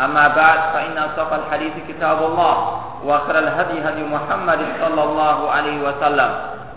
أما 0.00 0.28
بعد 0.28 0.58
فإن 0.74 0.98
أصدق 0.98 1.30
الحديث 1.34 1.72
كتاب 1.88 2.18
الله 2.22 2.56
وخير 3.04 3.38
الهدي 3.38 3.76
هدي 3.88 4.02
محمد 4.04 4.60
صلى 4.82 5.02
الله 5.02 5.38
عليه 5.50 5.78
وسلم 5.86 6.30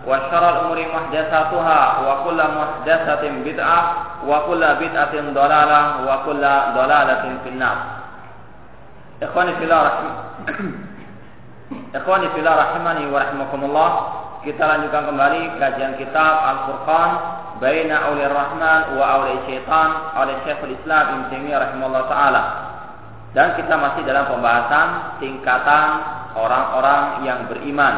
وشر 0.07 0.43
الأمور 0.49 0.79
محدثاتها 0.95 1.81
وكل 2.07 2.39
محدثة 2.59 3.23
بدعة 3.45 3.79
وكل 4.27 4.61
بدعة 4.81 5.13
ضلالة 5.33 5.81
وكل 6.07 6.43
ضلالة 6.79 7.23
في 7.43 7.49
النار 7.49 7.77
إخواني 9.23 9.51
في 9.55 9.63
الله 9.63 9.81
رحمة 9.83 10.11
Ikhwani 11.67 12.31
fillah 12.31 12.55
rahimani 12.55 13.11
wa 13.11 13.19
rahimakumullah. 13.19 13.89
Kita 14.47 14.63
lanjutkan 14.63 15.11
kembali 15.11 15.59
kajian 15.59 15.99
kitab 15.99 16.33
Al-Furqan 16.47 17.09
Baina 17.59 18.07
Aulir 18.07 18.31
Rahman 18.31 18.95
wa 18.95 19.03
Aulir 19.19 19.43
Syaitan 19.43 20.15
oleh 20.15 20.39
Syekhul 20.47 20.71
Islam 20.71 21.03
Ibn 21.11 21.21
Taimiyah 21.27 21.59
rahimahullah 21.67 22.03
taala. 22.07 22.43
Dan 23.35 23.59
kita 23.59 23.75
masih 23.75 24.07
dalam 24.07 24.31
pembahasan 24.31 25.19
tingkatan 25.19 25.87
orang-orang 26.37 27.27
yang 27.27 27.39
beriman 27.51 27.95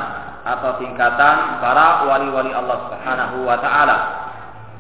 atau 0.47 0.80
tingkatan 0.80 1.61
para 1.61 2.08
wali-wali 2.08 2.49
Allah 2.55 2.89
Subhanahu 2.89 3.45
wa 3.45 3.57
taala. 3.59 3.97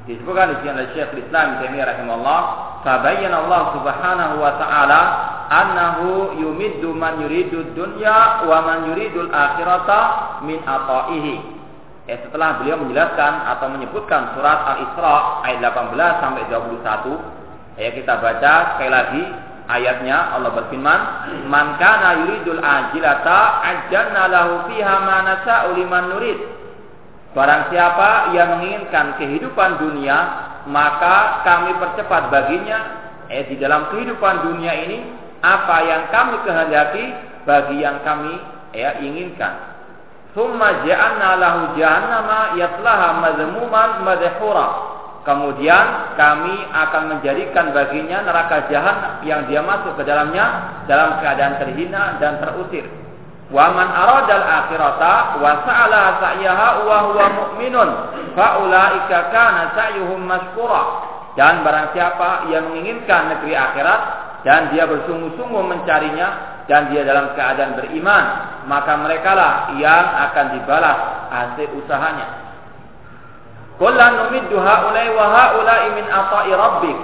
Disebutkan 0.07 0.55
di 0.55 0.55
sini 0.63 0.71
oleh 0.73 0.89
Syekhul 0.95 1.21
Islam 1.21 1.61
Taimiyah 1.61 1.87
rahimahullah, 1.93 2.41
"Fabayyana 2.81 3.45
Allah 3.45 3.61
Subhanahu 3.77 4.35
wa 4.41 4.51
taala 4.57 5.01
annahu 5.53 6.39
yumiddu 6.39 6.89
man 6.95 7.21
yuridu 7.21 7.77
dunya 7.77 8.47
wa 8.47 8.57
man 8.65 8.89
yuridul 8.89 9.29
akhirata 9.29 9.99
min 10.47 10.63
ataihi." 10.65 11.61
Ya, 12.09 12.17
setelah 12.25 12.57
beliau 12.57 12.81
menjelaskan 12.81 13.33
atau 13.53 13.69
menyebutkan 13.69 14.33
surat 14.33 14.65
Al-Isra 14.65 15.45
ayat 15.45 15.61
18 15.61 16.17
sampai 16.17 16.41
21, 16.49 17.21
ya 17.77 17.93
kita 17.93 18.17
baca 18.17 18.53
sekali 18.73 18.89
lagi 18.89 19.23
ayatnya 19.69 20.33
Allah 20.33 20.51
berfirman, 20.57 21.01
"Man 21.45 21.77
kana 21.77 22.25
yuridul 22.25 22.57
ajilata 22.57 23.61
ajjalna 23.61 24.25
lahu 24.25 24.53
fiha 24.67 24.95
ma 25.05 25.17
nasa'u 25.21 25.77
liman 25.77 26.09
nurid." 26.09 26.39
Barang 27.37 27.69
siapa 27.69 28.33
yang 28.33 28.57
menginginkan 28.57 29.13
kehidupan 29.21 29.77
dunia, 29.77 30.17
maka 30.65 31.45
kami 31.45 31.77
percepat 31.77 32.33
baginya 32.33 32.79
eh 33.29 33.45
di 33.45 33.61
dalam 33.61 33.93
kehidupan 33.93 34.49
dunia 34.49 34.73
ini 34.73 34.97
apa 35.45 35.77
yang 35.85 36.03
kami 36.09 36.41
kehendaki 36.41 37.05
bagi 37.45 37.85
yang 37.85 38.01
kami 38.01 38.33
ya 38.73 38.97
inginkan. 38.97 39.69
Summa 40.33 40.81
ja'alna 40.85 41.37
lahu 41.37 41.61
jahannama 41.77 42.57
yaslaha 42.57 43.21
madhmuman 43.21 44.01
madhura. 44.05 44.88
Kemudian 45.29 46.17
kami 46.17 46.57
akan 46.73 47.03
menjadikan 47.13 47.69
baginya 47.69 48.25
neraka 48.25 48.65
jahanam 48.65 49.21
yang 49.21 49.45
dia 49.45 49.61
masuk 49.61 49.93
ke 49.93 50.01
dalamnya 50.01 50.73
dalam 50.89 51.21
keadaan 51.21 51.61
terhina 51.61 52.17
dan 52.17 52.41
terusir. 52.41 52.89
Wa 53.53 53.69
man 53.69 53.93
aradal 53.93 54.41
akhirata 54.41 55.37
wa 55.37 55.61
sa'ala 55.69 56.17
sa'yaha 56.17 56.67
wa 56.81 56.97
huwa 57.13 57.25
mu'minun 57.29 57.89
fa 58.33 58.57
ulaika 58.65 59.29
kana 59.29 59.77
sa'yuhum 59.77 60.25
mashkura. 60.25 60.83
Dan 61.37 61.61
barang 61.61 61.93
siapa 61.93 62.49
yang 62.49 62.73
menginginkan 62.73 63.29
negeri 63.29 63.53
akhirat 63.53 64.01
dan 64.41 64.73
dia 64.73 64.89
bersungguh-sungguh 64.89 65.61
mencarinya 65.61 66.57
dan 66.65 66.89
dia 66.89 67.05
dalam 67.05 67.37
keadaan 67.37 67.77
beriman, 67.77 68.23
maka 68.65 68.97
merekalah 68.97 69.77
yang 69.77 70.05
akan 70.25 70.57
dibalas 70.57 70.97
hasil 71.29 71.69
usahanya. 71.85 72.48
Kullan 73.79 74.27
numiddu 74.27 74.59
haulai 74.59 75.07
wa 75.15 75.25
haulai 75.31 75.95
min 75.95 76.05
ata'i 76.11 76.51
rabbik. 76.51 76.97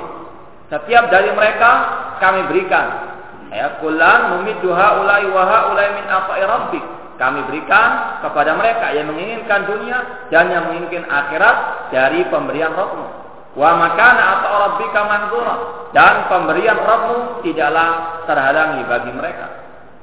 Setiap 0.68 1.08
dari 1.08 1.32
mereka 1.32 1.72
kami 2.20 2.52
berikan. 2.52 3.16
Ya, 3.48 3.80
kullan 3.80 4.36
numiddu 4.36 4.76
haulai 4.76 5.24
wa 5.32 5.44
haulai 5.48 5.96
min 5.96 6.06
ata'i 6.06 6.44
rabbik. 6.44 6.84
Kami 7.16 7.48
berikan 7.48 8.20
kepada 8.20 8.60
mereka 8.60 8.92
yang 8.92 9.08
menginginkan 9.08 9.64
dunia 9.64 10.28
dan 10.28 10.52
yang 10.52 10.68
menginginkan 10.68 11.08
akhirat 11.08 11.88
dari 11.96 12.28
pemberian 12.28 12.76
Rabbmu. 12.76 13.08
Wa 13.56 13.72
makana 13.80 14.24
atau 14.36 14.52
rabbika 14.68 15.00
manzura 15.08 15.56
dan 15.96 16.28
pemberian 16.28 16.76
Rabbmu 16.76 17.40
tidaklah 17.40 18.20
terhalangi 18.28 18.84
bagi 18.84 19.12
mereka. 19.16 19.48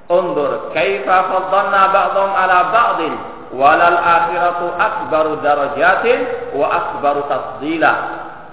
Undur 0.09 0.72
kaifa 0.72 1.28
faddalna 1.28 1.93
ba'dhum 1.93 2.31
ala 2.33 2.59
ba'din 2.72 3.15
walal 3.52 3.98
akhiratu 4.00 4.66
akbaru 4.76 5.32
darajatin 5.44 6.52
wa 6.56 6.66
akbaru 6.68 7.28
tafdila. 7.28 7.92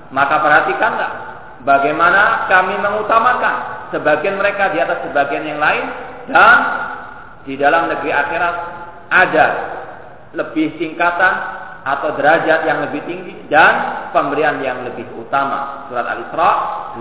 Maka 0.10 0.36
perhatikanlah 0.42 1.12
bagaimana 1.64 2.50
kami 2.52 2.76
mengutamakan 2.80 3.56
sebagian 3.96 4.38
mereka 4.38 4.74
di 4.74 4.80
atas 4.82 5.06
sebagian 5.10 5.46
yang 5.46 5.60
lain 5.62 5.86
dan 6.30 6.58
di 7.48 7.56
dalam 7.58 7.90
negeri 7.90 8.12
akhirat 8.14 8.56
ada 9.10 9.48
lebih 10.38 10.78
tingkatan 10.78 11.34
atau 11.80 12.14
derajat 12.14 12.68
yang 12.68 12.86
lebih 12.86 13.02
tinggi 13.08 13.34
dan 13.50 14.06
pemberian 14.14 14.62
yang 14.62 14.86
lebih 14.86 15.08
utama. 15.18 15.90
Surat 15.90 16.06
Al-Isra 16.06 16.52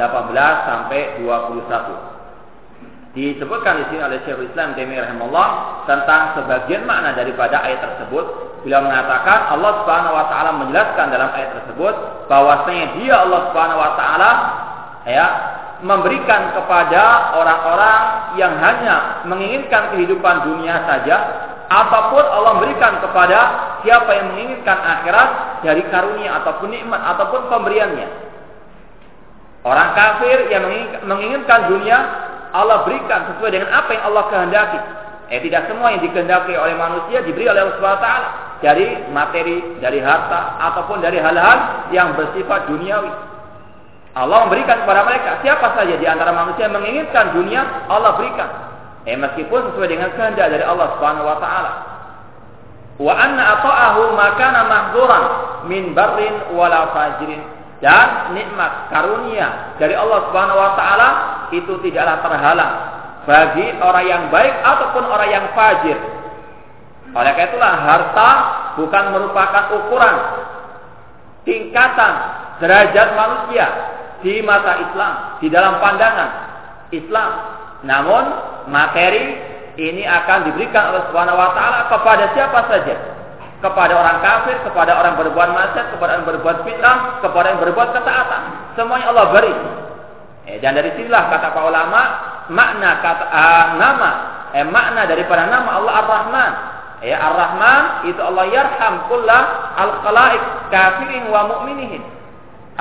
18 0.01 0.69
sampai 0.69 1.01
21. 1.21 2.18
Disebutkan 3.17 3.81
di 3.81 3.85
sini 3.89 4.05
oleh 4.05 4.21
Syekhul 4.29 4.53
Islam 4.53 4.77
Taimiyah 4.77 5.09
rahimahullah 5.09 5.49
tentang 5.89 6.37
sebagian 6.37 6.85
makna 6.85 7.17
daripada 7.17 7.65
ayat 7.65 7.81
tersebut. 7.81 8.25
Beliau 8.67 8.85
mengatakan 8.85 9.49
Allah 9.55 9.73
Subhanahu 9.81 10.13
wa 10.13 10.27
taala 10.29 10.51
menjelaskan 10.61 11.07
dalam 11.09 11.31
ayat 11.33 11.51
tersebut 11.57 11.95
bahwasanya 12.29 12.87
Dia 13.01 13.15
Allah 13.25 13.41
Subhanahu 13.49 13.81
wa 13.81 13.93
taala 13.97 14.31
ya 15.09 15.27
memberikan 15.81 16.53
kepada 16.53 17.33
orang-orang 17.39 18.01
yang 18.37 18.53
hanya 18.61 19.25
menginginkan 19.25 19.95
kehidupan 19.95 20.45
dunia 20.45 20.85
saja 20.85 21.17
apa 21.69 22.13
pun 22.13 22.25
Allah 22.25 22.61
berikan 22.61 22.99
kepada 22.99 23.39
siapa 23.85 24.11
yang 24.21 24.27
menginginkan 24.37 24.79
akhirat 24.79 25.29
dari 25.65 25.81
karunia 25.89 26.45
ataupun 26.45 26.69
nikmat 26.73 27.01
ataupun 27.17 27.41
pemberiannya. 27.53 28.09
Orang 29.69 29.93
kafir 29.93 30.49
yang 30.49 30.65
menginginkan 31.05 31.61
dunia 31.69 31.99
Allah 32.53 32.85
berikan 32.89 33.35
sesuai 33.35 33.51
dengan 33.53 33.69
apa 33.73 33.91
yang 33.93 34.05
Allah 34.13 34.25
kehendaki. 34.33 34.79
Eh 35.29 35.41
tidak 35.45 35.69
semua 35.69 35.93
yang 35.93 36.01
dikehendaki 36.01 36.57
oleh 36.57 36.73
manusia 36.73 37.21
diberi 37.21 37.45
oleh 37.53 37.61
Allah 37.61 37.77
Subhanahu 37.77 38.01
taala 38.01 38.29
dari 38.65 38.87
materi, 39.13 39.77
dari 39.79 40.01
harta 40.01 40.57
ataupun 40.73 41.05
dari 41.05 41.21
hal-hal 41.21 41.93
yang 41.93 42.17
bersifat 42.17 42.67
duniawi. 42.73 43.13
Allah 44.17 44.49
memberikan 44.49 44.83
kepada 44.83 45.05
mereka 45.05 45.31
siapa 45.45 45.79
saja 45.79 45.95
di 45.95 46.07
antara 46.09 46.33
manusia 46.33 46.67
yang 46.67 46.75
menginginkan 46.81 47.37
dunia 47.37 47.87
Allah 47.87 48.19
berikan 48.19 48.51
Eh 49.09 49.17
meskipun 49.17 49.73
sesuai 49.73 49.89
dengan 49.89 50.13
kehendak 50.13 50.53
dari 50.53 50.61
Allah 50.61 50.93
Subhanahu 50.99 51.25
wa 51.25 51.39
taala. 51.41 51.73
Wa 53.01 53.15
anna 53.15 53.43
ata'ahu 53.57 54.13
makana 54.13 54.61
mahduran 54.69 55.25
min 55.71 55.97
barrin 55.97 56.53
wala 56.53 56.93
fajirin. 56.93 57.41
Dan 57.79 58.37
nikmat 58.37 58.91
karunia 58.91 59.79
dari 59.81 59.97
Allah 59.97 60.29
Subhanahu 60.29 60.61
wa 60.61 60.73
taala 60.77 61.09
itu 61.53 61.73
tidaklah 61.85 62.21
terhalang 62.25 62.75
bagi 63.29 63.67
orang 63.77 64.05
yang 64.09 64.23
baik 64.33 64.55
ataupun 64.65 65.05
orang 65.05 65.29
yang 65.29 65.45
fajir. 65.53 65.99
Oleh 67.13 67.33
karena 67.37 67.49
itulah 67.53 67.73
harta 67.77 68.31
bukan 68.77 69.05
merupakan 69.17 69.65
ukuran 69.81 70.17
tingkatan 71.49 72.13
derajat 72.61 73.09
manusia 73.17 73.67
di 74.21 74.45
mata 74.45 74.77
Islam, 74.81 75.13
di 75.41 75.49
dalam 75.49 75.81
pandangan 75.81 76.31
Islam. 76.93 77.31
Namun 77.85 78.25
materi 78.69 79.39
ini 79.79 80.03
akan 80.03 80.51
diberikan 80.51 80.91
oleh 80.91 81.07
Subhanahu 81.09 81.39
wa 81.39 81.55
taala 81.55 81.87
kepada 81.89 82.25
siapa 82.35 82.61
saja. 82.67 82.97
Kepada 83.59 83.91
orang 83.91 84.23
kafir, 84.23 84.55
kepada 84.63 84.95
orang 84.95 85.19
berbuat 85.19 85.51
maksiat, 85.51 85.87
kepada 85.91 86.19
orang 86.19 86.29
berbuat 86.31 86.57
fitnah, 86.63 87.19
kepada 87.19 87.47
yang 87.51 87.61
berbuat 87.63 87.89
ketaatan. 87.91 88.43
Semuanya 88.79 89.11
Allah 89.11 89.27
beri. 89.35 89.55
Eh, 90.49 90.57
dan 90.65 90.73
dari 90.73 90.97
sinilah 90.97 91.29
kata 91.29 91.53
para 91.53 91.69
ulama, 91.69 92.03
makna 92.49 93.05
kata 93.05 93.25
uh, 93.29 93.67
nama, 93.77 94.11
eh, 94.57 94.65
makna 94.65 95.05
daripada 95.05 95.45
nama 95.45 95.77
Allah 95.77 95.93
Ar-Rahman. 96.01 96.53
Ya 97.05 97.21
Ar-Rahman 97.21 98.11
itu 98.11 98.19
Allah 98.19 98.49
yarham 98.49 98.95
kullah 99.13 99.43
al-khalaiq 99.77 100.73
kafirin 100.73 101.29
wa 101.29 101.53
mu'minihin. 101.53 102.01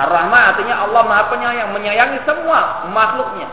Ar-Rahman 0.00 0.42
artinya 0.56 0.88
Allah 0.88 1.02
Maha 1.04 1.24
Penyayang, 1.28 1.70
menyayangi 1.76 2.24
semua 2.24 2.88
makhluknya. 2.88 3.52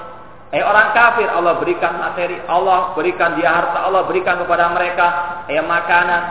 Eh 0.55 0.63
orang 0.63 0.95
kafir 0.95 1.27
Allah 1.27 1.59
berikan 1.59 1.99
materi, 1.99 2.39
Allah 2.47 2.95
berikan 2.95 3.35
dia 3.35 3.51
harta, 3.51 3.83
Allah 3.83 4.07
berikan 4.07 4.39
kepada 4.39 4.71
mereka 4.71 5.07
eh 5.51 5.59
makanan. 5.59 6.23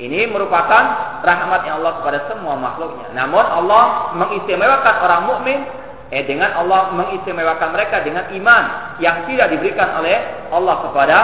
Ini 0.00 0.32
merupakan 0.32 0.84
rahmatnya 1.20 1.76
Allah 1.76 2.00
kepada 2.00 2.24
semua 2.32 2.56
makhluknya. 2.56 3.12
Namun 3.12 3.44
Allah 3.44 4.16
mengistimewakan 4.16 4.94
orang 5.04 5.22
mukmin 5.28 5.60
eh 6.10 6.26
dengan 6.26 6.50
Allah 6.58 6.90
mengistimewakan 6.98 7.70
mereka 7.70 8.02
dengan 8.02 8.26
iman 8.34 8.64
yang 8.98 9.30
tidak 9.30 9.54
diberikan 9.54 9.94
oleh 9.94 10.50
Allah 10.50 10.76
kepada 10.90 11.18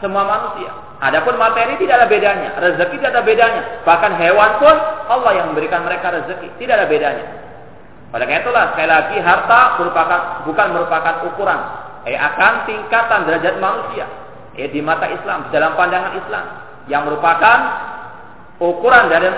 semua 0.00 0.24
manusia. 0.24 0.72
Adapun 0.96 1.36
materi 1.36 1.76
tidak 1.76 2.00
ada 2.00 2.08
bedanya, 2.08 2.56
rezeki 2.56 2.96
tidak 2.96 3.12
ada 3.12 3.22
bedanya. 3.22 3.62
Bahkan 3.84 4.12
hewan 4.16 4.50
pun 4.56 4.76
Allah 5.12 5.32
yang 5.36 5.46
memberikan 5.52 5.84
mereka 5.84 6.08
rezeki, 6.08 6.56
tidak 6.56 6.80
ada 6.80 6.86
bedanya. 6.88 7.26
Oleh 8.16 8.24
karena 8.24 8.40
itulah 8.40 8.64
sekali 8.72 8.88
lagi 8.88 9.16
harta 9.20 9.60
merupakan 9.76 10.20
bukan 10.48 10.66
merupakan 10.72 11.14
ukuran, 11.28 11.60
eh 12.08 12.16
akan 12.16 12.64
tingkatan 12.64 13.28
derajat 13.28 13.60
manusia 13.60 14.08
eh 14.56 14.72
di 14.72 14.80
mata 14.80 15.04
Islam, 15.12 15.52
dalam 15.52 15.76
pandangan 15.76 16.16
Islam 16.16 16.44
yang 16.88 17.04
merupakan 17.04 17.58
ukuran 18.56 19.12
dari 19.12 19.28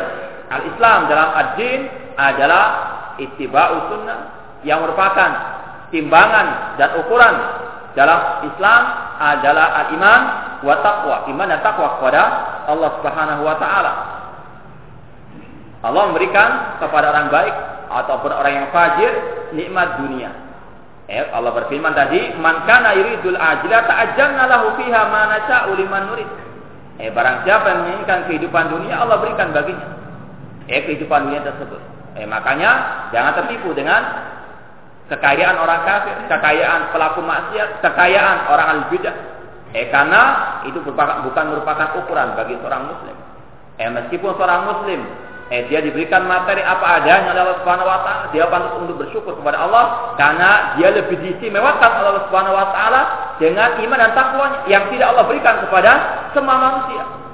al-Islam 0.47 1.11
dalam 1.11 1.29
ad-din 1.35 1.81
adalah 2.15 2.65
ittiba'us 3.19 3.85
sunnah 3.91 4.38
yang 4.67 4.83
merupakan 4.83 5.31
timbangan 5.95 6.77
dan 6.77 6.99
ukuran 6.99 7.35
dalam 7.95 8.47
Islam 8.47 8.83
adalah 9.19 9.67
al-iman 9.87 10.21
wa 10.63 10.75
taqwa, 10.83 11.17
iman 11.31 11.47
dan 11.51 11.61
takwa 11.63 11.99
kepada 11.99 12.23
Allah 12.71 12.91
Subhanahu 13.01 13.43
wa 13.43 13.57
taala. 13.59 13.93
Allah 15.79 16.03
memberikan 16.11 16.79
kepada 16.83 17.15
orang 17.15 17.31
baik 17.31 17.55
ataupun 17.89 18.31
orang 18.35 18.53
yang 18.63 18.67
fajir 18.75 19.11
nikmat 19.55 20.03
dunia. 20.03 20.31
Eh, 21.09 21.25
Allah 21.33 21.55
berfirman 21.57 21.97
tadi, 21.97 22.37
"Man 22.37 22.69
kana 22.69 22.93
yuridul 22.93 23.39
ajila 23.39 23.87
ta'ajjalna 23.87 24.45
lahu 24.45 24.77
fiha 24.77 25.03
ma 25.09 25.23
nasha'u 25.33 25.73
liman 25.73 26.13
nurid." 26.13 26.29
Eh, 26.99 27.09
barang 27.15 27.47
siapa 27.47 27.65
yang 27.71 27.81
menginginkan 27.87 28.27
kehidupan 28.29 28.75
dunia, 28.75 29.01
Allah 29.01 29.23
berikan 29.23 29.55
baginya. 29.55 29.89
Eh, 30.69 30.85
kehidupan 30.85 31.31
dunia 31.31 31.47
tersebut. 31.47 31.81
Eh, 32.19 32.27
makanya 32.27 33.07
jangan 33.15 33.39
tertipu 33.41 33.73
dengan 33.73 34.03
kekayaan 35.09 35.57
orang 35.57 35.83
kafir, 35.89 36.17
kekayaan 36.29 36.93
pelaku 36.93 37.21
maksiat, 37.25 37.81
kekayaan 37.81 38.49
orang 38.53 38.69
al-bidah. 38.79 39.17
Eh 39.77 39.93
karena 39.93 40.23
itu 40.65 40.81
bukan 40.81 41.45
merupakan 41.53 41.89
ukuran 42.01 42.33
bagi 42.37 42.57
seorang 42.61 42.89
muslim. 42.89 43.17
Eh 43.77 43.89
meskipun 43.89 44.33
seorang 44.37 44.65
muslim 44.65 45.01
eh 45.49 45.65
dia 45.73 45.81
diberikan 45.81 46.29
materi 46.29 46.61
apa 46.61 47.01
adanya 47.01 47.33
oleh 47.33 47.41
Allah 47.41 47.59
Subhanahu 47.65 47.89
wa 47.89 48.01
taala, 48.05 48.25
dia 48.37 48.45
pantas 48.53 48.73
untuk 48.77 49.01
bersyukur 49.01 49.33
kepada 49.41 49.65
Allah 49.65 50.13
karena 50.21 50.77
dia 50.77 50.93
lebih 50.93 51.17
diistimewakan 51.25 51.91
oleh 52.05 52.09
Allah 52.13 52.25
Subhanahu 52.29 52.57
wa 52.57 52.67
taala 52.73 53.01
dengan 53.41 53.81
iman 53.81 53.99
dan 54.01 54.13
takwa 54.13 54.47
yang 54.69 54.93
tidak 54.93 55.09
Allah 55.09 55.25
berikan 55.25 55.57
kepada 55.65 55.93
semua 56.37 56.57
manusia. 56.61 57.28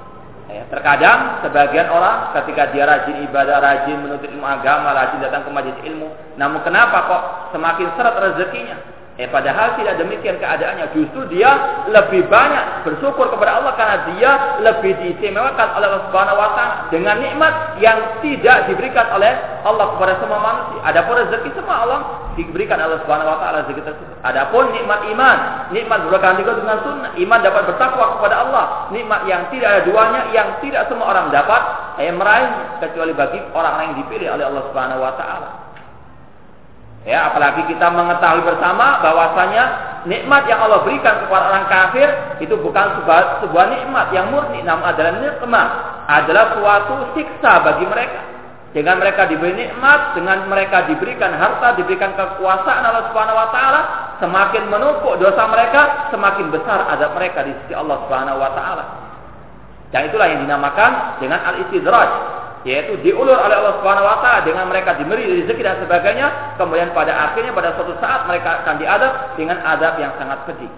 Ya, 0.55 0.63
terkadang 0.71 1.43
sebagian 1.43 1.91
orang 1.91 2.31
ketika 2.39 2.71
dia 2.71 2.87
rajin 2.87 3.27
ibadah, 3.27 3.59
rajin 3.59 3.99
menuntut 3.99 4.31
ilmu 4.31 4.47
agama, 4.47 4.95
rajin 4.95 5.19
datang 5.19 5.43
ke 5.43 5.51
majelis 5.51 5.83
ilmu, 5.83 6.39
namun 6.39 6.63
kenapa 6.63 7.11
kok 7.11 7.23
semakin 7.51 7.91
seret 7.99 8.15
rezekinya? 8.15 8.79
Eh 9.15 9.31
padahal 9.31 9.79
tidak 9.79 9.95
demikian 10.03 10.43
keadaannya. 10.43 10.91
Justru 10.91 11.31
dia 11.31 11.55
lebih 11.87 12.27
banyak 12.27 12.83
bersyukur 12.83 13.31
kepada 13.31 13.63
Allah 13.63 13.73
karena 13.79 13.97
dia 14.11 14.31
lebih 14.59 14.91
diistimewakan 15.07 15.71
oleh 15.79 15.87
Allah 15.87 16.03
Subhanahu 16.11 16.35
wa 16.43 16.51
taala 16.59 16.75
dengan 16.91 17.23
nikmat 17.23 17.79
yang 17.79 18.19
tidak 18.27 18.67
diberikan 18.67 19.07
oleh 19.15 19.31
Allah 19.63 19.95
kepada 19.95 20.19
semua 20.19 20.43
manusia. 20.43 20.83
Adapun 20.83 21.15
rezeki 21.15 21.51
semua 21.55 21.87
Allah 21.87 22.01
diberikan 22.35 22.75
Allah 22.83 23.07
Subhanahu 23.07 23.31
wa 23.31 23.39
taala 23.39 23.57
rezeki 23.63 23.87
tersebut. 23.87 24.19
Adapun 24.27 24.75
nikmat 24.75 25.01
iman, 25.15 25.37
nikmat 25.71 25.99
berkaitan 26.11 26.43
juga 26.43 26.53
dengan 26.59 26.79
sunnah, 26.83 27.11
iman 27.15 27.39
dapat 27.39 27.63
bertakwa 27.71 28.19
kepada 28.19 28.37
Allah, 28.51 28.65
nikmat 28.91 29.31
yang 29.31 29.47
tidak 29.55 29.69
ada 29.79 29.81
duanya 29.87 30.21
yang 30.35 30.59
tidak 30.59 30.91
semua 30.91 31.15
orang 31.15 31.31
dapat 31.31 31.63
eh, 32.03 32.11
meraih 32.11 32.83
kecuali 32.83 33.15
bagi 33.15 33.39
orang-orang 33.55 33.95
yang 33.95 33.99
dipilih 34.03 34.29
oleh 34.35 34.45
Allah 34.51 34.63
Subhanahu 34.67 34.99
wa 35.07 35.15
taala. 35.15 35.64
Ya, 37.05 37.29
apalagi 37.29 37.69
kita 37.69 37.93
mengetahui 37.93 38.49
bersama 38.49 38.97
bahwasanya 39.05 39.65
nikmat 40.09 40.49
yang 40.49 40.65
Allah 40.65 40.81
berikan 40.89 41.21
kepada 41.21 41.53
orang 41.53 41.69
kafir 41.69 42.09
itu 42.41 42.57
bukan 42.57 42.97
sebuah, 43.01 43.45
sebuah 43.45 43.67
nikmat 43.77 44.09
yang 44.17 44.33
murni, 44.33 44.65
namun 44.65 44.89
adalah 44.89 45.13
nikmat, 45.21 45.69
adalah 46.09 46.57
suatu 46.57 47.13
siksa 47.13 47.61
bagi 47.61 47.85
mereka. 47.85 48.21
Dengan 48.73 48.99
mereka 48.99 49.29
diberi 49.31 49.55
nikmat, 49.55 50.19
dengan 50.19 50.49
mereka 50.51 50.89
diberikan 50.89 51.31
harta, 51.37 51.79
diberikan 51.79 52.11
kekuasaan 52.17 52.83
Allah 52.83 53.07
Subhanahu 53.13 53.39
wa 53.39 53.49
taala, 53.53 53.81
semakin 54.19 54.67
menumpuk 54.67 55.15
dosa 55.21 55.47
mereka, 55.47 56.11
semakin 56.11 56.51
besar 56.51 56.89
adab 56.89 57.15
mereka 57.15 57.45
di 57.45 57.53
sisi 57.63 57.77
Allah 57.77 58.01
Subhanahu 58.09 58.41
wa 58.41 58.51
taala. 58.57 58.85
Dan 59.95 60.11
itulah 60.11 60.27
yang 60.27 60.43
dinamakan 60.43 61.23
dengan 61.23 61.39
al-istidraj, 61.55 62.11
yaitu 62.65 62.97
diulur 63.05 63.37
oleh 63.37 63.57
Allah 63.61 63.77
Subhanahu 63.79 64.09
wa 64.09 64.19
taala 64.25 64.41
dengan 64.49 64.65
mereka 64.73 64.97
diberi 64.97 65.29
rezeki 65.29 65.61
dan 65.61 65.77
sebagainya, 65.85 66.57
kemudian 66.57 66.97
pada 66.97 67.13
akhirnya 67.13 67.53
pada 67.53 67.77
suatu 67.77 67.93
saat 68.01 68.25
mereka 68.25 68.65
akan 68.65 68.81
diadab 68.81 69.13
dengan 69.37 69.61
adab 69.69 70.01
yang 70.01 70.17
sangat 70.17 70.49
pedih. 70.49 70.73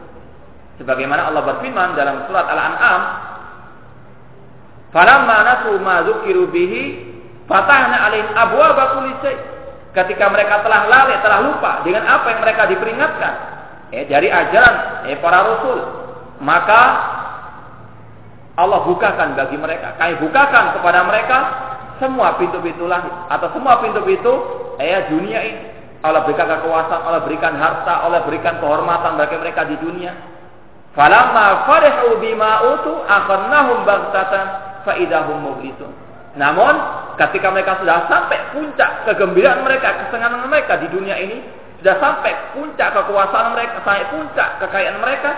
Sebagaimana 0.83 1.31
Allah 1.31 1.47
berfirman 1.47 1.95
dalam 1.95 2.27
surat 2.27 2.51
Al-An'am, 2.51 3.03
"Falamma 4.91 5.37
nasu 5.47 5.79
ma 5.79 6.03
dzukiru 6.03 6.51
bihi, 6.51 6.83
fatahna 7.47 7.97
'alaihim 8.11 8.35
abwaaba 8.35 8.85
kulli 8.99 9.15
Ketika 9.97 10.29
mereka 10.29 10.61
telah 10.61 10.93
lalai, 10.93 11.17
telah 11.25 11.41
lupa 11.41 11.81
dengan 11.81 12.05
apa 12.05 12.29
yang 12.29 12.41
mereka 12.45 12.69
diperingatkan 12.69 13.33
eh, 13.97 14.05
dari 14.05 14.29
ajaran 14.29 15.09
eh, 15.09 15.17
para 15.17 15.41
rasul, 15.41 15.79
maka 16.45 16.83
Allah 18.61 18.85
bukakan 18.85 19.37
bagi 19.37 19.57
mereka. 19.57 19.97
Kami 19.97 20.21
bukakan 20.21 20.77
kepada 20.77 21.01
mereka 21.09 21.39
semua 21.97 22.37
pintu-pintu 22.37 22.85
langit 22.85 23.13
atau 23.33 23.49
semua 23.57 23.81
pintu-pintu 23.81 24.33
eh 24.81 25.07
dunia 25.09 25.41
ini. 25.43 25.63
Allah 26.05 26.23
berikan 26.23 26.47
kekuasaan, 26.47 27.03
Allah 27.03 27.23
berikan 27.27 27.55
harta, 27.59 28.05
Allah 28.05 28.23
berikan 28.23 28.63
kehormatan 28.63 29.19
bagi 29.19 29.37
mereka 29.43 29.67
di 29.67 29.77
dunia. 29.81 30.13
Falamma 30.95 31.67
farihu 31.67 32.21
bima 32.23 32.63
utu 32.73 32.93
akhadnahum 33.05 33.83
baghtatan 33.83 34.47
fa 34.87 34.93
idahum 34.97 35.43
mublisun. 35.43 35.93
Namun 36.37 36.73
ketika 37.17 37.49
mereka 37.49 37.81
sudah 37.81 38.07
sampai 38.07 38.39
puncak 38.53 39.09
kegembiraan 39.09 39.65
mereka, 39.65 40.07
kesenangan 40.07 40.47
mereka 40.47 40.77
di 40.79 40.89
dunia 40.93 41.17
ini, 41.17 41.43
sudah 41.81 41.97
sampai 41.97 42.33
puncak 42.53 42.93
kekuasaan 42.93 43.57
mereka, 43.57 43.81
sampai 43.81 44.09
puncak 44.13 44.49
kekayaan 44.63 45.01
mereka, 45.01 45.31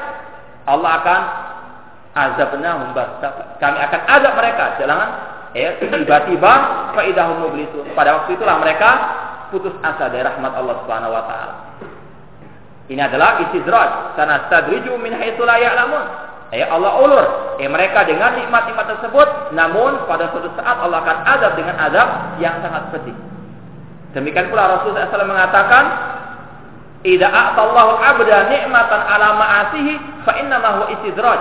Allah 0.66 0.90
akan 1.02 1.20
azabnahum 2.18 2.88
baghtatan. 2.92 3.46
Kami 3.62 3.78
akan 3.78 4.00
azab 4.10 4.32
mereka, 4.34 4.64
jangan 4.78 5.08
Ya, 5.56 5.80
tiba-tiba 5.80 6.52
faidahum 6.92 7.48
mublisun. 7.48 7.88
Pada 7.96 8.20
waktu 8.20 8.36
itulah 8.36 8.60
mereka 8.60 8.90
putus 9.48 9.72
asa 9.80 10.12
dari 10.12 10.24
rahmat 10.24 10.52
Allah 10.52 10.76
Subhanahu 10.84 11.12
wa 11.16 11.24
taala. 11.24 11.54
Ini 12.88 13.00
adalah 13.04 13.40
istidraj, 13.48 14.16
karena 14.16 14.48
stadriju 14.48 14.96
min 14.96 15.12
haitsu 15.12 15.44
la 15.44 15.60
ya'lamun. 15.60 16.04
Ya 16.48 16.72
Allah 16.72 16.96
ulur 17.04 17.24
eh, 17.60 17.68
mereka 17.68 18.08
dengan 18.08 18.32
nikmat-nikmat 18.40 18.88
tersebut, 18.96 19.52
namun 19.52 20.08
pada 20.08 20.32
suatu 20.32 20.48
saat 20.56 20.80
Allah 20.80 21.04
akan 21.04 21.18
azab 21.36 21.52
dengan 21.60 21.76
azab 21.76 22.08
yang 22.40 22.56
sangat 22.64 22.88
pedih. 22.88 23.16
Demikian 24.16 24.48
pula 24.48 24.80
Rasulullah 24.80 25.12
SAW 25.12 25.28
mengatakan, 25.28 25.84
"Idza 27.04 27.28
a'tallahu 27.28 28.00
'abda 28.00 28.36
ni'matan 28.48 29.00
'ala 29.04 29.28
ma'asihi 29.36 30.24
fa 30.24 30.32
inna 30.40 30.56
huwa 30.56 30.88
istidraj." 30.88 31.40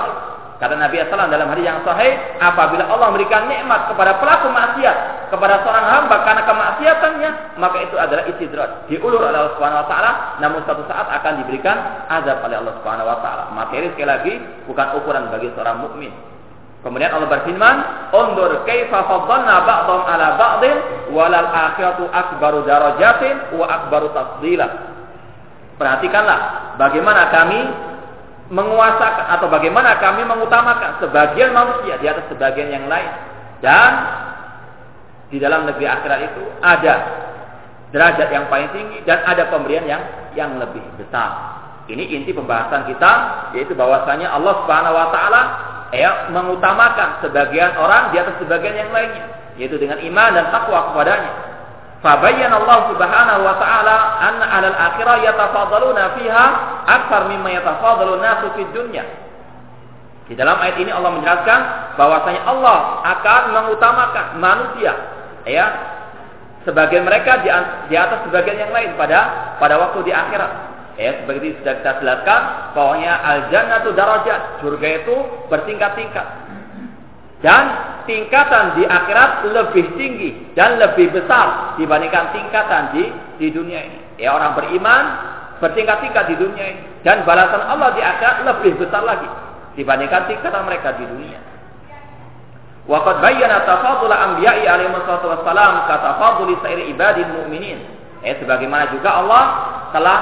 Kata 0.58 0.74
Nabi 0.74 0.98
SAW 0.98 1.30
dalam 1.30 1.54
hadis 1.54 1.70
yang 1.70 1.86
sahih, 1.86 2.18
apabila 2.42 2.90
Allah 2.90 3.14
memberikan 3.14 3.46
nikmat 3.46 3.94
kepada 3.94 4.18
pelaku 4.18 4.50
maksiat, 4.50 5.30
kepada 5.30 5.62
seorang 5.62 5.86
hamba 5.86 6.26
karena 6.26 6.42
kemaksiatannya, 6.50 7.32
maka 7.62 7.78
itu 7.86 7.94
adalah 7.94 8.26
istidrat. 8.26 8.90
Diulur 8.90 9.22
oleh 9.22 9.38
Allah 9.38 9.54
Subhanahu 9.54 9.86
wa 9.86 9.88
taala, 9.88 10.12
namun 10.42 10.66
suatu 10.66 10.82
saat 10.90 11.06
akan 11.14 11.46
diberikan 11.46 11.78
azab 12.10 12.42
oleh 12.42 12.58
Allah 12.58 12.74
Subhanahu 12.82 13.06
wa 13.06 13.18
taala. 13.22 13.44
Materi 13.54 13.94
sekali 13.94 14.10
lagi 14.10 14.34
bukan 14.66 14.88
ukuran 14.98 15.30
bagi 15.30 15.54
seorang 15.54 15.78
mukmin. 15.78 16.10
Kemudian 16.82 17.14
Allah 17.14 17.30
berfirman, 17.30 17.76
"Undur 18.18 18.66
kaifa 18.66 19.06
faddalna 19.06 19.62
ba'dhum 19.62 20.02
'ala 20.10 20.28
ba'dhin 20.42 20.78
walal 21.14 21.50
akhiratu 21.54 22.10
akbaru 22.10 22.66
darajatin 22.66 23.54
wa 23.54 23.66
akbaru 23.70 24.10
tafdila." 24.10 24.66
Perhatikanlah 25.78 26.74
bagaimana 26.82 27.30
kami 27.30 27.62
menguasakan 28.48 29.25
atau 29.38 29.48
bagaimana 29.51 30.00
kami 30.00 30.24
mengutamakan 30.24 31.04
sebagian 31.04 31.51
manusia 31.51 32.00
di 32.00 32.08
atas 32.08 32.32
sebagian 32.32 32.72
yang 32.72 32.86
lain 32.88 33.12
dan 33.60 33.92
di 35.27 35.38
dalam 35.44 35.68
negeri 35.68 35.84
akhirat 35.84 36.20
itu 36.32 36.44
ada 36.63 36.96
derajat 37.92 38.27
yang 38.32 38.46
paling 38.48 38.72
tinggi 38.72 39.04
dan 39.04 39.24
ada 39.27 39.51
pemberian 39.51 39.84
yang 39.88 40.04
yang 40.36 40.56
lebih 40.60 40.84
besar. 40.96 41.60
Ini 41.88 42.04
inti 42.20 42.36
pembahasan 42.36 42.88
kita 42.88 43.12
yaitu 43.56 43.72
bahwasanya 43.75 44.32
Allah 44.32 44.63
Subhanahu 44.63 44.96
wa 44.96 45.08
taala 45.12 45.42
ya 45.96 46.32
mengutamakan 46.36 47.24
sebagian 47.24 47.80
orang 47.80 48.12
di 48.12 48.20
atas 48.20 48.36
sebagian 48.44 48.75
yang 48.75 48.92
lainnya 48.92 49.25
yaitu 49.56 49.80
dengan 49.80 50.00
iman 50.04 50.30
dan 50.36 50.46
takwa 50.51 50.92
kepadanya. 50.92 51.47
Fabayyan 51.98 52.54
Allah 52.54 52.94
Subhanahu 52.94 53.42
wa 53.42 53.56
taala 53.58 53.96
anna 54.22 54.46
'alal 54.46 54.77
akhirah 54.77 55.18
yatafadaluna 55.25 56.13
fiha 56.13 56.46
akthar 56.86 57.25
mimma 57.25 57.50
yatafadalu 57.58 58.22
nasu 58.22 58.54
fid 58.54 58.70
dunya. 58.70 59.01
Di 60.30 60.36
dalam 60.36 60.60
ayat 60.60 60.77
ini 60.77 60.92
Allah 60.94 61.12
menjelaskan 61.18 61.60
bahwasanya 61.96 62.44
Allah 62.46 63.01
akan 63.01 63.42
mengutamakan 63.56 64.25
manusia 64.38 64.94
ya 65.48 65.66
sebagian 66.68 67.08
mereka 67.08 67.39
di, 67.88 67.96
atas 67.96 68.27
sebagian 68.27 68.68
yang 68.68 68.72
lain 68.75 69.00
pada 69.00 69.56
pada 69.56 69.80
waktu 69.80 70.12
di 70.12 70.12
akhirat. 70.12 70.75
Ya, 70.98 71.13
seperti 71.22 71.62
sudah 71.62 71.77
kita 71.77 72.01
jelaskan, 72.01 72.42
bahwanya 72.74 73.22
al 73.22 73.54
jannatu 73.54 73.94
darajat, 73.94 74.66
surga 74.66 75.06
itu 75.06 75.16
bertingkat-tingkat. 75.46 76.25
Dan 77.38 77.63
tingkatan 78.10 78.82
di 78.82 78.84
akhirat 78.88 79.46
lebih 79.46 79.94
tinggi 80.00 80.56
dan 80.58 80.82
lebih 80.82 81.13
besar 81.13 81.77
dibandingkan 81.77 82.34
tingkatan 82.34 82.98
di 82.98 83.03
di 83.38 83.48
dunia 83.53 83.84
ini. 83.84 84.00
Ya, 84.17 84.34
orang 84.34 84.58
beriman 84.58 85.03
bertingkat-tingkat 85.62 86.34
di 86.34 86.36
dunia 86.41 86.65
ini 86.74 86.82
dan 87.06 87.22
balasan 87.27 87.62
Allah 87.62 87.94
di 87.94 88.01
akhirat 88.01 88.41
lebih 88.41 88.82
besar 88.82 89.06
lagi 89.06 89.29
dibandingkan 89.77 90.25
tingkatan 90.25 90.65
mereka 90.65 90.98
di 90.98 91.06
dunia. 91.06 91.38
Waqad 92.88 93.20
bayyana 93.20 93.67
tafadul 93.67 94.15
anbiya'i 94.15 94.63
alaihi 94.63 94.89
wassalam 94.96 95.86
ka 95.86 95.96
tafaduli 96.00 96.56
sairi 96.63 96.89
ibadil 96.89 97.29
mu'minin. 97.36 97.84
Eh 98.25 98.34
sebagaimana 98.41 98.89
juga 98.89 99.22
Allah 99.22 99.44
telah 99.94 100.20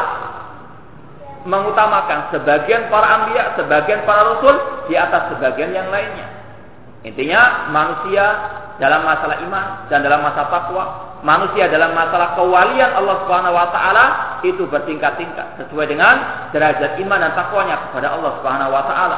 mengutamakan 1.45 2.34
sebagian 2.34 2.89
para 2.89 3.07
anbiya, 3.07 3.53
sebagian 3.55 4.01
para 4.03 4.34
rasul 4.36 4.55
di 4.89 4.98
atas 4.98 5.31
sebagian 5.31 5.72
yang 5.72 5.88
lainnya. 5.93 6.35
Intinya 7.05 7.69
manusia 7.69 8.25
dalam 8.81 9.05
masalah 9.05 9.38
iman 9.45 9.88
dan 9.88 10.01
dalam 10.01 10.25
masalah 10.25 10.50
takwa, 10.50 10.83
manusia 11.21 11.69
dalam 11.69 11.93
masalah 11.93 12.33
kewalian 12.33 12.97
Allah 12.97 13.15
Subhanahu 13.24 13.53
wa 13.53 13.69
taala 13.69 14.05
itu 14.41 14.65
bertingkat-tingkat 14.65 15.62
sesuai 15.62 15.85
dengan 15.85 16.50
derajat 16.50 16.97
iman 17.05 17.19
dan 17.21 17.31
takwanya 17.38 17.77
kepada 17.88 18.17
Allah 18.17 18.31
Subhanahu 18.41 18.74
wa 18.74 18.83
taala. 18.89 19.17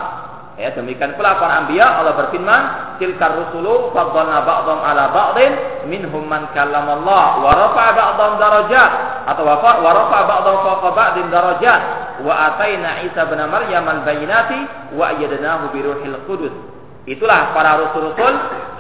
Ya, 0.58 0.74
demikian 0.74 1.14
pula 1.14 1.38
para 1.38 1.64
anbiya 1.64 2.02
Allah 2.02 2.18
berfirman, 2.18 2.62
"Tilkar 2.98 3.30
rusulu 3.38 3.94
faddalna 3.94 4.42
ba'dhum 4.42 4.82
'ala 4.82 5.14
ba'din 5.14 5.54
minhum 5.86 6.26
man 6.26 6.50
kallamallah 6.52 7.46
wa 7.46 7.52
rafa'a 7.54 7.94
ba'dhum 7.94 8.42
darajat 8.42 8.92
atau 9.32 9.46
wa 9.46 9.62
rafa'a 9.94 10.24
ba'dhum 10.26 10.56
fawqa 10.66 10.90
ba'din 10.98 11.30
darajat 11.30 11.82
wa 12.26 12.34
ataina 12.52 13.06
Isa 13.06 13.30
bin 13.30 13.38
Maryam 13.38 13.86
al-bayyinati 13.86 14.92
wa 14.98 15.14
ayyadnahu 15.14 15.78
bi 15.78 15.80
ruhil 15.86 16.18
qudus." 16.26 16.77
Itulah 17.08 17.56
para 17.56 17.80
rasul-rasul, 17.80 18.34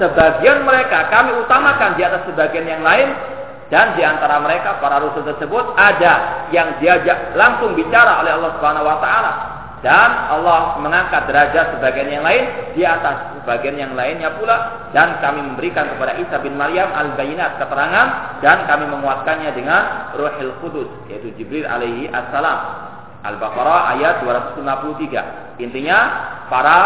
sebagian 0.03 0.67
mereka 0.67 1.07
kami 1.07 1.31
utamakan 1.47 1.95
di 1.95 2.03
atas 2.03 2.27
sebagian 2.27 2.67
yang 2.67 2.83
lain 2.83 3.07
dan 3.71 3.95
di 3.95 4.03
antara 4.03 4.43
mereka 4.43 4.79
para 4.83 4.99
rasul 4.99 5.23
tersebut 5.23 5.75
ada 5.79 6.47
yang 6.51 6.75
diajak 6.83 7.35
langsung 7.39 7.71
bicara 7.75 8.19
oleh 8.23 8.35
Allah 8.35 8.51
Subhanahu 8.59 8.83
wa 8.83 8.99
taala. 8.99 9.33
Dan 9.77 10.09
Allah 10.33 10.81
mengangkat 10.81 11.29
derajat 11.29 11.77
sebagian 11.77 12.09
yang 12.09 12.25
lain 12.25 12.73
di 12.73 12.81
atas 12.81 13.37
sebagian 13.39 13.77
yang 13.77 13.93
lainnya 13.93 14.33
pula. 14.35 14.89
Dan 14.91 15.23
kami 15.23 15.47
memberikan 15.47 15.87
kepada 15.95 16.17
Isa 16.19 16.41
bin 16.43 16.57
Maryam 16.59 16.89
al-bayinat 16.91 17.61
keterangan 17.61 18.07
dan 18.41 18.65
kami 18.65 18.89
menguatkannya 18.89 19.53
dengan 19.53 20.11
Ruhul 20.17 20.57
Qudus 20.59 20.89
yaitu 21.07 21.31
Jibril 21.39 21.63
alaihi 21.63 22.09
assalam. 22.11 22.89
Al-Baqarah 23.23 23.95
ayat 23.95 24.23
253 24.23 25.61
intinya 25.61 25.99
para 26.47 26.79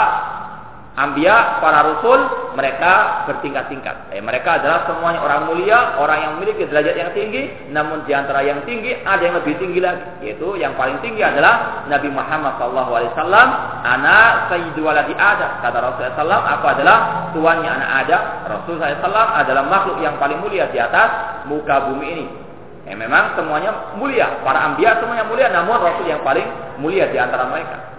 Ambia, 0.92 1.64
para 1.64 1.88
rasul, 1.88 2.20
mereka 2.52 3.24
bertingkat-tingkat. 3.24 4.12
Eh, 4.12 4.20
mereka 4.20 4.60
adalah 4.60 4.84
semuanya 4.84 5.24
orang 5.24 5.48
mulia, 5.48 5.96
orang 5.96 6.20
yang 6.20 6.32
memiliki 6.36 6.68
derajat 6.68 7.00
yang 7.00 7.12
tinggi. 7.16 7.72
Namun 7.72 8.04
di 8.04 8.12
antara 8.12 8.44
yang 8.44 8.60
tinggi 8.68 9.00
ada 9.08 9.24
yang 9.24 9.40
lebih 9.40 9.56
tinggi 9.56 9.80
lagi, 9.80 10.04
yaitu 10.20 10.60
yang 10.60 10.76
paling 10.76 11.00
tinggi 11.00 11.24
adalah 11.24 11.88
Nabi 11.88 12.12
Muhammad 12.12 12.60
SAW. 12.60 13.48
Anak 13.88 14.52
Sayyidu 14.52 14.84
Waladi 14.84 15.16
Adam. 15.16 15.64
Kata 15.64 15.78
Rasulullah 15.80 16.16
SAW, 16.20 16.44
aku 16.60 16.66
adalah 16.68 16.98
tuannya 17.32 17.72
anak 17.72 17.90
Adam. 18.04 18.22
Rasulullah 18.52 18.92
SAW 19.00 19.28
adalah 19.48 19.64
makhluk 19.72 19.98
yang 20.04 20.20
paling 20.20 20.44
mulia 20.44 20.68
di 20.76 20.78
atas 20.78 21.40
muka 21.48 21.88
bumi 21.88 22.08
ini. 22.20 22.26
Eh, 22.84 22.98
memang 23.00 23.40
semuanya 23.40 23.96
mulia, 23.96 24.44
para 24.44 24.68
ambia 24.68 25.00
semuanya 25.00 25.24
mulia, 25.24 25.48
namun 25.56 25.80
Rasul 25.80 26.04
yang 26.04 26.20
paling 26.20 26.44
mulia 26.84 27.08
di 27.08 27.16
antara 27.16 27.48
mereka. 27.48 27.91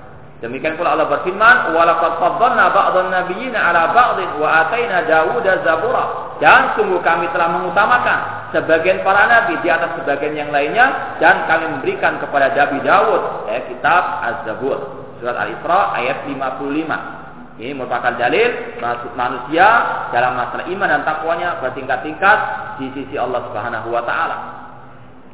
Demikian 0.43 0.75
pula 0.75 0.99
Allah 0.99 1.07
berfirman, 1.07 1.71
"Walaqad 1.71 2.19
faddalna 2.19 2.75
ba'dhan 2.75 3.15
'ala 3.15 3.95
ba'dhin 3.95 4.43
wa 4.43 4.67
ataina 4.67 5.07
Dawuda 5.07 5.63
zabura." 5.63 6.35
Dan 6.43 6.75
sungguh 6.75 6.99
kami 6.99 7.31
telah 7.31 7.47
mengutamakan 7.55 8.51
sebagian 8.51 9.07
para 9.07 9.31
nabi 9.31 9.55
di 9.63 9.71
atas 9.71 9.95
sebagian 10.03 10.35
yang 10.35 10.51
lainnya 10.51 11.15
dan 11.23 11.47
kami 11.47 11.79
memberikan 11.79 12.19
kepada 12.19 12.51
Nabi 12.51 12.83
Dawud 12.83 13.47
eh, 13.55 13.63
kitab 13.71 14.03
Az-Zabur. 14.27 15.07
Surat 15.23 15.39
Al-Isra 15.39 15.95
ayat 15.95 16.27
55. 16.27 17.23
Ini 17.63 17.79
merupakan 17.79 18.19
dalil 18.19 18.83
manusia 19.15 19.67
dalam 20.11 20.35
masalah 20.35 20.67
iman 20.67 20.89
dan 20.91 21.03
takwanya 21.07 21.63
bertingkat-tingkat 21.63 22.39
di 22.83 22.91
sisi 22.99 23.15
Allah 23.15 23.47
Subhanahu 23.47 23.95
wa 23.95 24.03
taala. 24.03 24.62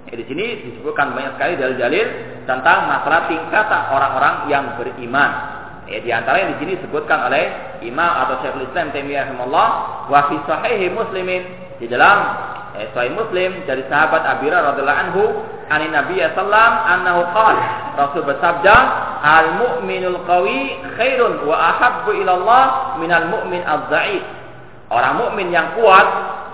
Ya, 0.08 0.16
di 0.16 0.24
sini 0.24 0.72
disebutkan 0.72 1.12
banyak 1.12 1.36
sekali 1.36 1.60
dalil-dalil 1.60 2.06
tentang 2.48 2.88
masalah 2.88 3.28
tingkatan 3.28 3.82
orang-orang 3.92 4.34
yang 4.48 4.64
beriman. 4.80 5.30
Ya, 5.84 6.00
di 6.00 6.08
antara 6.08 6.40
yang 6.40 6.56
di 6.56 6.64
sini 6.64 6.72
disebutkan 6.80 7.28
oleh 7.28 7.44
Imam 7.84 8.08
atau 8.24 8.40
Syekhul 8.40 8.72
Islam 8.72 8.88
Taimiyah 8.88 9.28
wa 10.08 10.20
fi 10.32 10.36
sahih 10.48 10.88
Muslimin 10.96 11.44
di 11.76 11.92
dalam 11.92 12.16
eh, 12.80 12.88
Sahih 12.96 13.12
Muslim 13.12 13.68
dari 13.68 13.84
sahabat 13.84 14.24
Abi 14.24 14.48
radhiyallahu 14.48 15.00
anhu 15.12 15.22
ani 15.68 15.92
Nabi 15.92 16.24
sallam 16.32 16.72
annahu 16.88 17.28
qala 17.36 17.64
Rasul 18.00 18.24
bersabda 18.24 18.76
al 19.20 19.60
mu'minul 19.60 20.24
qawi 20.24 20.88
khairun 20.96 21.44
wa 21.44 21.56
ahabbu 21.76 22.16
ila 22.16 22.32
Allah 22.32 22.64
minal 22.96 23.28
mu'min 23.28 23.60
adz-dha'if. 23.60 24.24
Orang 24.88 25.20
mukmin 25.20 25.52
yang 25.52 25.76
kuat 25.76 26.08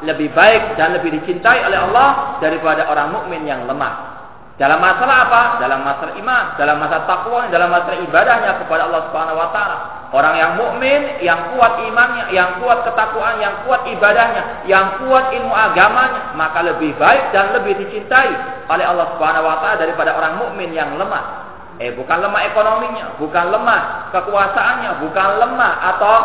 lebih 0.04 0.32
baik 0.32 0.78
dan 0.78 0.96
lebih 0.96 1.20
dicintai 1.20 1.64
oleh 1.66 1.78
Allah 1.80 2.38
daripada 2.40 2.88
orang 2.88 3.12
mukmin 3.12 3.44
yang 3.48 3.64
lemah. 3.64 4.14
Dalam 4.54 4.78
masalah 4.78 5.26
apa? 5.26 5.42
Dalam 5.58 5.82
masalah 5.82 6.14
iman, 6.14 6.44
dalam 6.54 6.78
masalah 6.78 7.04
takwa, 7.10 7.50
dalam 7.50 7.74
masalah 7.74 7.98
ibadahnya 8.06 8.62
kepada 8.62 8.86
Allah 8.86 9.02
Subhanahu 9.10 9.40
wa 9.42 9.48
taala. 9.50 9.76
Orang 10.14 10.38
yang 10.38 10.54
mukmin, 10.54 11.18
yang 11.26 11.50
kuat 11.50 11.82
imannya, 11.82 12.30
yang 12.30 12.62
kuat 12.62 12.86
ketakwaan, 12.86 13.42
yang 13.42 13.66
kuat 13.66 13.82
ibadahnya, 13.90 14.62
yang 14.70 15.02
kuat 15.02 15.34
ilmu 15.34 15.50
agamanya, 15.50 16.38
maka 16.38 16.62
lebih 16.62 16.94
baik 16.94 17.34
dan 17.34 17.50
lebih 17.50 17.82
dicintai 17.82 18.30
oleh 18.70 18.84
Allah 18.86 19.18
Subhanahu 19.18 19.42
wa 19.42 19.58
taala 19.58 19.82
daripada 19.82 20.14
orang 20.14 20.38
mukmin 20.38 20.70
yang 20.70 20.94
lemah. 20.94 21.50
Eh 21.82 21.90
bukan 21.90 22.22
lemah 22.22 22.42
ekonominya, 22.54 23.18
bukan 23.18 23.50
lemah 23.50 24.14
kekuasaannya, 24.14 25.02
bukan 25.02 25.28
lemah 25.42 25.72
atau 25.82 26.16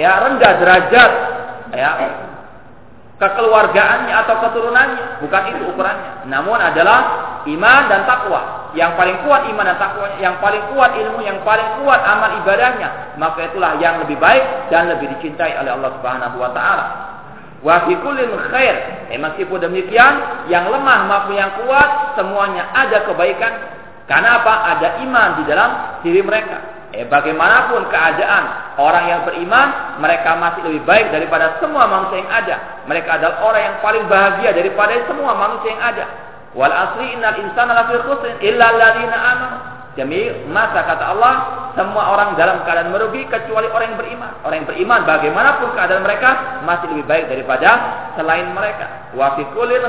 ya 0.00 0.16
rendah 0.24 0.52
derajat 0.64 1.12
ya 1.76 1.90
kekeluargaannya 3.16 4.12
atau 4.12 4.34
keturunannya, 4.44 5.24
bukan 5.24 5.42
itu 5.56 5.62
ukurannya. 5.72 6.28
Namun 6.28 6.60
adalah 6.60 6.98
iman 7.48 7.82
dan 7.88 8.04
takwa. 8.04 8.72
Yang 8.76 8.92
paling 9.00 9.16
kuat 9.24 9.48
iman 9.48 9.64
dan 9.64 9.78
takwanya, 9.80 10.16
yang 10.20 10.36
paling 10.36 10.62
kuat 10.76 10.92
ilmu, 11.00 11.24
yang 11.24 11.40
paling 11.40 11.80
kuat 11.80 12.00
amal 12.04 12.30
ibadahnya, 12.44 13.16
maka 13.16 13.48
itulah 13.48 13.80
yang 13.80 14.04
lebih 14.04 14.20
baik 14.20 14.68
dan 14.68 14.92
lebih 14.92 15.08
dicintai 15.16 15.56
oleh 15.56 15.72
Allah 15.72 15.90
Subhanahu 15.96 16.36
wa 16.36 16.50
taala. 16.52 16.86
Wa 17.64 17.88
fi 17.88 17.96
khair. 18.52 18.76
Eh, 19.08 19.16
meskipun 19.16 19.64
demikian, 19.64 20.44
yang 20.52 20.68
lemah 20.68 21.08
maupun 21.08 21.40
yang 21.40 21.56
kuat 21.64 22.20
semuanya 22.20 22.68
ada 22.76 23.08
kebaikan. 23.08 23.52
Karena 24.06 24.38
apa? 24.38 24.76
Ada 24.76 24.88
iman 25.08 25.28
di 25.40 25.42
dalam 25.48 25.70
diri 26.04 26.20
mereka. 26.20 26.75
Eh, 26.94 27.02
bagaimanapun 27.10 27.90
keadaan 27.90 28.44
orang 28.78 29.04
yang 29.10 29.20
beriman, 29.26 29.98
mereka 29.98 30.38
masih 30.38 30.62
lebih 30.70 30.86
baik 30.86 31.10
daripada 31.10 31.58
semua 31.58 31.90
manusia 31.90 32.22
yang 32.22 32.30
ada. 32.30 32.56
Mereka 32.86 33.10
adalah 33.10 33.42
orang 33.42 33.62
yang 33.66 33.76
paling 33.82 34.04
bahagia 34.06 34.54
daripada 34.54 34.94
semua 35.10 35.34
manusia 35.34 35.74
yang 35.74 35.82
ada. 35.82 36.04
Wal 36.54 36.70
asri 36.70 37.10
innal 37.18 37.36
insana 37.42 37.74
lafi 37.74 37.98
khusrin 38.06 38.38
illa 38.38 38.70
alladziina 38.70 39.18
amanu. 39.18 39.58
Masa 40.52 40.84
kata 40.84 41.04
Allah, 41.16 41.34
semua 41.72 42.12
orang 42.12 42.36
dalam 42.36 42.60
keadaan 42.68 42.92
merugi 42.92 43.24
kecuali 43.32 43.64
orang 43.72 43.96
yang 43.96 43.98
beriman. 43.98 44.32
Orang 44.44 44.56
yang 44.62 44.68
beriman 44.68 45.00
bagaimanapun 45.08 45.72
keadaan 45.72 46.04
mereka 46.04 46.60
masih 46.68 46.86
lebih 46.92 47.08
baik 47.08 47.24
daripada 47.32 47.70
selain 48.14 48.52
mereka. 48.52 49.10
Wa 49.16 49.34
fi 49.34 49.42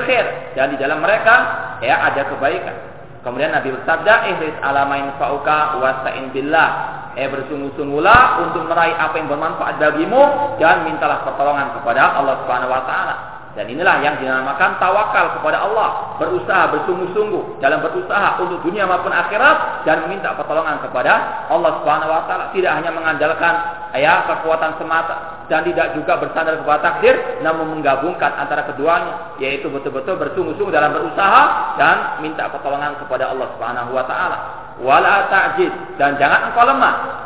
khair 0.07 0.25
dan 0.55 0.71
di 0.71 0.79
dalam 0.79 1.03
mereka 1.03 1.35
ya 1.83 2.07
ada 2.07 2.23
kebaikan. 2.23 2.96
Kemudian 3.27 3.51
Nabi 3.51 3.75
bersabda, 3.75 4.31
"Ihris 4.31 4.55
ala 4.63 4.87
main 4.87 5.11
fa'uka 5.19 5.83
wasta'in 5.83 6.31
billah." 6.31 6.95
Eh 7.19 7.27
bersungguh-sungguhlah 7.27 8.47
untuk 8.47 8.63
meraih 8.71 8.95
apa 8.95 9.19
yang 9.19 9.27
bermanfaat 9.27 9.75
bagimu 9.83 10.55
dan 10.63 10.87
mintalah 10.87 11.27
pertolongan 11.27 11.75
kepada 11.75 12.23
Allah 12.23 12.39
Subhanahu 12.45 12.71
wa 12.71 12.83
taala. 12.87 13.36
Dan 13.57 13.73
inilah 13.73 14.05
yang 14.05 14.21
dinamakan 14.21 14.77
tawakal 14.77 15.41
kepada 15.41 15.65
Allah, 15.65 16.13
berusaha 16.21 16.77
bersungguh-sungguh 16.77 17.57
dalam 17.57 17.81
berusaha 17.81 18.37
untuk 18.37 18.61
dunia 18.61 18.85
maupun 18.85 19.09
akhirat 19.09 19.81
dan 19.81 20.05
meminta 20.05 20.37
pertolongan 20.37 20.77
kepada 20.85 21.41
Allah 21.49 21.81
Subhanahu 21.81 22.13
wa 22.13 22.29
taala, 22.29 22.53
tidak 22.53 22.77
hanya 22.77 22.93
mengandalkan 22.93 23.53
ya 23.97 24.29
kekuatan 24.29 24.77
semata, 24.77 25.49
dan 25.49 25.65
tidak 25.65 25.97
juga 25.97 26.21
bersandar 26.21 26.61
kepada 26.61 26.85
takdir 26.85 27.17
namun 27.41 27.81
menggabungkan 27.81 28.29
antara 28.37 28.61
keduanya 28.69 29.41
yaitu 29.41 29.73
betul-betul 29.73 30.21
bersungguh-sungguh 30.21 30.69
dalam 30.69 30.93
berusaha 30.93 31.73
dan 31.81 32.21
minta 32.21 32.45
pertolongan 32.53 32.93
kepada 33.01 33.33
Allah 33.33 33.57
Subhanahu 33.57 33.89
wa 33.89 34.05
taala. 34.05 34.37
Wala 34.85 35.33
ta'jiz 35.33 35.97
dan 35.97 36.13
jangan 36.21 36.53
engkau 36.53 36.61
lemah. 36.61 37.25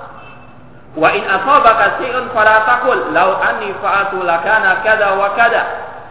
Wa 0.96 1.12
in 1.12 1.28
asabaka 1.28 2.00
fala 2.32 2.56
taqul 2.64 3.12
law 3.12 3.36
anni 3.44 3.76
fa'atu 3.84 4.24
lakana 4.24 4.80
kada 4.88 5.20
wa 5.20 5.36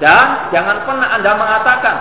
dan 0.01 0.51
jangan 0.51 0.83
pernah 0.89 1.09
Anda 1.15 1.31
mengatakan 1.37 1.97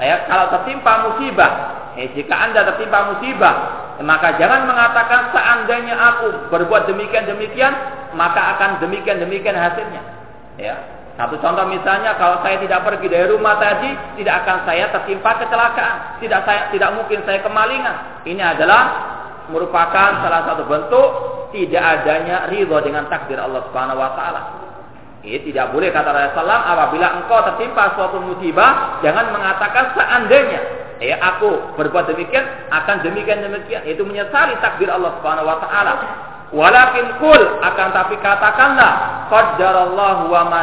ya 0.00 0.16
kalau 0.30 0.46
tertimpa 0.54 0.92
musibah 1.10 1.52
eh, 1.98 2.08
jika 2.14 2.34
Anda 2.34 2.64
tertimpa 2.70 3.14
musibah 3.14 3.54
maka 4.00 4.40
jangan 4.40 4.64
mengatakan 4.64 5.28
seandainya 5.28 5.92
aku 5.92 6.48
berbuat 6.48 6.88
demikian 6.88 7.28
demikian 7.28 7.72
maka 8.16 8.56
akan 8.56 8.80
demikian 8.80 9.20
demikian 9.20 9.52
hasilnya. 9.52 10.02
Ya. 10.56 10.76
Satu 11.20 11.36
contoh 11.36 11.68
misalnya 11.68 12.16
kalau 12.16 12.40
saya 12.40 12.56
tidak 12.64 12.80
pergi 12.80 13.12
dari 13.12 13.28
rumah 13.28 13.60
tadi 13.60 13.92
tidak 14.16 14.40
akan 14.40 14.56
saya 14.64 14.88
tertimpa 14.88 15.36
kecelakaan, 15.36 16.16
tidak 16.24 16.40
saya 16.48 16.72
tidak 16.72 16.90
mungkin 16.96 17.20
saya 17.28 17.44
kemalingan. 17.44 18.24
Ini 18.24 18.40
adalah 18.56 18.82
merupakan 19.52 20.24
salah 20.24 20.48
satu 20.48 20.64
bentuk 20.64 21.08
tidak 21.52 22.00
adanya 22.00 22.48
ridho 22.48 22.78
dengan 22.80 23.04
takdir 23.12 23.36
Allah 23.36 23.68
Subhanahu 23.68 24.00
wa 24.00 24.10
taala. 24.16 24.40
Ini 25.20 25.52
tidak 25.52 25.76
boleh 25.76 25.92
kata 25.92 26.16
Rasulullah 26.16 26.64
apabila 26.64 27.20
engkau 27.20 27.44
tertimpa 27.44 27.92
suatu 27.92 28.24
musibah 28.24 29.04
jangan 29.04 29.36
mengatakan 29.36 29.92
seandainya 29.92 30.60
ya 30.96 31.20
aku 31.20 31.76
berbuat 31.76 32.08
demikian 32.08 32.40
akan 32.72 33.04
demikian 33.04 33.44
demikian. 33.44 33.84
Itu 33.84 34.08
menyesali 34.08 34.56
takdir 34.64 34.88
Allah 34.88 35.20
Subhanahu 35.20 35.44
wa 35.44 35.60
taala. 35.60 35.92
Walakin 36.56 37.20
kul 37.20 37.42
akan 37.60 37.88
tapi 37.92 38.16
katakanlah 38.24 38.92
qaddarallahu 39.28 40.32
wa 40.32 40.42
ma 40.48 40.60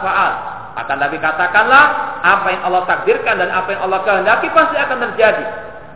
fa'al. 0.00 0.32
Akan 0.80 0.96
tapi 0.96 1.20
katakanlah 1.20 1.84
apa 2.24 2.46
yang 2.56 2.62
Allah 2.72 2.82
takdirkan 2.88 3.36
dan 3.36 3.52
apa 3.52 3.68
yang 3.68 3.84
Allah 3.84 4.00
kehendaki 4.00 4.48
pasti 4.56 4.80
akan 4.80 4.96
terjadi. 5.12 5.44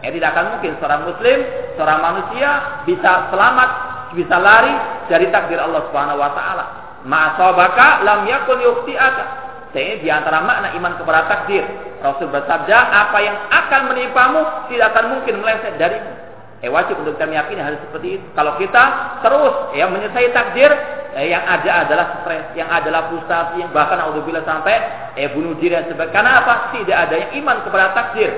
Ya 0.05 0.13
tidak 0.13 0.37
akan 0.37 0.61
mungkin 0.61 0.77
seorang 0.77 1.09
muslim 1.09 1.39
seorang 1.81 2.01
manusia 2.05 2.51
bisa 2.85 3.33
selamat 3.33 3.71
bisa 4.13 4.37
lari 4.37 4.77
dari 5.09 5.33
takdir 5.33 5.57
Allah 5.57 5.89
Subhanahu 5.89 6.21
wa 6.21 6.37
taala 6.37 6.84
ma'asabaka 7.05 8.03
lam 8.05 8.27
yakun 8.29 8.59
yukhti'aka 8.65 9.45
ini 9.75 10.07
di 10.07 10.09
antara 10.11 10.39
makna 10.47 10.71
iman 10.79 10.95
kepada 10.95 11.27
takdir. 11.27 11.67
Rasul 11.99 12.31
bersabda, 12.31 12.79
apa 12.95 13.19
yang 13.19 13.37
akan 13.51 13.81
menimpamu 13.91 14.71
tidak 14.71 14.95
akan 14.95 15.19
mungkin 15.19 15.43
meleset 15.43 15.75
darimu. 15.81 16.15
Eh 16.63 16.71
wajib 16.71 16.97
untuk 17.03 17.19
kita 17.19 17.27
meyakini 17.29 17.61
hal 17.61 17.77
seperti 17.77 18.21
itu. 18.21 18.27
Kalau 18.39 18.57
kita 18.57 18.83
terus 19.21 19.75
ya 19.77 19.91
menyesai 19.91 20.31
takdir, 20.33 20.71
eh, 21.19 21.29
yang 21.29 21.45
ada 21.45 21.85
adalah 21.85 22.07
stres, 22.23 22.55
yang 22.57 22.71
adalah 22.71 23.11
frustasi, 23.13 23.61
yang 23.61 23.71
bahkan 23.75 24.01
auzubillah 24.01 24.47
sampai 24.47 24.79
eh 25.19 25.29
bunuh 25.35 25.59
diri 25.61 25.77
dan 25.77 25.91
sebagainya. 25.91 26.15
Karena 26.15 26.31
apa? 26.41 26.55
Tidak 26.73 26.97
ada 26.97 27.15
yang 27.19 27.31
iman 27.45 27.57
kepada 27.69 27.93
takdir. 27.93 28.31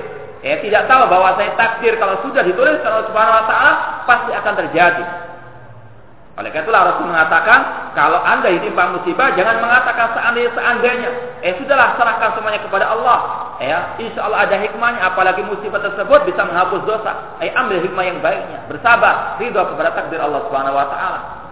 Eh 0.43 0.59
tidak 0.59 0.89
tahu 0.91 1.07
bahwa 1.07 1.39
saya 1.39 1.55
takdir 1.55 1.95
kalau 2.01 2.19
sudah 2.25 2.43
ditulis 2.43 2.81
oleh 2.83 3.03
Subhanahu 3.07 3.37
wa 3.39 3.45
taala 3.47 3.71
pasti 4.09 4.31
akan 4.33 4.53
terjadi. 4.65 5.03
Oleh 6.37 6.53
karena 6.53 6.69
itulah 6.69 6.81
Rasul 6.93 7.09
mengatakan, 7.09 7.59
kalau 7.97 8.21
anda 8.21 8.53
ditimpa 8.53 8.93
musibah, 8.93 9.33
jangan 9.33 9.57
mengatakan 9.57 10.13
seandainya 10.13 10.53
seandainya. 10.53 11.09
Eh 11.41 11.57
sudahlah 11.57 11.97
serahkan 11.97 12.37
semuanya 12.37 12.61
kepada 12.61 12.93
Allah. 12.93 13.17
Ya, 13.57 13.97
insya 13.97 14.21
Allah 14.21 14.45
ada 14.45 14.53
hikmahnya. 14.61 15.01
Apalagi 15.01 15.41
musibah 15.41 15.81
tersebut 15.81 16.29
bisa 16.29 16.45
menghapus 16.45 16.85
dosa. 16.85 17.41
Eh 17.41 17.49
ambil 17.57 17.81
hikmah 17.81 18.05
yang 18.05 18.21
baiknya. 18.21 18.69
Bersabar, 18.69 19.41
ridho 19.41 19.65
kepada 19.65 19.97
takdir 19.97 20.21
Allah 20.21 20.45
Subhanahu 20.45 20.77
Wa 20.77 20.87
Taala. 20.93 21.46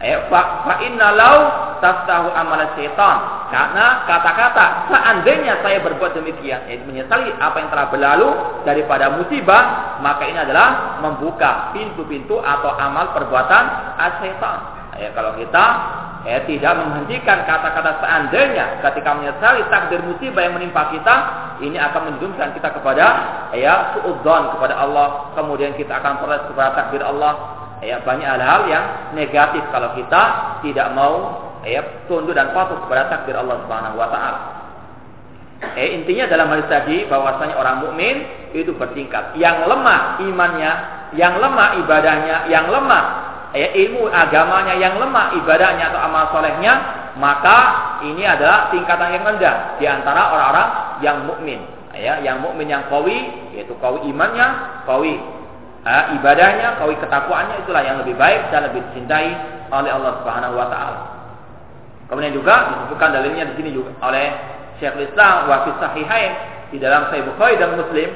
Eh, 0.00 0.16
fa, 0.32 0.64
inna 0.80 1.12
lau 1.12 1.38
taftahu 1.84 2.32
amal 2.32 2.72
syaitan. 2.72 3.16
Karena 3.52 4.08
kata-kata 4.08 4.88
seandainya 4.88 5.60
saya 5.60 5.84
berbuat 5.84 6.16
demikian, 6.16 6.64
eh, 6.72 6.80
menyesali 6.88 7.28
apa 7.36 7.60
yang 7.60 7.68
telah 7.68 7.86
berlalu 7.92 8.28
daripada 8.64 9.12
musibah, 9.12 9.98
maka 10.00 10.24
ini 10.24 10.40
adalah 10.40 10.96
membuka 11.04 11.76
pintu-pintu 11.76 12.40
atau 12.40 12.72
amal 12.80 13.12
perbuatan 13.12 13.64
syaitan. 14.24 14.58
Eh, 14.96 15.12
kalau 15.12 15.36
kita 15.36 15.64
eh, 16.24 16.48
tidak 16.48 16.80
menghentikan 16.80 17.44
kata-kata 17.44 18.00
seandainya 18.00 18.80
ketika 18.80 19.10
menyesali 19.20 19.68
takdir 19.68 20.00
musibah 20.00 20.48
yang 20.48 20.56
menimpa 20.56 20.88
kita, 20.96 21.14
ini 21.60 21.76
akan 21.76 22.16
menjunjukkan 22.16 22.56
kita 22.56 22.72
kepada 22.72 23.06
ya 23.52 23.92
suudzon 24.00 24.56
kepada 24.56 24.80
Allah, 24.80 25.28
kemudian 25.36 25.76
kita 25.76 26.00
akan 26.00 26.24
protes 26.24 26.48
kepada 26.48 26.72
takdir 26.72 27.04
Allah, 27.04 27.59
ya 27.80 28.04
banyak 28.04 28.28
hal-hal 28.28 28.60
yang 28.68 28.84
negatif 29.16 29.64
kalau 29.72 29.96
kita 29.96 30.22
tidak 30.64 30.88
mau 30.92 31.48
ya 31.64 32.04
tunduk 32.08 32.36
dan 32.36 32.52
patuh 32.56 32.76
kepada 32.86 33.08
takdir 33.12 33.36
Allah 33.36 33.60
Subhanahu 33.64 33.96
wa 33.96 34.08
taala. 34.08 34.40
Eh 35.76 35.92
intinya 35.92 36.24
dalam 36.24 36.48
hal 36.48 36.64
tadi 36.72 37.04
bahwasanya 37.04 37.56
orang 37.60 37.84
mukmin 37.84 38.16
itu 38.56 38.72
bertingkat. 38.72 39.36
Yang 39.36 39.68
lemah 39.68 40.24
imannya, 40.24 40.72
yang 41.12 41.36
lemah 41.36 41.76
ibadahnya, 41.84 42.36
yang 42.48 42.72
lemah 42.72 43.04
ya 43.52 43.68
ilmu 43.76 44.08
agamanya, 44.08 44.74
yang 44.80 44.96
lemah 44.96 45.36
ibadahnya 45.36 45.92
atau 45.92 46.00
amal 46.00 46.32
solehnya, 46.32 46.74
maka 47.20 47.58
ini 48.08 48.24
adalah 48.24 48.72
tingkatan 48.72 49.20
yang 49.20 49.24
rendah 49.26 49.76
di 49.76 49.84
antara 49.84 50.32
orang-orang 50.32 50.68
yang 51.04 51.16
mukmin. 51.28 51.60
Ya, 51.90 52.22
yang 52.24 52.40
mukmin 52.40 52.70
yang 52.70 52.88
kawi 52.88 53.28
yaitu 53.52 53.76
kawi 53.76 54.08
imannya, 54.08 54.80
kawi 54.88 55.20
uh, 55.84 56.04
ibadahnya, 56.20 56.76
kawi 56.80 56.96
ketakwaannya 57.00 57.64
itulah 57.64 57.82
yang 57.84 58.00
lebih 58.02 58.16
baik 58.16 58.48
dan 58.52 58.68
lebih 58.68 58.84
dicintai 58.90 59.30
oleh 59.70 59.90
Allah 59.90 60.12
Subhanahu 60.22 60.54
wa 60.58 60.66
taala. 60.68 61.00
Kemudian 62.10 62.34
juga 62.34 62.74
disebutkan 62.74 63.14
dalilnya 63.14 63.46
di 63.50 63.54
sini 63.54 63.70
juga 63.70 63.94
oleh 64.02 64.34
Syekhul 64.82 65.06
Islam 65.06 65.46
wa 65.46 65.62
fi 65.62 65.70
sahihain 65.78 66.32
di 66.74 66.78
dalam 66.82 67.06
Sahih 67.06 67.22
Bukhari 67.22 67.54
dan 67.54 67.78
Muslim 67.78 68.10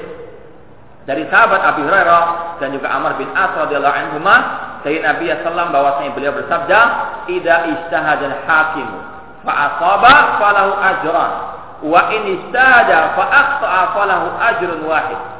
dari 1.05 1.23
sahabat 1.29 1.61
Abi 1.61 1.85
Hurairah 1.85 2.57
dan 2.59 2.73
juga 2.73 2.89
Amr 2.91 3.15
bin 3.21 3.29
As 3.37 3.53
radhiyallahu 3.55 3.95
anhu 3.95 4.17
dari 4.81 5.01
Nabi 5.01 5.29
sallallahu 5.29 5.73
bahwasanya 5.73 6.11
beliau 6.13 6.33
bersabda, 6.33 6.79
"Idza 7.29 7.55
ijtahadal 7.71 8.37
hakim 8.45 8.89
fa 9.45 9.53
asaba 9.69 10.13
falahu 10.41 10.71
ajran 10.77 11.31
wa 11.85 12.01
in 12.13 12.21
ijtahada 12.37 13.17
fa 13.17 13.23
akhta'a 13.25 13.81
falahu 13.97 14.27
ajrun 14.37 14.81
wahid." 14.85 15.34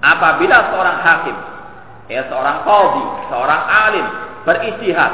Apabila 0.00 0.72
seorang 0.72 0.98
hakim, 1.02 1.36
ya 2.10 2.22
seorang 2.30 2.66
qadhi, 2.66 3.04
seorang 3.30 3.62
alim 3.66 4.06
beristihad, 4.44 5.12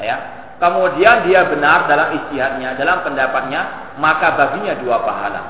ya, 0.00 0.16
kemudian 0.60 1.26
dia 1.26 1.48
benar 1.48 1.88
dalam 1.88 2.14
istihadnya, 2.20 2.76
dalam 2.76 3.02
pendapatnya, 3.02 3.94
maka 3.98 4.36
baginya 4.36 4.76
dua 4.80 5.02
pahala. 5.02 5.42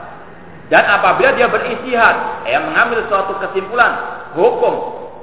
Dan 0.71 0.87
apabila 0.87 1.35
dia 1.35 1.51
beristihad, 1.51 2.47
ya 2.47 2.63
mengambil 2.63 3.03
suatu 3.11 3.35
kesimpulan 3.43 4.23
hukum, 4.39 4.75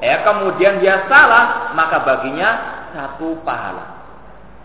ya 0.03 0.21
kemudian 0.27 0.83
dia 0.83 1.07
salah, 1.07 1.71
maka 1.71 2.03
baginya 2.03 2.49
satu 2.91 3.39
pahala. 3.47 3.97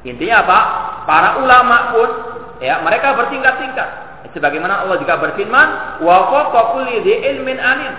Intinya 0.02 0.42
apa? 0.42 0.58
Para 1.06 1.28
ulama 1.38 1.94
pun 1.94 2.08
ya 2.58 2.82
mereka 2.82 3.14
bertingkat-tingkat. 3.14 3.88
Sebagaimana 4.32 4.86
Allah 4.86 4.96
juga 4.98 5.18
berfirman, 5.20 5.68
"Wa 6.02 6.32
kulli 6.74 7.04
ilmin 7.04 7.58
alim." 7.60 7.94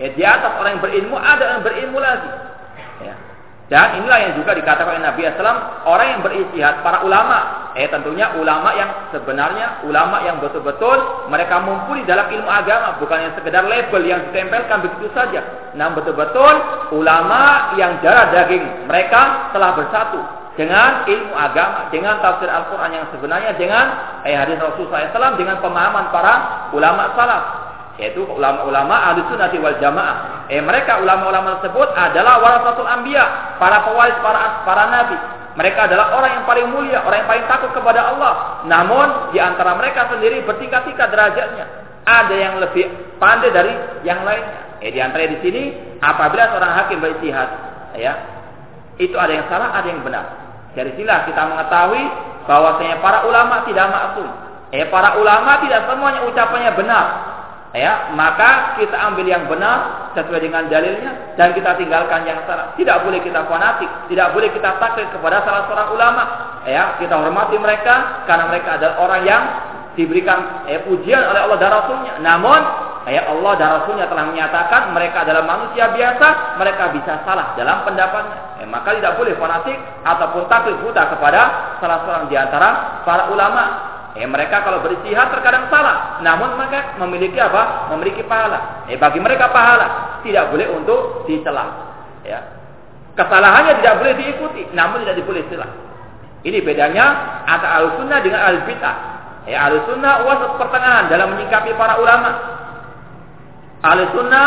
Ya, 0.00 0.08
di 0.16 0.24
atas 0.24 0.56
orang 0.56 0.80
yang 0.80 0.82
berilmu 0.82 1.16
ada 1.20 1.44
yang 1.44 1.60
berilmu 1.60 2.00
lagi. 2.00 2.30
Ya. 3.04 3.14
Dan 3.68 4.02
inilah 4.02 4.18
yang 4.18 4.32
juga 4.34 4.56
dikatakan 4.56 4.96
oleh 4.96 5.04
Nabi 5.04 5.28
SAW, 5.28 5.86
orang 5.86 6.06
yang 6.16 6.20
beristihad, 6.24 6.80
para 6.80 7.04
ulama. 7.04 7.70
Eh 7.76 7.86
tentunya 7.86 8.32
ulama 8.34 8.74
yang 8.74 8.90
sebenarnya, 9.14 9.84
ulama 9.86 10.24
yang 10.26 10.40
betul-betul 10.42 11.28
mereka 11.30 11.60
mumpuni 11.62 12.02
dalam 12.08 12.26
ilmu 12.32 12.48
agama. 12.48 12.96
Bukan 12.98 13.18
yang 13.28 13.32
sekedar 13.36 13.62
label 13.62 14.02
yang 14.02 14.26
ditempelkan 14.32 14.82
begitu 14.88 15.12
saja. 15.12 15.70
Namun 15.76 16.02
betul-betul 16.02 16.54
ulama 16.96 17.76
yang 17.76 18.00
darah 18.00 18.32
daging 18.32 18.88
mereka 18.88 19.52
telah 19.52 19.76
bersatu 19.76 20.18
dengan 20.58 21.06
ilmu 21.06 21.36
agama, 21.36 21.92
dengan 21.94 22.18
tafsir 22.24 22.50
Al-Quran 22.50 22.90
yang 22.90 23.06
sebenarnya, 23.14 23.54
dengan 23.54 23.84
eh, 24.26 24.34
hadis 24.34 24.58
Rasulullah 24.58 25.12
SAW, 25.14 25.38
dengan 25.38 25.62
pemahaman 25.62 26.10
para 26.10 26.34
ulama 26.74 27.14
salaf 27.14 27.59
yaitu 28.00 28.24
ulama-ulama 28.24 29.12
ahli 29.12 29.20
sunnah 29.28 29.52
wal 29.60 29.76
jamaah. 29.76 30.48
Eh 30.48 30.58
mereka 30.64 30.98
ulama-ulama 31.04 31.60
tersebut 31.60 31.92
adalah 31.92 32.40
warasatul 32.40 32.88
anbiya, 32.88 33.56
para 33.60 33.84
pewaris 33.84 34.16
para 34.24 34.64
para 34.64 34.84
nabi. 34.88 35.16
Mereka 35.60 35.90
adalah 35.90 36.16
orang 36.16 36.40
yang 36.40 36.44
paling 36.48 36.66
mulia, 36.72 37.04
orang 37.04 37.26
yang 37.26 37.30
paling 37.30 37.46
takut 37.50 37.70
kepada 37.76 38.00
Allah. 38.16 38.64
Namun 38.64 39.36
di 39.36 39.38
antara 39.42 39.76
mereka 39.76 40.08
sendiri 40.08 40.40
bertingkat-tingkat 40.48 41.08
derajatnya. 41.12 41.64
Ada 42.08 42.34
yang 42.34 42.54
lebih 42.64 42.88
pandai 43.20 43.52
dari 43.52 43.74
yang 44.08 44.24
lainnya. 44.24 44.80
Eh 44.80 44.88
di 44.88 44.98
antara 45.04 45.28
di 45.28 45.36
sini 45.44 45.62
apabila 46.00 46.48
seorang 46.56 46.72
hakim 46.80 47.04
beristihad, 47.04 47.48
ya, 48.00 48.16
itu 48.96 49.12
ada 49.20 49.32
yang 49.36 49.46
salah, 49.52 49.76
ada 49.76 49.84
yang 49.84 50.00
benar. 50.00 50.24
Dari 50.72 50.96
sinilah 50.96 51.28
kita 51.28 51.42
mengetahui 51.44 52.04
bahwasanya 52.48 52.96
para 53.04 53.28
ulama 53.28 53.66
tidak 53.68 53.86
maksum. 53.92 54.28
Eh 54.70 54.86
para 54.86 55.18
ulama 55.18 55.60
tidak 55.66 55.84
semuanya 55.90 56.24
ucapannya 56.24 56.72
benar. 56.78 57.06
Ya 57.70 58.10
maka 58.18 58.74
kita 58.82 58.98
ambil 58.98 59.26
yang 59.30 59.46
benar 59.46 60.10
sesuai 60.18 60.42
dengan 60.42 60.66
dalilnya 60.66 61.38
dan 61.38 61.54
kita 61.54 61.78
tinggalkan 61.78 62.26
yang 62.26 62.42
salah. 62.46 62.74
Tidak 62.74 62.96
boleh 63.06 63.22
kita 63.22 63.46
fanatik, 63.46 63.90
tidak 64.10 64.34
boleh 64.34 64.50
kita 64.50 64.74
taklid 64.82 65.06
kepada 65.14 65.46
salah 65.46 65.70
seorang 65.70 65.88
ulama. 65.94 66.22
Ya, 66.66 66.98
kita 66.98 67.14
hormati 67.14 67.56
mereka 67.56 68.26
karena 68.26 68.50
mereka 68.50 68.76
adalah 68.76 68.96
orang 69.00 69.22
yang 69.22 69.42
diberikan 69.94 70.66
ya, 70.66 70.82
pujian 70.82 71.22
oleh 71.22 71.40
Allah 71.46 71.58
dan 71.62 71.70
Rasulnya. 71.70 72.14
Namun 72.18 72.60
ya 73.06 73.22
Allah 73.30 73.52
dan 73.58 73.68
Rasulnya 73.80 74.06
telah 74.10 74.24
menyatakan 74.28 74.90
mereka 74.90 75.22
adalah 75.22 75.42
manusia 75.46 75.94
biasa, 75.94 76.58
mereka 76.58 76.90
bisa 76.94 77.22
salah 77.22 77.54
dalam 77.54 77.86
pendapatnya. 77.86 78.38
Ya, 78.60 78.66
maka 78.66 78.98
tidak 78.98 79.14
boleh 79.14 79.34
fanatik 79.38 79.78
ataupun 80.02 80.42
taklid 80.50 80.76
buta 80.82 81.06
kepada 81.06 81.40
salah 81.78 81.98
seorang 82.02 82.24
di 82.26 82.36
antara 82.36 83.00
para 83.06 83.30
ulama. 83.30 83.89
Ya, 84.18 84.26
mereka 84.26 84.66
kalau 84.66 84.82
beristihad 84.82 85.30
terkadang 85.30 85.70
salah, 85.70 86.18
namun 86.26 86.58
mereka 86.58 86.98
memiliki 86.98 87.38
apa? 87.38 87.94
Memiliki 87.94 88.26
pahala. 88.26 88.90
Eh, 88.90 88.98
bagi 88.98 89.22
mereka 89.22 89.54
pahala 89.54 90.18
tidak 90.26 90.50
boleh 90.50 90.66
untuk 90.74 91.30
dicela. 91.30 91.94
Ya. 92.26 92.42
Kesalahannya 93.14 93.78
tidak 93.78 94.02
boleh 94.02 94.14
diikuti, 94.18 94.62
namun 94.74 95.06
tidak 95.06 95.22
boleh 95.22 95.46
celah. 95.46 95.70
Ini 96.42 96.58
bedanya 96.64 97.06
antara 97.46 97.84
al-sunnah 97.84 98.18
dengan 98.18 98.40
al-bid'ah. 98.50 98.96
Ya, 99.46 99.70
al-sunnah 99.70 100.26
wasat 100.26 100.58
pertengahan 100.58 101.04
dalam 101.06 101.38
menyikapi 101.38 101.70
para 101.78 102.00
ulama. 102.02 102.30
Al-sunnah 103.80 104.46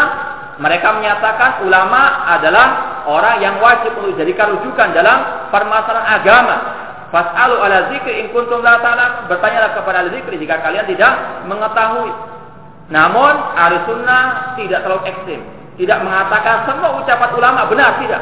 mereka 0.59 0.91
menyatakan 0.99 1.63
ulama 1.65 2.29
adalah 2.35 2.67
orang 3.07 3.39
yang 3.39 3.55
wajib 3.63 3.95
untuk 3.95 4.19
dijadikan 4.19 4.59
rujukan 4.59 4.91
dalam 4.91 5.49
permasalahan 5.49 6.09
agama 6.19 6.82
Fas'alu 7.13 7.61
ala 7.61 7.93
zikri 7.93 8.25
in 8.25 8.33
kuntum 8.33 8.65
la 8.65 8.81
ta'lam. 8.81 9.29
Bertanyalah 9.29 9.77
kepada 9.77 10.01
ahli 10.01 10.17
zikri 10.17 10.41
jika 10.41 10.57
kalian 10.65 10.89
tidak 10.89 11.45
mengetahui. 11.45 12.09
Namun 12.89 13.33
ahli 13.53 13.77
sunnah 13.85 14.57
tidak 14.57 14.81
terlalu 14.81 15.05
ekstrim. 15.13 15.41
Tidak 15.77 15.97
mengatakan 16.01 16.65
semua 16.65 16.97
ucapan 16.97 17.29
ulama 17.37 17.69
benar 17.69 18.01
tidak. 18.01 18.21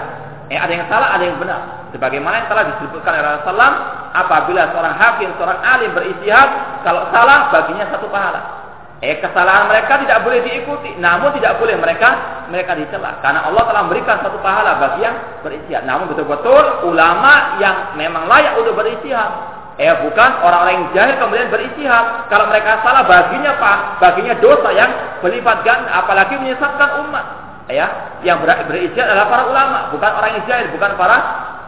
Eh 0.52 0.60
ada 0.60 0.72
yang 0.76 0.84
salah, 0.92 1.16
ada 1.16 1.24
yang 1.24 1.40
benar. 1.40 1.88
Sebagaimana 1.96 2.44
yang 2.44 2.50
telah 2.52 2.64
disebutkan 2.76 3.16
oleh 3.16 3.24
Rasulullah, 3.24 3.72
apabila 4.12 4.62
seorang 4.76 4.96
hakim, 5.00 5.30
seorang 5.40 5.60
alim 5.64 5.96
beristihad, 5.96 6.50
kalau 6.84 7.08
salah 7.16 7.48
baginya 7.56 7.88
satu 7.88 8.12
pahala. 8.12 8.61
Eh 9.02 9.18
kesalahan 9.18 9.66
mereka 9.66 9.98
tidak 9.98 10.22
boleh 10.22 10.46
diikuti, 10.46 10.94
namun 11.02 11.34
tidak 11.34 11.58
boleh 11.58 11.74
mereka 11.74 12.38
mereka 12.54 12.78
dicela 12.78 13.18
karena 13.26 13.50
Allah 13.50 13.66
telah 13.66 13.82
memberikan 13.90 14.22
satu 14.22 14.38
pahala 14.46 14.78
bagi 14.78 15.02
yang 15.02 15.18
beristihad. 15.42 15.90
Namun 15.90 16.14
betul-betul 16.14 16.86
ulama 16.86 17.58
yang 17.58 17.98
memang 17.98 18.30
layak 18.30 18.62
untuk 18.62 18.78
beristihad. 18.78 19.58
Eh 19.82 19.90
bukan 20.06 20.46
orang-orang 20.46 20.74
yang 20.78 20.88
jahil 20.94 21.16
kemudian 21.18 21.50
beristihad. 21.50 22.30
Kalau 22.30 22.46
mereka 22.46 22.78
salah 22.86 23.02
baginya 23.02 23.58
pak, 23.58 23.78
baginya 23.98 24.38
dosa 24.38 24.70
yang 24.70 24.94
berlipat 25.26 25.66
ganda, 25.66 25.90
apalagi 25.98 26.38
menyesatkan 26.38 27.02
umat. 27.02 27.26
Ya, 27.74 27.88
yang 28.22 28.38
ber 28.46 28.54
beristihad 28.70 29.10
adalah 29.10 29.34
para 29.34 29.44
ulama, 29.50 29.80
bukan 29.90 30.12
orang 30.14 30.32
yang 30.38 30.46
jahil, 30.46 30.70
bukan 30.78 30.94
para 30.94 31.18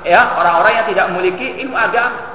ya 0.05 0.37
orang-orang 0.37 0.73
yang 0.77 0.87
tidak 0.93 1.05
memiliki 1.09 1.65
ilmu 1.65 1.73
agama. 1.73 2.32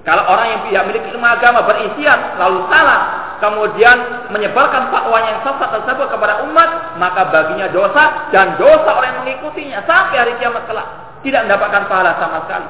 Kalau 0.00 0.24
orang 0.24 0.46
yang 0.48 0.60
tidak 0.68 0.82
memiliki 0.88 1.08
ilmu 1.12 1.28
agama 1.28 1.60
beristihad 1.68 2.40
lalu 2.40 2.64
salah, 2.72 3.00
kemudian 3.40 3.96
menyebarkan 4.32 4.88
fatwa 4.88 5.18
yang 5.20 5.44
sesat 5.44 5.68
tersebut 5.76 6.08
kepada 6.08 6.44
umat, 6.48 6.96
maka 6.96 7.28
baginya 7.28 7.68
dosa 7.68 8.32
dan 8.32 8.56
dosa 8.56 8.96
orang 8.96 9.12
yang 9.12 9.20
mengikutinya 9.28 9.84
sampai 9.84 10.16
hari 10.16 10.32
kiamat 10.40 10.64
kelak 10.64 10.88
tidak 11.20 11.44
mendapatkan 11.44 11.84
pahala 11.88 12.16
sama 12.16 12.38
sekali. 12.48 12.68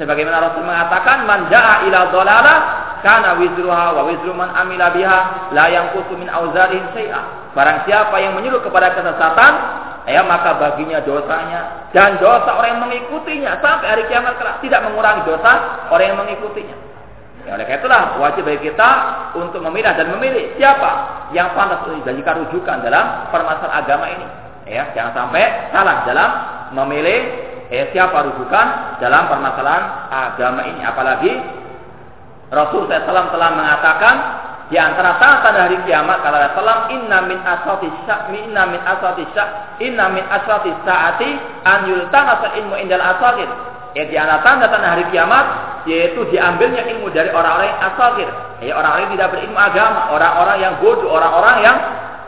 Sebagaimana 0.00 0.40
Rasul 0.40 0.64
mengatakan, 0.64 1.28
"Man 1.28 1.52
ja'a 1.52 1.84
ila 1.84 2.08
dhalala 2.08 2.54
kana 3.04 3.36
wizruha 3.36 3.92
wa 3.92 4.02
wizru 4.08 4.32
man 4.32 4.48
amila 4.56 4.96
biha 4.96 5.52
la 5.52 5.68
yanqusu 5.68 6.16
min 6.16 6.32
auzarihim 6.32 6.88
syai'a." 6.96 7.52
Barang 7.52 7.84
siapa 7.84 8.16
yang 8.16 8.32
menyuruh 8.32 8.64
kepada 8.64 8.96
kesesatan, 8.96 9.52
ya 10.08 10.24
maka 10.24 10.56
baginya 10.56 11.00
dosanya 11.04 11.90
dan 11.92 12.16
dosa 12.16 12.56
orang 12.56 12.78
yang 12.78 12.82
mengikutinya 12.88 13.60
sampai 13.60 13.86
hari 13.88 14.04
kiamat 14.08 14.38
kelak 14.40 14.62
tidak 14.64 14.80
mengurangi 14.86 15.22
dosa 15.26 15.52
orang 15.92 16.06
yang 16.14 16.18
mengikutinya. 16.20 16.76
Ya, 17.48 17.56
oleh 17.56 17.64
karena 17.64 17.80
itulah 17.80 18.02
wajib 18.20 18.44
bagi 18.44 18.68
kita 18.68 18.90
untuk 19.32 19.64
memilah 19.64 19.96
dan 19.96 20.12
memilih 20.12 20.52
siapa 20.60 21.24
yang 21.32 21.56
pantas 21.56 21.80
untuk 21.88 22.04
dijadikan 22.04 22.44
rujukan 22.44 22.84
dalam 22.84 23.32
permasalahan 23.32 23.80
agama 23.80 24.06
ini. 24.12 24.26
Ya, 24.68 24.92
jangan 24.92 25.12
sampai 25.16 25.72
salah 25.72 26.04
dalam 26.04 26.30
memilih 26.76 27.18
eh, 27.72 27.88
siapa 27.96 28.28
rujukan 28.28 29.00
dalam 29.00 29.24
permasalahan 29.26 29.84
agama 30.12 30.62
ini. 30.68 30.80
Apalagi 30.84 31.32
Rasul 32.52 32.90
SAW 32.90 33.30
telah 33.32 33.50
mengatakan 33.56 34.14
di 34.70 34.78
antara 34.78 35.18
tanda-tanda 35.18 35.66
hari 35.66 35.78
kiamat 35.82 36.22
kata 36.22 36.54
Rasulullah 36.54 36.86
inna 36.94 37.18
min 37.26 37.38
asati 37.42 37.90
inna 38.38 38.62
min 38.70 38.80
asati 38.86 39.24
inna 39.82 40.06
min 40.14 40.22
asati 40.30 40.70
saati 40.86 41.30
an 41.66 41.90
yultanasa 41.90 42.54
ilmu 42.54 42.78
indal 42.78 43.02
asatir 43.02 43.50
Ya 43.90 44.06
di 44.06 44.14
antara 44.14 44.38
tanda-tanda 44.46 44.94
hari 44.94 45.04
kiamat 45.10 45.46
yaitu 45.82 46.22
diambilnya 46.30 46.86
ilmu 46.94 47.10
dari 47.10 47.34
orang-orang 47.34 47.74
yang 47.74 47.82
asakir, 47.90 48.28
ya 48.62 48.72
orang-orang 48.78 49.18
tidak 49.18 49.28
berilmu 49.34 49.58
agama, 49.58 50.14
orang-orang 50.14 50.56
yang 50.62 50.74
bodoh, 50.78 51.10
orang-orang 51.10 51.56
yang 51.66 51.76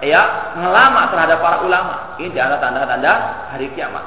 ya 0.02 0.22
ngelama 0.58 1.14
terhadap 1.14 1.38
para 1.38 1.62
ulama. 1.62 2.18
Ini 2.18 2.34
di 2.34 2.38
antara 2.42 2.58
tanda-tanda 2.58 3.12
hari 3.54 3.70
kiamat. 3.78 4.02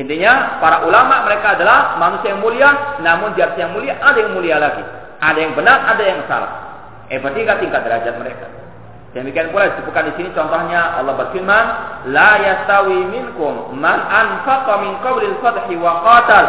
Intinya 0.00 0.56
para 0.64 0.88
ulama 0.88 1.28
mereka 1.28 1.60
adalah 1.60 2.00
manusia 2.00 2.32
yang 2.32 2.40
mulia, 2.40 2.70
namun 3.04 3.36
di 3.36 3.44
yang 3.44 3.76
mulia 3.76 4.00
ada 4.00 4.16
yang 4.16 4.32
mulia 4.32 4.56
lagi. 4.56 4.80
Ada 5.20 5.38
yang 5.44 5.52
benar, 5.52 5.78
ada 5.92 6.00
yang 6.08 6.24
salah. 6.24 6.69
Eh 7.10 7.18
bertingkat-tingkat 7.18 7.82
derajat 7.82 8.14
mereka. 8.22 8.46
Demikian 9.10 9.50
pula 9.50 9.66
disebutkan 9.74 10.06
di 10.06 10.22
sini 10.22 10.30
contohnya 10.30 11.02
Allah 11.02 11.18
berfirman, 11.18 11.64
"La 12.14 12.38
yastawi 12.38 13.10
minkum 13.10 13.74
man 13.74 14.06
anfaqa 14.06 14.78
min 14.86 15.02
qabli 15.02 15.34
al-fathi 15.34 15.74
wa 15.74 16.06
qatal, 16.06 16.44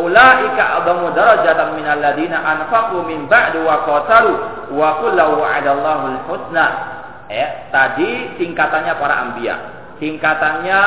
ulaika 0.00 0.80
adamu 0.80 1.12
darajatan 1.12 1.76
min 1.76 1.84
alladziina 1.84 2.40
anfaqu 2.40 3.04
min 3.04 3.28
ba'du 3.28 3.68
wa 3.68 3.84
qatalu 3.84 4.32
wa 4.72 5.04
kullu 5.04 5.44
wa'adallahu 5.44 6.04
al-husna." 6.16 6.66
Eh, 7.28 7.68
tadi 7.68 8.40
tingkatannya 8.40 8.96
para 8.96 9.14
anbiya, 9.28 9.54
tingkatannya 10.00 10.80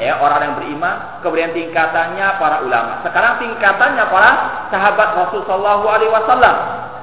ya 0.00 0.16
orang 0.16 0.40
yang 0.48 0.54
beriman, 0.64 1.20
kemudian 1.20 1.52
tingkatannya 1.52 2.40
para 2.40 2.64
ulama. 2.64 3.04
Sekarang 3.04 3.36
tingkatannya 3.36 4.04
para 4.08 4.30
sahabat 4.72 5.08
Rasulullah 5.12 5.44
sallallahu 5.44 5.84
alaihi 5.92 6.12
wasallam. 6.14 6.56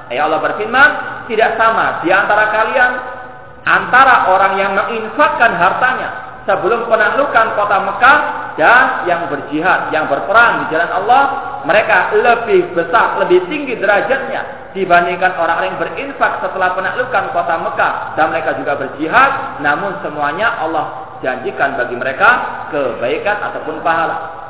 Ya 0.08 0.24
Allah 0.26 0.40
berfirman, 0.40 1.17
tidak 1.30 1.60
sama 1.60 2.00
di 2.02 2.10
antara 2.10 2.48
kalian 2.50 2.90
antara 3.68 4.32
orang 4.32 4.52
yang 4.56 4.72
menginfakkan 4.72 5.52
hartanya 5.54 6.08
sebelum 6.48 6.88
penaklukan 6.88 7.52
kota 7.52 7.76
Mekah 7.84 8.18
dan 8.56 9.04
yang 9.04 9.28
berjihad, 9.28 9.92
yang 9.92 10.08
berperang 10.08 10.64
di 10.64 10.74
jalan 10.74 10.90
Allah, 10.90 11.22
mereka 11.68 12.16
lebih 12.16 12.72
besar, 12.72 13.20
lebih 13.20 13.44
tinggi 13.46 13.76
derajatnya 13.76 14.72
dibandingkan 14.72 15.36
orang-orang 15.36 15.76
yang 15.76 15.80
berinfak 15.80 16.40
setelah 16.40 16.72
penaklukan 16.72 17.24
kota 17.36 17.54
Mekah 17.60 17.92
dan 18.16 18.32
mereka 18.32 18.56
juga 18.56 18.72
berjihad, 18.80 19.60
namun 19.60 20.00
semuanya 20.00 20.58
Allah 20.64 21.20
janjikan 21.20 21.76
bagi 21.76 21.94
mereka 22.00 22.28
kebaikan 22.72 23.36
ataupun 23.52 23.84
pahala. 23.84 24.47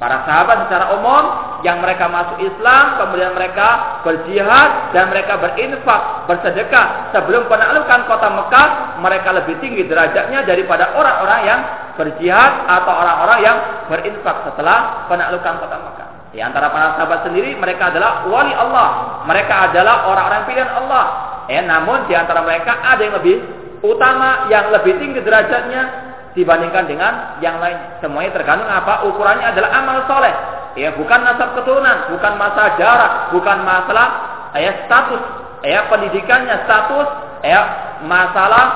Para 0.00 0.24
sahabat 0.24 0.64
secara 0.64 0.96
umum 0.96 1.24
yang 1.60 1.84
mereka 1.84 2.08
masuk 2.08 2.40
Islam, 2.40 2.96
kemudian 2.96 3.36
mereka 3.36 4.00
berjihad 4.00 4.96
dan 4.96 5.12
mereka 5.12 5.36
berinfak, 5.36 6.24
bersedekah 6.24 7.12
sebelum 7.12 7.44
penaklukan 7.52 8.08
kota 8.08 8.32
Mekah, 8.32 8.68
mereka 9.04 9.28
lebih 9.36 9.60
tinggi 9.60 9.84
derajatnya 9.84 10.48
daripada 10.48 10.96
orang-orang 10.96 11.40
yang 11.44 11.60
berjihad 12.00 12.64
atau 12.64 12.92
orang-orang 12.96 13.38
yang 13.44 13.56
berinfak 13.92 14.48
setelah 14.48 15.04
penaklukan 15.12 15.68
kota 15.68 15.76
Mekah. 15.76 16.08
Di 16.32 16.40
antara 16.40 16.72
para 16.72 16.96
sahabat 16.96 17.28
sendiri 17.28 17.52
mereka 17.60 17.92
adalah 17.92 18.24
wali 18.24 18.56
Allah, 18.56 19.20
mereka 19.28 19.68
adalah 19.68 20.08
orang-orang 20.08 20.48
pilihan 20.48 20.70
Allah. 20.80 21.04
Eh, 21.44 21.60
namun 21.60 22.08
di 22.08 22.16
antara 22.16 22.40
mereka 22.40 22.72
ada 22.88 23.04
yang 23.04 23.20
lebih 23.20 23.36
utama, 23.84 24.48
yang 24.48 24.72
lebih 24.72 24.96
tinggi 24.96 25.20
derajatnya 25.20 26.09
dibandingkan 26.34 26.86
dengan 26.86 27.12
yang 27.42 27.58
lain. 27.58 27.98
Semuanya 27.98 28.30
tergantung 28.34 28.70
apa 28.70 29.06
ukurannya 29.06 29.50
adalah 29.50 29.70
amal 29.82 29.98
soleh. 30.06 30.34
Ya, 30.78 30.94
bukan 30.94 31.26
nasab 31.26 31.58
keturunan, 31.58 32.14
bukan 32.14 32.32
masalah 32.38 32.78
jarak, 32.78 33.12
bukan 33.34 33.58
masalah 33.66 34.08
ya 34.54 34.86
status, 34.86 35.22
ya 35.66 35.90
pendidikannya, 35.90 36.62
status, 36.62 37.08
ya 37.42 37.60
masalah 38.06 38.66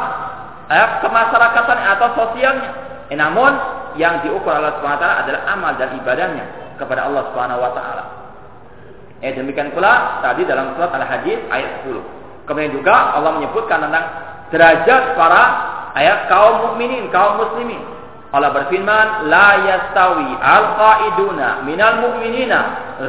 ya 0.67 0.99
kemasyarakatan 0.99 1.79
atau 1.95 2.09
sosialnya. 2.19 2.71
Ya, 3.13 3.17
namun 3.23 3.53
yang 3.95 4.27
diukur 4.27 4.51
Allah 4.51 4.75
Subhanahu 4.83 5.07
adalah 5.23 5.43
amal 5.55 5.73
dan 5.79 5.95
ibadahnya 5.95 6.45
kepada 6.83 7.07
Allah 7.07 7.23
Subhanahu 7.31 7.63
wa 7.63 7.71
taala. 7.79 8.05
Ya, 9.23 9.31
demikian 9.33 9.71
pula 9.71 10.19
tadi 10.21 10.43
dalam 10.45 10.75
surat 10.75 10.91
Al-Hadid 10.91 11.47
ayat 11.49 11.87
10. 11.87 11.97
Kemudian 12.45 12.75
juga 12.75 13.17
Allah 13.17 13.41
menyebutkan 13.41 13.81
tentang 13.81 14.05
derajat 14.53 15.17
para 15.17 15.43
ayat 15.95 16.27
kaum 16.31 16.71
mukminin, 16.71 17.09
kaum 17.15 17.39
muslimin. 17.39 17.81
Allah 18.35 18.51
berfirman, 18.51 19.31
"La 19.31 19.63
yastawi 19.63 20.27
al-qaiduna 20.43 21.63
minal 21.63 22.03
mu'minina 22.03 22.59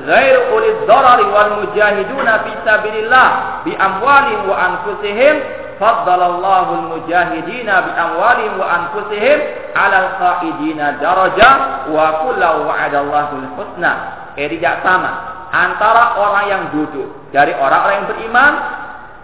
ghairu 0.06 0.54
ulil 0.54 0.86
darari 0.86 1.26
wal 1.26 1.66
mujahiduna 1.66 2.46
fi 2.46 2.52
sabilillah 2.62 3.28
bi 3.66 3.74
amwalihim 3.74 4.46
wa 4.46 4.54
anfusihim 4.54 5.36
faddalallahu 5.82 6.72
al-mujahidina 6.78 7.74
bi 7.90 7.92
amwalihim 7.98 8.54
wa 8.62 8.68
anfusihim 8.70 9.38
'ala 9.74 9.98
al-qa'idina 10.14 11.02
daraja 11.02 11.50
wa 11.90 12.22
kullu 12.22 12.70
wa'adallahu 12.70 13.34
al-husna. 13.42 13.92
Eh 14.38 14.46
tidak 14.46 14.86
sama 14.86 15.12
antara 15.50 16.22
orang 16.22 16.46
yang 16.54 16.64
duduk 16.70 17.34
dari 17.34 17.50
orang-orang 17.58 18.06
yang 18.06 18.10
beriman 18.14 18.54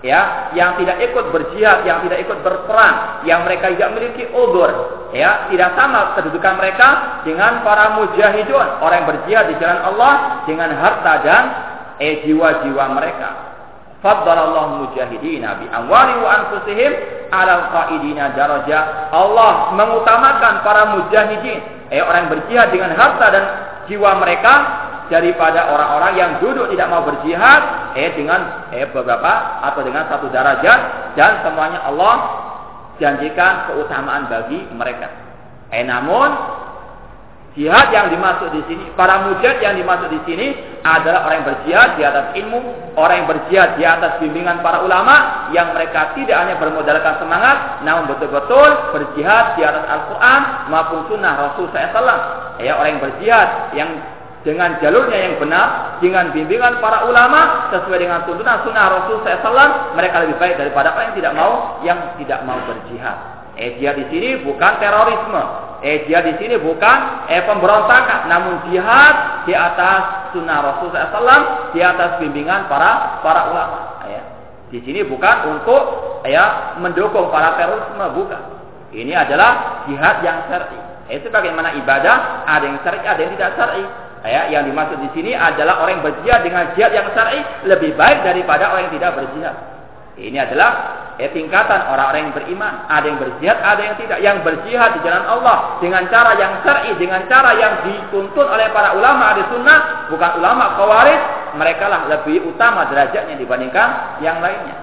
ya, 0.01 0.51
yang 0.57 0.77
tidak 0.81 0.97
ikut 1.09 1.29
berjihad, 1.29 1.85
yang 1.85 2.01
tidak 2.05 2.25
ikut 2.25 2.41
berperang, 2.41 3.25
yang 3.25 3.45
mereka 3.45 3.69
tidak 3.69 3.89
memiliki 3.93 4.25
udur, 4.33 4.69
ya, 5.13 5.47
tidak 5.53 5.77
sama 5.77 6.17
kedudukan 6.17 6.57
mereka 6.57 6.87
dengan 7.21 7.61
para 7.61 8.01
mujahidun, 8.01 8.81
orang 8.81 9.05
yang 9.05 9.09
berjihad 9.09 9.45
di 9.53 9.55
jalan 9.61 9.79
Allah 9.85 10.13
dengan 10.49 10.69
harta 10.73 11.13
dan 11.21 11.43
eh 12.01 12.25
jiwa-jiwa 12.25 12.85
mereka. 12.97 13.29
Faddalallahu 14.01 14.89
mujahidina 14.89 15.61
bi 15.61 15.69
amwali 15.69 16.17
wa 16.25 16.29
anfusihim 16.41 16.91
ala 17.29 17.69
qaidina 17.69 18.33
daraja. 18.33 19.13
Allah 19.13 19.77
mengutamakan 19.77 20.65
para 20.65 20.97
mujahidin, 20.97 21.93
eh 21.93 22.01
orang 22.01 22.25
yang 22.25 22.31
berjihad 22.33 22.67
dengan 22.73 22.97
harta 22.97 23.25
dan 23.29 23.43
jiwa 23.85 24.17
mereka 24.17 24.53
daripada 25.11 25.67
orang-orang 25.67 26.13
yang 26.15 26.31
duduk 26.39 26.71
tidak 26.71 26.87
mau 26.87 27.03
berjihad 27.03 27.91
eh 27.99 28.15
dengan 28.15 28.71
eh 28.71 28.87
beberapa 28.87 29.59
atau 29.67 29.83
dengan 29.83 30.07
satu 30.07 30.31
derajat 30.31 30.79
dan 31.19 31.43
semuanya 31.43 31.83
Allah 31.83 32.15
janjikan 32.95 33.67
keutamaan 33.67 34.31
bagi 34.31 34.63
mereka. 34.71 35.11
Eh 35.67 35.83
namun 35.83 36.31
jihad 37.59 37.91
yang 37.91 38.07
dimaksud 38.07 38.55
di 38.55 38.63
sini, 38.71 38.87
para 38.95 39.27
mujahid 39.27 39.59
yang 39.59 39.75
dimaksud 39.75 40.07
di 40.07 40.21
sini 40.23 40.47
adalah 40.87 41.27
orang 41.27 41.43
yang 41.43 41.49
berjihad 41.51 41.89
di 41.99 42.03
atas 42.07 42.25
ilmu, 42.39 42.59
orang 42.95 43.15
yang 43.19 43.27
berjihad 43.27 43.69
di 43.75 43.83
atas 43.83 44.11
bimbingan 44.23 44.63
para 44.63 44.79
ulama 44.79 45.49
yang 45.51 45.75
mereka 45.75 46.15
tidak 46.15 46.39
hanya 46.39 46.55
bermodalkan 46.55 47.19
semangat, 47.19 47.83
namun 47.83 48.07
betul-betul 48.07 48.95
berjihad 48.95 49.59
di 49.59 49.67
atas 49.67 49.83
Al-Quran 49.83 50.41
maupun 50.71 50.99
Sunnah 51.11 51.33
Rasul 51.35 51.67
SAW. 51.75 52.19
Ya, 52.63 52.79
orang 52.79 52.95
yang 52.95 53.03
berjihad 53.03 53.47
yang 53.75 53.89
dengan 54.41 54.81
jalurnya 54.81 55.19
yang 55.29 55.35
benar, 55.37 55.97
dengan 56.01 56.33
bimbingan 56.33 56.81
para 56.81 57.05
ulama 57.05 57.69
sesuai 57.69 57.99
dengan 58.01 58.25
tuntunan 58.25 58.65
sunnah 58.65 58.85
Rasul 58.89 59.21
SAW, 59.21 59.93
mereka 59.93 60.25
lebih 60.25 60.41
baik 60.41 60.57
daripada 60.57 60.97
orang 60.97 61.13
yang 61.13 61.17
tidak 61.17 61.33
mau 61.37 61.51
yang 61.85 61.99
tidak 62.17 62.39
mau 62.41 62.57
berjihad. 62.65 63.17
Eh 63.53 63.77
jihad 63.77 64.01
di 64.01 64.05
sini 64.09 64.41
bukan 64.41 64.81
terorisme, 64.81 65.43
eh 65.85 66.09
jihad 66.09 66.25
di 66.25 66.35
sini 66.41 66.57
bukan 66.57 67.29
eh 67.29 67.45
pemberontakan, 67.45 68.25
namun 68.25 68.65
jihad 68.73 69.45
di 69.45 69.53
atas 69.53 70.33
sunnah 70.33 70.57
Rasul 70.73 70.89
SAW, 70.89 71.77
di 71.77 71.79
atas 71.85 72.17
bimbingan 72.17 72.65
para 72.65 73.21
para 73.21 73.53
ulama. 73.53 73.79
Ya. 74.09 74.21
Di 74.73 74.81
sini 74.81 75.05
bukan 75.05 75.53
untuk 75.53 75.83
ya 76.25 76.73
mendukung 76.81 77.29
para 77.29 77.61
terorisme, 77.61 78.05
bukan. 78.17 78.41
Ini 78.91 79.13
adalah 79.15 79.83
jihad 79.87 80.19
yang 80.25 80.49
syar'i. 80.49 80.79
Itu 81.11 81.31
bagaimana 81.31 81.75
ibadah, 81.79 82.47
ada 82.47 82.65
yang 82.67 82.79
syar'i, 82.83 83.05
ada 83.05 83.19
yang 83.19 83.31
tidak 83.39 83.51
syar'i. 83.55 83.83
Ya, 84.21 84.53
yang 84.53 84.69
dimaksud 84.69 85.01
di 85.01 85.09
sini 85.17 85.33
adalah 85.33 85.81
orang 85.81 85.97
yang 85.97 86.05
berjihad 86.05 86.45
dengan 86.45 86.69
jihad 86.77 86.93
yang 86.93 87.09
syar'i 87.17 87.41
lebih 87.65 87.97
baik 87.97 88.21
daripada 88.21 88.69
orang 88.69 88.85
yang 88.89 88.93
tidak 89.01 89.17
berjihad. 89.17 89.55
Ini 90.21 90.37
adalah 90.37 90.69
ya, 91.17 91.33
tingkatan 91.33 91.89
orang-orang 91.89 92.29
yang 92.29 92.35
beriman. 92.37 92.85
Ada 92.85 93.05
yang 93.09 93.17
berjihad, 93.17 93.57
ada 93.57 93.81
yang 93.81 93.95
tidak. 93.97 94.17
Yang 94.21 94.37
berjihad 94.45 94.89
di 94.93 94.99
jalan 95.01 95.25
Allah 95.25 95.57
dengan 95.81 96.05
cara 96.13 96.37
yang 96.37 96.61
syar'i, 96.61 96.93
dengan 97.01 97.25
cara 97.25 97.57
yang 97.57 97.73
dituntut 97.81 98.45
oleh 98.45 98.69
para 98.69 98.93
ulama 98.93 99.33
di 99.41 99.43
sunnah, 99.49 100.05
bukan 100.13 100.31
ulama 100.37 100.77
khawarij, 100.77 101.19
mereka 101.57 101.89
lah 101.89 102.05
lebih 102.05 102.45
utama 102.45 102.85
derajatnya 102.93 103.33
dibandingkan 103.41 104.21
yang 104.21 104.37
lainnya. 104.37 104.77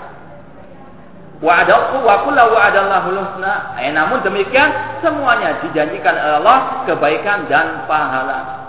Wa 1.39 1.63
adalku 1.63 2.03
wa 2.03 2.27
kullu 2.27 2.43
wa 2.43 2.61
adallahu 2.67 3.15
husna. 3.15 3.79
Eh, 3.79 3.95
namun 3.95 4.19
demikian 4.27 4.99
semuanya 4.99 5.63
dijanjikan 5.63 6.19
Allah 6.19 6.83
kebaikan 6.91 7.47
dan 7.47 7.87
pahala. 7.87 8.68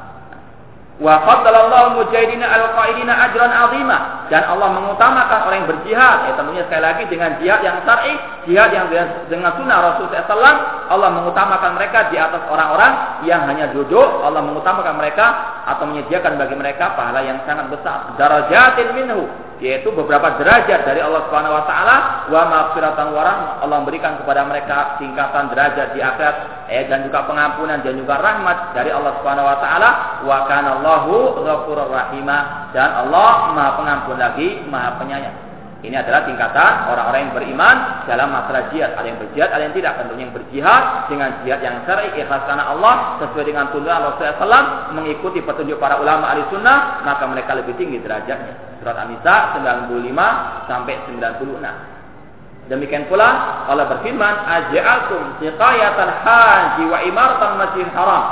Wa 1.00 1.24
faddalallahu 1.24 2.04
mujahidina 2.04 2.44
al-qaidina 2.44 3.14
ajran 3.32 3.48
azima. 3.48 4.28
Dan 4.28 4.44
Allah 4.44 4.68
mengutamakan 4.76 5.48
orang 5.48 5.58
yang 5.64 5.70
berjihad. 5.72 6.18
Ya 6.28 6.34
tentunya 6.36 6.64
sekali 6.68 6.84
lagi 6.84 7.04
dengan 7.08 7.40
jihad 7.40 7.64
yang 7.64 7.80
syar'i, 7.88 8.14
jihad 8.44 8.70
yang 8.76 8.92
dengan 9.32 9.56
sunnah 9.56 9.78
Rasul 9.80 10.12
SAW 10.12 10.60
Allah 10.92 11.10
mengutamakan 11.16 11.80
mereka 11.80 12.12
di 12.12 12.20
atas 12.20 12.44
orang-orang 12.52 13.24
yang 13.24 13.48
hanya 13.48 13.72
duduk. 13.72 14.28
Allah 14.28 14.44
mengutamakan 14.44 15.00
mereka 15.00 15.26
atau 15.72 15.88
menyediakan 15.88 16.36
bagi 16.36 16.56
mereka 16.60 16.92
pahala 17.00 17.24
yang 17.24 17.40
sangat 17.48 17.72
besar. 17.72 18.20
Darajatin 18.20 18.92
minhu 18.92 19.49
yaitu 19.60 19.92
beberapa 19.92 20.40
derajat 20.40 20.88
dari 20.88 21.04
Allah 21.04 21.28
Subhanahu 21.28 21.52
wa 21.52 21.64
taala 21.68 21.96
wa 22.32 22.42
maghfiratan 22.48 23.08
wa 23.12 23.24
Allah 23.60 23.78
memberikan 23.84 24.16
kepada 24.24 24.48
mereka 24.48 24.96
tingkatan 25.04 25.52
derajat 25.52 25.92
di 25.92 26.00
akhirat 26.00 26.36
eh, 26.72 26.88
dan 26.88 27.04
juga 27.04 27.28
pengampunan 27.28 27.84
dan 27.84 27.94
juga 28.00 28.24
rahmat 28.24 28.72
dari 28.72 28.92
Allah 28.96 29.20
Subhanahu 29.20 29.48
wa 29.48 29.58
taala 29.60 29.90
wa 30.24 30.40
kana 30.48 30.70
Allahu 30.80 31.44
ghafurur 31.44 31.92
rahima 31.92 32.72
dan 32.72 33.04
Allah 33.04 33.52
Maha 33.52 33.72
Pengampun 33.80 34.16
lagi 34.16 34.64
Maha 34.72 34.96
Penyayang 34.96 35.50
ini 35.80 35.96
adalah 35.96 36.28
tingkatan 36.28 36.92
orang-orang 36.92 37.32
yang 37.32 37.34
beriman 37.40 37.76
dalam 38.04 38.36
masalah 38.36 38.68
jihad. 38.68 39.00
Ada 39.00 39.08
yang 39.08 39.20
berjihad, 39.24 39.48
ada 39.48 39.64
yang 39.64 39.72
tidak. 39.72 39.94
Tentunya 39.96 40.24
yang 40.28 40.36
berjihad 40.36 40.84
dengan 41.08 41.30
jihad 41.40 41.60
yang 41.64 41.76
syar'i 41.88 42.12
ikhlas 42.20 42.44
karena 42.44 42.68
Allah 42.68 43.16
sesuai 43.24 43.48
dengan 43.48 43.72
tuntunan 43.72 44.12
Rasulullah 44.12 44.36
SAW 44.44 44.68
mengikuti 45.00 45.40
petunjuk 45.40 45.80
para 45.80 46.04
ulama 46.04 46.36
ahli 46.36 46.44
sunnah 46.52 47.00
maka 47.08 47.24
mereka 47.32 47.56
lebih 47.56 47.80
tinggi 47.80 47.96
derajatnya. 48.04 48.79
Surat 48.80 48.96
An-Nisa 48.96 49.60
95 49.60 50.68
sampai 50.68 50.96
96. 51.08 52.72
Demikian 52.72 53.10
pula 53.10 53.66
Allah 53.66 53.86
berfirman, 53.92 54.36
"Aj'altum 54.46 55.42
siqayatal 55.42 56.14
haji 56.24 56.84
wa 56.86 56.98
imaratal 57.04 57.56
masjidil 57.60 57.94
haram." 57.98 58.26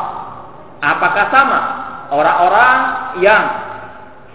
Apakah 0.77 1.25
sama 1.33 1.59
orang-orang 2.13 2.77
yang 3.19 3.43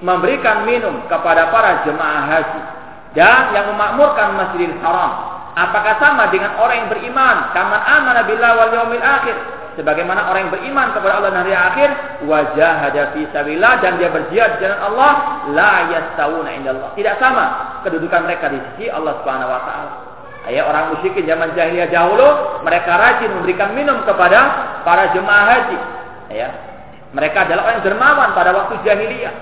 memberikan 0.03 0.67
minum 0.67 1.07
kepada 1.07 1.49
para 1.55 1.87
jemaah 1.87 2.27
haji 2.27 2.63
dan 3.15 3.55
yang 3.55 3.71
memakmurkan 3.73 4.35
Masjidil 4.35 4.77
Haram. 4.83 5.13
Apakah 5.53 6.01
sama 6.01 6.33
dengan 6.33 6.57
orang 6.57 6.85
yang 6.85 6.91
beriman? 6.91 7.37
Kaman 7.53 7.81
amana 7.85 8.21
billah 8.25 8.51
wal 8.57 8.73
yaumil 8.73 9.05
akhir. 9.05 9.37
Sebagaimana 9.73 10.29
orang 10.29 10.49
yang 10.49 10.53
beriman 10.53 10.93
kepada 10.93 11.17
Allah 11.17 11.31
dan 11.33 11.49
hari 11.49 11.57
akhir, 11.57 11.89
wajah 12.29 12.93
fi 13.17 13.21
sabilillah 13.33 13.81
dan 13.81 13.97
dia 13.97 14.13
berjihad 14.13 14.61
di 14.61 14.69
jalan 14.69 14.81
Allah, 14.85 15.13
la 15.57 15.75
yastawuna 15.89 16.51
indallah. 16.53 16.93
Tidak 16.93 17.17
sama 17.17 17.45
kedudukan 17.81 18.29
mereka 18.29 18.53
di 18.53 18.61
sisi 18.73 18.93
Allah 18.93 19.17
Subhanahu 19.25 19.49
wa 19.49 19.63
taala. 19.65 19.93
Ya, 20.51 20.67
orang 20.67 20.93
musyrikin 20.93 21.25
zaman 21.25 21.55
jahiliyah 21.55 21.89
dahulu, 21.89 22.61
mereka 22.67 22.99
rajin 22.99 23.31
memberikan 23.31 23.79
minum 23.79 24.03
kepada 24.03 24.39
para 24.83 25.15
jemaah 25.15 25.45
haji. 25.49 25.79
Ya. 26.35 26.51
Mereka 27.15 27.47
adalah 27.47 27.71
orang 27.71 27.81
dermawan 27.87 28.29
pada 28.35 28.51
waktu 28.53 28.77
jahiliyah. 28.83 29.33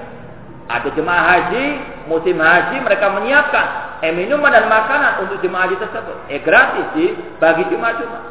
Ada 0.71 0.95
jemaah 0.95 1.25
haji, 1.27 1.65
musim 2.07 2.39
haji 2.39 2.79
mereka 2.87 3.11
menyiapkan 3.11 3.67
eh, 4.07 4.15
minuman 4.15 4.55
dan 4.55 4.71
makanan 4.71 5.27
untuk 5.27 5.43
jemaah 5.43 5.67
haji 5.67 5.77
tersebut. 5.83 6.17
Eh 6.31 6.39
gratis 6.45 6.87
sih 6.95 7.11
bagi 7.43 7.67
jemaah-jemaah. 7.67 8.25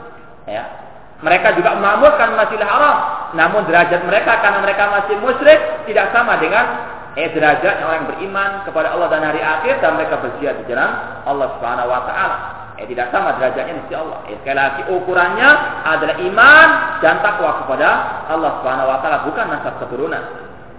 Ya. 0.48 0.89
Mereka 1.20 1.60
juga 1.60 1.76
memakmurkan 1.76 2.40
Masjidil 2.40 2.64
Haram. 2.64 2.98
Namun 3.36 3.68
derajat 3.68 4.08
mereka 4.08 4.40
karena 4.40 4.64
mereka 4.64 4.88
masih 4.88 5.16
musyrik 5.20 5.60
tidak 5.84 6.16
sama 6.16 6.40
dengan 6.40 6.96
eh 7.20 7.28
derajat 7.36 7.84
orang 7.84 8.06
yang 8.06 8.10
beriman 8.16 8.50
kepada 8.64 8.96
Allah 8.96 9.08
dan 9.12 9.28
hari 9.28 9.44
akhir 9.44 9.84
dan 9.84 10.00
mereka 10.00 10.24
berjihad 10.24 10.64
di 10.64 10.72
jalan 10.72 10.88
Allah 11.28 11.48
Subhanahu 11.60 11.92
wa 11.92 12.02
taala. 12.08 12.38
Eh 12.80 12.88
tidak 12.88 13.12
sama 13.12 13.36
derajatnya 13.36 13.84
di 13.84 13.96
Allah. 14.00 14.24
Eh 14.32 14.40
sekali 14.40 14.56
lagi 14.56 14.82
ukurannya 14.88 15.50
adalah 15.84 16.16
iman 16.16 16.68
dan 17.04 17.20
takwa 17.20 17.68
kepada 17.68 17.90
Allah 18.32 18.52
Subhanahu 18.64 18.88
wa 18.88 18.98
taala 19.04 19.18
bukan 19.28 19.46
nasab 19.52 19.76
keturunan. 19.84 20.24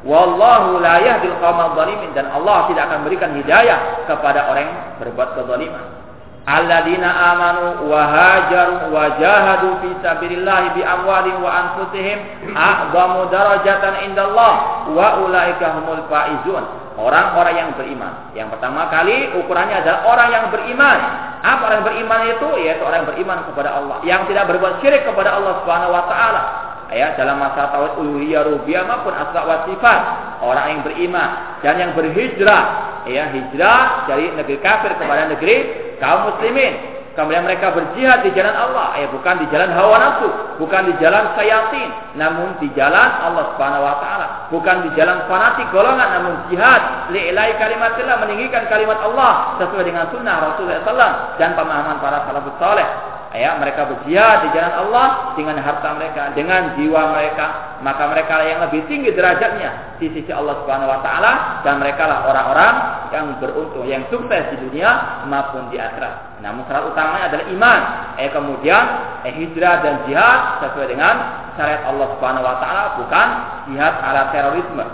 Wallahu 0.01 0.81
la 0.81 0.97
yahdil 1.05 1.37
zalimin 1.77 2.17
dan 2.17 2.33
Allah 2.33 2.65
tidak 2.73 2.89
akan 2.89 3.05
berikan 3.05 3.37
hidayah 3.37 4.09
kepada 4.09 4.49
orang 4.49 4.65
yang 4.65 4.77
berbuat 5.05 5.37
kezaliman. 5.37 6.00
Alladzina 6.49 7.37
amanu 7.37 7.93
wa 7.93 8.01
hajaru 8.01 8.89
wa 8.89 9.13
jahadu 9.21 9.77
fi 9.85 9.89
sabilillah 10.01 10.73
bi 10.73 10.81
amwalihim 10.81 11.45
wa 11.45 11.53
anfusihim 11.53 12.19
a'zamu 12.57 13.29
darajatan 13.29 14.09
indallah 14.09 14.89
wa 14.89 15.21
ulaika 15.21 15.77
humul 15.77 16.01
faizun. 16.09 16.65
Orang-orang 16.97 17.55
yang 17.57 17.71
beriman. 17.77 18.13
Yang 18.37 18.57
pertama 18.57 18.89
kali 18.93 19.33
ukurannya 19.37 19.85
adalah 19.85 20.01
orang 20.05 20.29
yang 20.33 20.45
beriman. 20.53 20.99
Apa 21.41 21.61
orang 21.65 21.77
yang 21.81 21.89
beriman 21.89 22.21
itu? 22.29 22.49
Yaitu 22.61 22.83
orang 22.85 22.99
yang 23.05 23.11
beriman 23.13 23.39
kepada 23.49 23.71
Allah. 23.73 23.97
Yang 24.05 24.21
tidak 24.33 24.45
berbuat 24.53 24.75
syirik 24.85 25.09
kepada 25.09 25.37
Allah 25.37 25.65
Subhanahu 25.65 25.93
wa 25.97 26.05
taala 26.09 26.43
ya 26.91 27.15
dalam 27.15 27.39
masa 27.39 27.71
tauhid 27.71 28.03
uluhiyah 28.03 28.43
rububiyah 28.51 28.83
maupun 28.83 29.15
asma 29.15 29.47
wa 29.47 29.63
sifat 29.71 30.01
orang 30.43 30.67
yang 30.75 30.81
beriman 30.83 31.29
dan 31.63 31.75
yang 31.79 31.95
berhijrah 31.95 32.63
ya 33.07 33.31
hijrah 33.31 34.11
dari 34.11 34.35
negeri 34.35 34.59
kafir 34.59 34.99
kepada 34.99 35.31
negeri 35.31 35.90
kaum 36.01 36.33
muslimin 36.33 37.01
Kemudian 37.11 37.43
mereka 37.43 37.75
berjihad 37.75 38.23
di 38.23 38.31
jalan 38.39 38.55
Allah, 38.55 38.95
eh 38.97 39.11
bukan 39.11 39.43
di 39.43 39.47
jalan 39.51 39.75
hawa 39.75 39.99
nafsu, 39.99 40.31
bukan 40.63 40.89
di 40.89 40.95
jalan 41.03 41.35
sayatin, 41.35 41.91
namun 42.15 42.55
di 42.63 42.71
jalan 42.79 43.11
Allah 43.27 43.51
Subhanahu 43.51 43.83
wa 43.83 43.99
taala, 43.99 44.27
bukan 44.47 44.87
di 44.87 44.91
jalan 44.95 45.27
fanatik 45.27 45.67
golongan 45.75 46.07
namun 46.07 46.35
jihad. 46.49 47.11
Li'ilai 47.11 47.59
kalimatillah 47.59 48.15
meninggikan 48.23 48.71
kalimat 48.71 49.03
Allah 49.03 49.59
sesuai 49.59 49.85
dengan 49.91 50.07
sunnah 50.15 50.39
Rasulullah 50.39 50.87
SAW 50.87 51.13
dan 51.37 51.59
pemahaman 51.59 51.99
para 51.99 52.25
salafus 52.31 52.57
saleh 52.63 52.89
ya 53.31 53.55
mereka 53.63 53.87
berjihad 53.87 54.43
di 54.43 54.59
jalan 54.59 54.75
Allah 54.75 55.39
dengan 55.39 55.55
harta 55.63 55.95
mereka, 55.95 56.35
dengan 56.35 56.75
jiwa 56.75 57.15
mereka, 57.15 57.79
maka 57.79 58.11
mereka 58.11 58.43
yang 58.43 58.59
lebih 58.67 58.83
tinggi 58.91 59.15
derajatnya 59.15 59.99
di 60.03 60.11
sisi 60.11 60.35
Allah 60.35 60.59
Subhanahu 60.65 60.91
wa 60.91 60.99
taala 60.99 61.63
dan 61.63 61.79
mereka 61.79 62.11
lah 62.11 62.27
orang-orang 62.27 62.75
yang 63.15 63.27
beruntung, 63.39 63.87
yang 63.87 64.03
sukses 64.11 64.51
di 64.51 64.57
dunia 64.67 65.23
maupun 65.31 65.71
di 65.71 65.79
akhirat. 65.79 66.43
Namun 66.43 66.67
syarat 66.67 66.91
utamanya 66.91 67.25
adalah 67.31 67.47
iman. 67.55 67.81
Eh 68.19 68.31
kemudian 68.35 68.85
eh, 69.23 69.33
hijrah 69.39 69.77
dan 69.79 69.95
jihad 70.11 70.67
sesuai 70.67 70.91
dengan 70.91 71.15
syariat 71.55 71.87
Allah 71.87 72.07
Subhanahu 72.19 72.43
wa 72.43 72.57
taala 72.59 72.85
bukan 72.99 73.29
jihad 73.71 73.95
ala 74.03 74.35
terorisme. 74.35 74.87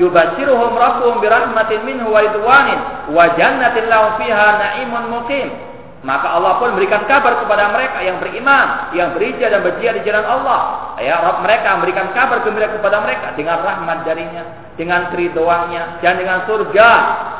Yubashiruhum 0.00 0.72
rabbuhum 0.72 1.20
birahmatin 1.20 1.84
minhu 1.84 2.08
wa 2.08 2.24
ridwanin 2.24 2.80
wa 3.12 3.36
jannatin 3.36 3.92
lahum 3.92 4.16
fiha 4.16 4.48
na'imun 4.56 5.04
muqim 5.12 5.71
maka 6.02 6.34
Allah 6.34 6.58
pun 6.58 6.74
memberikan 6.74 7.06
kabar 7.06 7.46
kepada 7.46 7.70
mereka 7.70 8.02
yang 8.02 8.18
beriman, 8.18 8.90
yang 8.90 9.14
berijah 9.14 9.54
dan 9.54 9.62
berjihad 9.62 10.02
di 10.02 10.10
jalan 10.10 10.26
Allah. 10.26 10.60
Ya, 10.98 11.22
Rabb 11.22 11.46
mereka 11.46 11.78
memberikan 11.78 12.10
kabar 12.10 12.42
gembira 12.42 12.74
kepada 12.74 12.98
mereka 13.06 13.30
dengan 13.38 13.62
rahmat 13.62 14.02
darinya, 14.02 14.74
dengan 14.74 15.14
keridoannya, 15.14 16.02
dan 16.02 16.18
dengan 16.18 16.42
surga. 16.50 16.90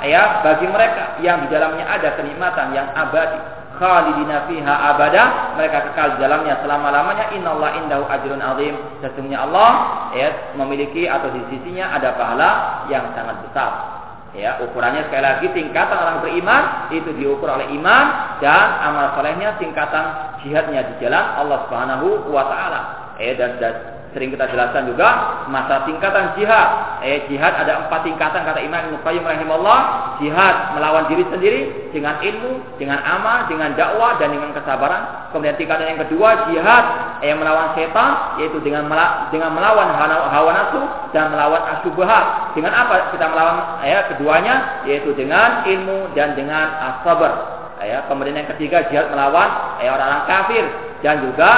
Ya, 0.07 0.47
bagi 0.47 0.71
mereka 0.71 1.19
yang 1.27 1.43
di 1.43 1.51
dalamnya 1.51 1.91
ada 1.91 2.15
kenikmatan 2.15 2.71
yang 2.71 2.87
abadi. 2.95 3.63
Khalidina 3.83 4.47
fiha 4.47 4.75
abada, 4.95 5.59
mereka 5.59 5.91
kekal 5.91 6.15
di 6.15 6.19
dalamnya 6.23 6.63
selama-lamanya. 6.63 7.35
Innallaha 7.35 7.83
indahu 7.83 8.07
ajrun 8.07 8.39
azim. 8.39 8.79
Sesungguhnya 9.03 9.43
Allah 9.43 9.71
ya, 10.15 10.55
memiliki 10.55 11.11
atau 11.11 11.35
di 11.35 11.43
sisinya 11.51 11.99
ada 11.99 12.15
pahala 12.15 12.51
yang 12.87 13.11
sangat 13.19 13.43
besar. 13.43 14.02
Ya, 14.33 14.57
ukurannya 14.65 15.13
sekali 15.13 15.21
lagi 15.21 15.47
tingkatan 15.53 15.93
orang 15.93 16.25
beriman 16.25 16.89
itu 16.89 17.13
diukur 17.21 17.53
oleh 17.53 17.69
iman 17.77 18.05
dan 18.41 18.81
amal 18.81 19.13
solehnya 19.13 19.61
tingkatan 19.61 20.41
jihadnya 20.41 20.89
di 20.89 21.05
jalan 21.05 21.37
Allah 21.37 21.69
Subhanahu 21.69 22.33
wa 22.33 22.49
taala. 22.49 22.81
Eh 23.21 23.37
dan, 23.37 23.61
dan 23.61 24.02
Sering 24.13 24.29
kita 24.29 24.45
jelaskan 24.53 24.93
juga 24.93 25.09
masa 25.49 25.89
tingkatan 25.89 26.37
jihad. 26.37 27.01
Eh, 27.01 27.25
jihad 27.33 27.57
ada 27.57 27.89
empat 27.89 28.05
tingkatan 28.05 28.45
kata 28.45 28.61
Imam 28.61 28.93
Ibnu 28.93 29.01
Qayyim 29.01 29.25
rahimahullah. 29.25 29.81
Jihad 30.21 30.77
melawan 30.77 31.09
diri 31.09 31.25
sendiri 31.33 31.61
dengan 31.97 32.21
ilmu, 32.21 32.77
dengan 32.77 33.01
amal, 33.01 33.49
dengan 33.49 33.73
dakwah 33.73 34.21
dan 34.21 34.37
dengan 34.37 34.53
kesabaran. 34.53 35.33
Kemudian 35.33 35.57
tingkatan 35.57 35.97
yang 35.97 36.01
kedua 36.05 36.53
jihad 36.53 36.85
yang 37.25 37.41
melawan 37.41 37.73
setan 37.73 38.37
yaitu 38.37 38.61
dengan 38.61 38.85
mela 38.85 39.33
dengan 39.33 39.57
melawan 39.57 39.89
hawa 40.29 40.51
nafsu 40.61 40.83
dan 41.17 41.33
melawan 41.33 41.65
asyubhat. 41.81 42.53
Dengan 42.53 42.73
apa 42.77 43.17
kita 43.17 43.27
melawan 43.33 43.81
ya 43.81 44.13
keduanya 44.13 44.85
yaitu 44.85 45.17
dengan 45.17 45.65
ilmu 45.65 46.13
dan 46.13 46.37
dengan 46.37 46.69
as-sabar. 46.93 47.65
Ya, 47.83 48.07
kemudian 48.07 48.39
yang 48.39 48.47
ketiga 48.55 48.87
jihad 48.93 49.11
melawan 49.11 49.83
ya, 49.83 49.91
orang-orang 49.91 50.23
kafir 50.31 50.65
dan 51.03 51.19
juga 51.19 51.51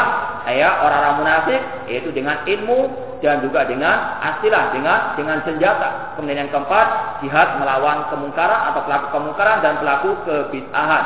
ya 0.52 0.84
orang-orang 0.84 1.14
munafik 1.24 1.60
yaitu 1.88 2.12
dengan 2.12 2.44
ilmu 2.44 2.92
dan 3.24 3.40
juga 3.40 3.64
dengan 3.64 4.20
asilah 4.20 4.76
dengan 4.76 5.16
dengan 5.16 5.40
senjata. 5.48 6.12
Kemudian 6.18 6.44
yang 6.44 6.52
keempat 6.52 6.86
jihad 7.24 7.56
melawan 7.56 8.12
kemungkaran 8.12 8.72
atau 8.72 8.84
pelaku 8.84 9.06
kemungkaran 9.16 9.64
dan 9.64 9.80
pelaku 9.80 10.12
kebid'ahan. 10.28 11.04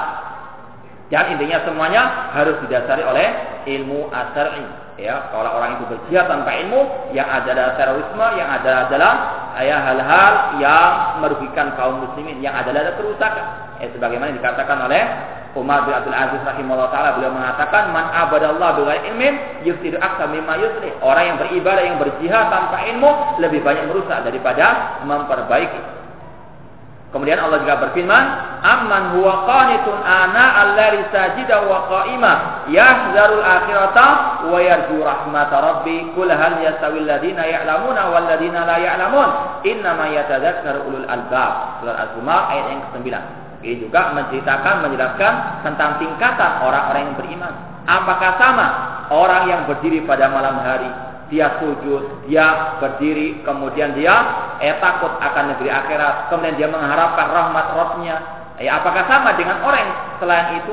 Dan 1.09 1.24
intinya 1.33 1.64
semuanya 1.64 2.03
harus 2.37 2.61
didasari 2.66 3.01
oleh 3.01 3.27
ilmu 3.64 4.12
asari. 4.12 4.90
Ya, 4.98 5.31
kalau 5.31 5.55
orang 5.55 5.79
itu 5.79 5.94
berjihad 5.94 6.27
tanpa 6.27 6.59
ilmu, 6.59 7.14
yang 7.14 7.31
ada 7.31 7.55
adalah 7.55 7.72
terorisme, 7.79 8.27
yang 8.35 8.51
ada 8.51 8.90
adalah 8.90 9.12
ya 9.62 9.79
hal-hal 9.79 10.33
yang 10.59 10.90
merugikan 11.22 11.70
kaum 11.79 12.03
muslimin, 12.03 12.42
yang 12.42 12.53
ada 12.53 12.74
adalah 12.74 12.98
kerusakan. 12.98 13.46
Ya, 13.79 13.88
sebagaimana 13.94 14.35
dikatakan 14.35 14.90
oleh 14.90 15.03
Umar 15.56 15.88
bin 15.88 15.96
Abdul 15.96 16.12
Aziz 16.12 16.40
rahimahullah 16.44 16.92
taala 16.92 17.16
beliau 17.16 17.32
mengatakan 17.32 17.88
man 17.88 18.12
abadallah 18.12 18.76
bighairi 18.76 19.08
ilmin 19.08 19.34
yufsidu 19.64 19.96
aktsar 19.96 20.28
mimma 20.28 20.61
yuslih. 20.61 20.92
Orang 21.00 21.24
yang 21.24 21.37
beribadah 21.40 21.82
yang 21.84 21.96
berjihad 21.96 22.52
tanpa 22.52 22.84
ilmu 22.84 23.40
lebih 23.40 23.64
banyak 23.64 23.88
merusak 23.88 24.20
daripada 24.28 25.00
memperbaiki. 25.08 25.98
Kemudian 27.08 27.40
Allah 27.40 27.64
juga 27.64 27.80
berfirman, 27.88 28.24
"Amman 28.61 29.16
huwa 29.16 29.48
qanitun 29.48 29.96
ana 30.04 30.68
allazi 30.68 31.08
sajida 31.08 31.64
wa 31.64 31.88
qa'ima 31.88 32.32
yahzarul 32.68 33.40
akhirata 33.40 34.06
wa 34.44 34.58
yarju 34.61 35.00
rahmat 35.00 35.48
rabbi 35.48 36.12
kul 36.12 36.28
hal 36.28 36.61
yastawil 36.61 37.08
ladina 37.08 37.48
ya'lamuna 37.48 38.12
wal 38.12 38.28
ladina 38.28 38.68
la 38.68 38.76
ya'lamun 38.76 39.28
innama 39.64 40.12
yatadzakkaru 40.12 40.84
ulul 40.84 41.08
albab." 41.08 41.80
Surah 41.80 41.96
Az-Zumar 41.96 42.52
ayat 42.52 42.76
yang 42.76 42.80
ke-9. 42.92 43.47
Ini 43.59 43.75
juga 43.83 44.14
menceritakan 44.14 44.87
menjelaskan 44.87 45.33
tentang 45.66 45.99
tingkatan 45.99 46.62
orang-orang 46.62 47.11
yang 47.11 47.16
beriman. 47.18 47.53
Apakah 47.88 48.38
sama 48.38 48.66
orang 49.11 49.51
yang 49.51 49.61
berdiri 49.66 50.05
pada 50.07 50.31
malam 50.31 50.62
hari 50.62 50.87
dia 51.29 51.61
sujud, 51.61 52.25
dia 52.25 52.79
berdiri, 52.81 53.44
kemudian 53.44 53.92
dia 53.92 54.14
eh, 54.64 54.73
takut 54.81 55.12
akan 55.21 55.57
negeri 55.57 55.68
akhirat, 55.68 56.33
kemudian 56.33 56.57
dia 56.57 56.68
mengharapkan 56.73 57.29
rahmat 57.29 57.66
rohnya. 57.77 58.16
Eh, 58.57 58.68
apakah 58.68 59.05
sama 59.05 59.37
dengan 59.37 59.61
orang 59.61 59.81
yang 59.85 59.94
selain 60.23 60.49
itu? 60.57 60.73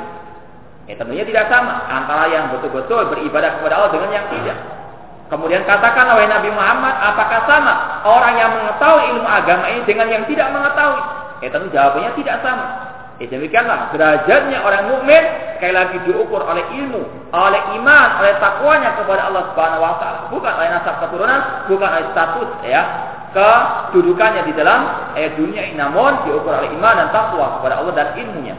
Eh, 0.87 0.95
tentunya 0.95 1.27
tidak 1.27 1.51
sama 1.51 1.89
antara 1.91 2.31
yang 2.31 2.53
betul-betul 2.55 3.11
beribadah 3.11 3.59
kepada 3.59 3.73
Allah 3.83 3.91
dengan 3.91 4.11
yang 4.15 4.27
tidak. 4.31 4.57
Kemudian 5.25 5.65
katakan 5.65 6.05
oleh 6.13 6.29
Nabi 6.29 6.53
Muhammad, 6.53 6.93
apakah 7.01 7.49
sama 7.49 7.73
orang 8.05 8.33
yang 8.37 8.51
mengetahui 8.53 9.03
ilmu 9.17 9.25
agama 9.25 9.65
ini 9.73 9.81
dengan 9.83 10.07
yang 10.07 10.23
tidak 10.29 10.53
mengetahui? 10.53 11.24
Eh, 11.45 11.49
tentu 11.53 11.69
jawabannya 11.69 12.17
tidak 12.17 12.41
sama. 12.41 12.65
Ya 13.21 13.29
demikianlah 13.31 13.93
derajatnya 13.93 14.59
orang 14.65 14.91
mukmin 14.91 15.23
sekali 15.55 15.71
lagi 15.71 16.03
diukur 16.03 16.41
oleh 16.41 16.65
ilmu, 16.73 17.31
oleh 17.31 17.61
iman, 17.79 18.07
oleh 18.19 18.33
takwanya 18.43 18.97
kepada 18.99 19.31
Allah 19.31 19.53
Subhanahu 19.53 19.79
wa 19.79 19.95
taala, 20.03 20.19
bukan 20.33 20.51
oleh 20.51 20.67
nasab 20.73 20.99
keturunan, 20.99 21.39
bukan 21.71 21.89
oleh 21.95 22.05
status 22.11 22.49
ya 22.67 22.81
kedudukannya 23.35 24.47
di 24.47 24.53
dalam 24.57 25.13
eh, 25.19 25.31
dunia 25.35 25.69
ini 25.69 25.77
namun 25.79 26.27
diukur 26.27 26.55
oleh 26.55 26.71
iman 26.75 26.93
dan 26.97 27.07
takwa 27.13 27.61
kepada 27.61 27.83
Allah 27.83 27.93
dan 27.93 28.07
ilmunya. 28.17 28.57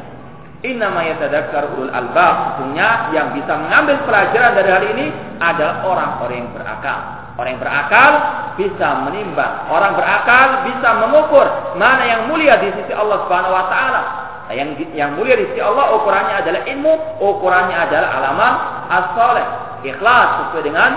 Inna 0.65 0.89
ma 0.89 1.05
yatadzakkar 1.05 1.77
ulul 1.77 1.93
albab. 1.93 2.57
Sesungguhnya 2.57 3.13
yang 3.13 3.37
bisa 3.37 3.53
mengambil 3.61 4.01
pelajaran 4.09 4.57
dari 4.57 4.71
hal 4.73 4.85
ini 4.95 5.07
adalah 5.37 5.85
orang-orang 5.85 6.37
yang 6.45 6.49
berakal. 6.55 7.26
Orang 7.37 7.57
yang 7.57 7.63
berakal 7.63 8.13
bisa 8.57 8.89
menimbang. 9.05 9.69
Orang 9.69 9.93
berakal 9.95 10.65
bisa 10.73 10.89
mengukur 11.05 11.47
mana 11.77 12.03
yang 12.09 12.21
mulia 12.33 12.57
di 12.57 12.73
sisi 12.73 12.93
Allah 12.97 13.29
Subhanahu 13.29 13.53
wa 13.53 13.67
taala 13.69 14.03
Nah, 14.47 14.55
yang 14.55 14.79
yang 14.95 15.19
mulia 15.19 15.35
di 15.35 15.51
sisi 15.51 15.59
Allah 15.59 15.91
ukurannya 15.99 16.39
adalah 16.39 16.63
ilmu, 16.71 16.93
ukurannya 17.19 17.77
adalah 17.91 18.09
alaman 18.15 18.53
as-saleh, 18.95 19.47
ikhlas 19.83 20.29
sesuai 20.47 20.63
dengan 20.71 20.91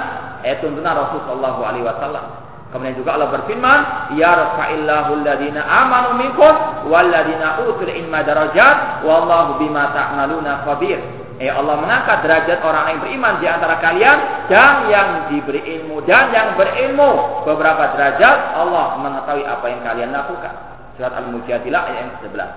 eh, 0.45 0.53
tuntunan 0.61 0.93
Rasulullah 0.93 1.57
alaihi 1.57 1.81
wasallam. 1.81 2.25
Kemudian 2.69 3.01
juga 3.01 3.17
Allah 3.17 3.33
berfirman, 3.33 3.79
"Ya 4.21 4.29
rafa'illahu 4.37 5.09
alladziina 5.17 5.65
amanu 5.65 6.21
minkum 6.21 6.53
walladziina 6.93 7.65
utul 7.65 7.89
ilma 7.89 8.21
darajat 8.21 9.01
wallahu 9.01 9.57
bima 9.57 9.97
ta'maluna 9.97 10.69
khabir." 10.69 11.01
Eh 11.39 11.47
Allah 11.47 11.79
mengangkat 11.79 12.19
derajat 12.27 12.59
orang 12.67 12.91
yang 12.91 12.99
beriman 12.99 13.33
di 13.39 13.47
antara 13.47 13.79
kalian 13.79 14.17
dan 14.51 14.91
yang 14.91 15.31
diberi 15.31 15.63
ilmu 15.79 16.03
dan 16.03 16.35
yang 16.35 16.59
berilmu. 16.59 17.43
Beberapa 17.47 17.95
derajat 17.95 18.59
Allah 18.59 18.99
mengetahui 18.99 19.47
apa 19.47 19.65
yang 19.71 19.81
kalian 19.87 20.11
lakukan. 20.11 20.51
Surat 20.99 21.15
Al-Mujadilah 21.15 21.81
ayat 21.87 21.97
yang 22.03 22.11
ke-11. 22.19 22.51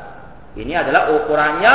Ini 0.52 0.84
adalah 0.84 1.14
ukurannya 1.14 1.74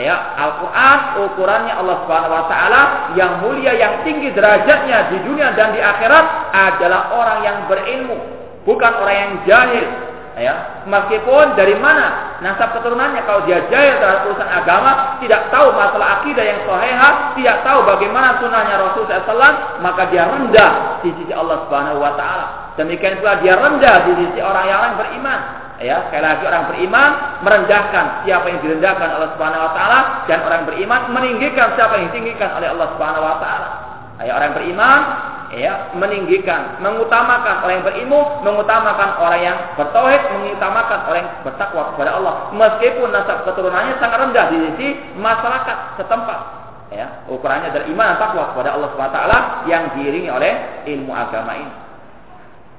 ya 0.00 0.16
Al-Qur'an, 0.38 1.28
ukurannya 1.28 1.74
Allah 1.76 1.96
Subhanahu 2.06 2.32
wa 2.32 2.46
taala 2.48 2.82
yang 3.18 3.44
mulia 3.44 3.74
yang 3.74 4.06
tinggi 4.06 4.32
derajatnya 4.32 5.12
di 5.12 5.18
dunia 5.26 5.52
dan 5.58 5.76
di 5.76 5.82
akhirat 5.82 6.54
adalah 6.54 7.12
orang 7.12 7.38
yang 7.44 7.58
berilmu, 7.68 8.16
bukan 8.62 8.92
orang 8.96 9.16
yang 9.18 9.32
jahil. 9.44 9.86
Ya, 10.34 10.82
meskipun 10.90 11.54
dari 11.54 11.78
mana 11.78 12.38
nasab 12.42 12.74
keturunannya 12.74 13.22
kalau 13.22 13.46
dia 13.46 13.62
jahil 13.70 14.02
terhadap 14.02 14.26
urusan 14.26 14.50
agama, 14.50 15.22
tidak 15.22 15.46
tahu 15.54 15.70
masalah 15.70 16.18
akidah 16.18 16.42
yang 16.42 16.58
sahihah, 16.66 17.38
tidak 17.38 17.56
tahu 17.62 17.86
bagaimana 17.86 18.42
sunnahnya 18.42 18.82
Rasul 18.82 19.06
SAW, 19.06 19.78
maka 19.78 20.10
dia 20.10 20.26
rendah 20.26 20.98
di 21.06 21.14
sisi 21.22 21.30
Allah 21.30 21.62
Subhanahu 21.66 22.02
wa 22.02 22.18
taala. 22.18 22.74
Demikian 22.74 23.22
pula 23.22 23.38
dia 23.46 23.54
rendah 23.54 24.10
di 24.10 24.12
sisi 24.26 24.42
orang 24.42 24.66
yang 24.66 24.80
lain 24.82 24.94
beriman 24.98 25.40
ya 25.82 26.06
sekali 26.06 26.22
lagi 26.22 26.44
orang 26.46 26.64
beriman 26.70 27.10
merendahkan 27.42 28.04
siapa 28.22 28.46
yang 28.46 28.60
direndahkan 28.62 29.08
oleh 29.14 29.28
Subhanahu 29.34 29.64
wa 29.66 29.72
taala 29.74 29.98
dan 30.30 30.38
orang 30.46 30.62
beriman 30.66 31.00
meninggikan 31.10 31.74
siapa 31.78 31.98
yang 31.98 32.10
ditinggikan 32.10 32.58
oleh 32.58 32.74
Allah 32.74 32.88
Subhanahu 32.94 33.22
wa 33.22 33.36
taala. 33.38 33.68
Ya, 34.22 34.32
orang 34.34 34.54
beriman 34.54 35.00
ya 35.52 35.92
meninggikan, 35.92 36.80
mengutamakan 36.80 37.66
orang 37.66 37.82
yang 37.82 37.86
berilmu, 37.86 38.20
mengutamakan 38.40 39.10
orang 39.20 39.40
yang 39.44 39.58
bertauhid, 39.76 40.22
mengutamakan 40.32 40.98
orang 41.10 41.20
yang 41.20 41.32
bertakwa 41.44 41.82
kepada 41.92 42.10
Allah. 42.16 42.34
Meskipun 42.56 43.12
nasab 43.12 43.44
keturunannya 43.44 44.00
sangat 44.00 44.18
rendah 44.24 44.46
di 44.48 44.56
sisi 44.72 44.88
masyarakat 45.20 46.00
setempat. 46.00 46.40
Ya, 46.94 47.26
ukurannya 47.26 47.74
dari 47.74 47.90
iman 47.90 48.14
dan 48.14 48.18
takwa 48.22 48.54
kepada 48.54 48.78
Allah 48.78 48.88
SWT 48.94 49.18
yang 49.66 49.82
diiringi 49.98 50.30
oleh 50.30 50.52
ilmu 50.86 51.10
agama 51.10 51.58
ini. 51.58 51.83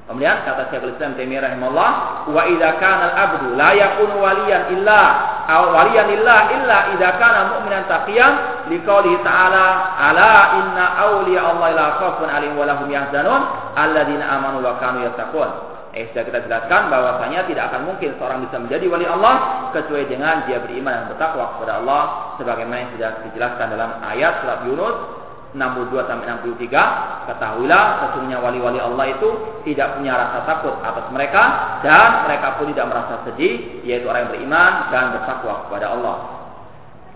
Kemudian 0.05 0.45
kata 0.45 0.69
Syekhul 0.69 0.93
Islam 0.93 1.17
Taimiyah 1.17 1.49
rahimahullah, 1.49 1.91
wa 2.29 2.41
idza 2.45 2.77
kana 2.77 3.03
al-abdu 3.09 3.57
la 3.57 3.73
yakunu 3.73 4.21
waliyan 4.21 4.69
illa 4.77 5.01
aw 5.49 5.73
waliyan 5.73 6.13
lillah 6.13 6.39
illa 6.53 6.77
idza 6.93 7.09
kana 7.17 7.57
mu'minan 7.57 7.89
taqiyan 7.89 8.33
liqouli 8.69 9.17
ta'ala 9.25 9.97
ala 9.97 10.61
inna 10.61 10.85
awliya 11.09 11.41
Allah 11.41 11.69
la 11.73 11.87
khaufun 11.97 12.29
'alaihim 12.29 12.53
wa 12.53 12.69
lahum 12.69 12.85
yahzanun 12.85 13.41
alladziina 13.73 14.25
amanu 14.29 14.61
wa 14.61 14.77
kanu 14.77 15.09
yattaqun. 15.09 15.73
Eh, 15.97 16.05
sudah 16.11 16.27
kita 16.27 16.39
jelaskan 16.43 16.91
bahwasanya 16.91 17.47
tidak 17.49 17.71
akan 17.71 17.87
mungkin 17.87 18.13
seorang 18.19 18.43
bisa 18.45 18.61
menjadi 18.61 18.85
wali 18.91 19.07
Allah 19.09 19.35
kecuali 19.73 20.05
dengan 20.05 20.43
dia 20.45 20.59
beriman 20.59 20.91
dan 20.91 21.03
bertakwa 21.09 21.55
kepada 21.55 21.81
Allah 21.81 22.01
sebagaimana 22.35 22.77
yang 22.83 22.91
sudah 22.99 23.11
dijelaskan 23.25 23.67
dalam 23.73 23.89
ayat 24.03 24.43
surat 24.43 24.59
Yunus 24.67 25.24
62 25.55 26.11
sampai 26.11 26.27
63 26.27 27.31
ketahuilah 27.31 27.83
sesungguhnya 28.03 28.43
wali-wali 28.43 28.79
Allah 28.83 29.05
itu 29.15 29.29
tidak 29.63 29.95
punya 29.95 30.13
rasa 30.13 30.43
takut 30.43 30.75
atas 30.83 31.07
mereka 31.15 31.43
dan 31.81 32.27
mereka 32.27 32.59
pun 32.59 32.67
tidak 32.75 32.91
merasa 32.91 33.23
sedih 33.25 33.81
yaitu 33.87 34.05
orang 34.05 34.27
yang 34.27 34.31
beriman 34.35 34.71
dan 34.91 35.03
bertakwa 35.15 35.65
kepada 35.65 35.95
Allah. 35.95 36.15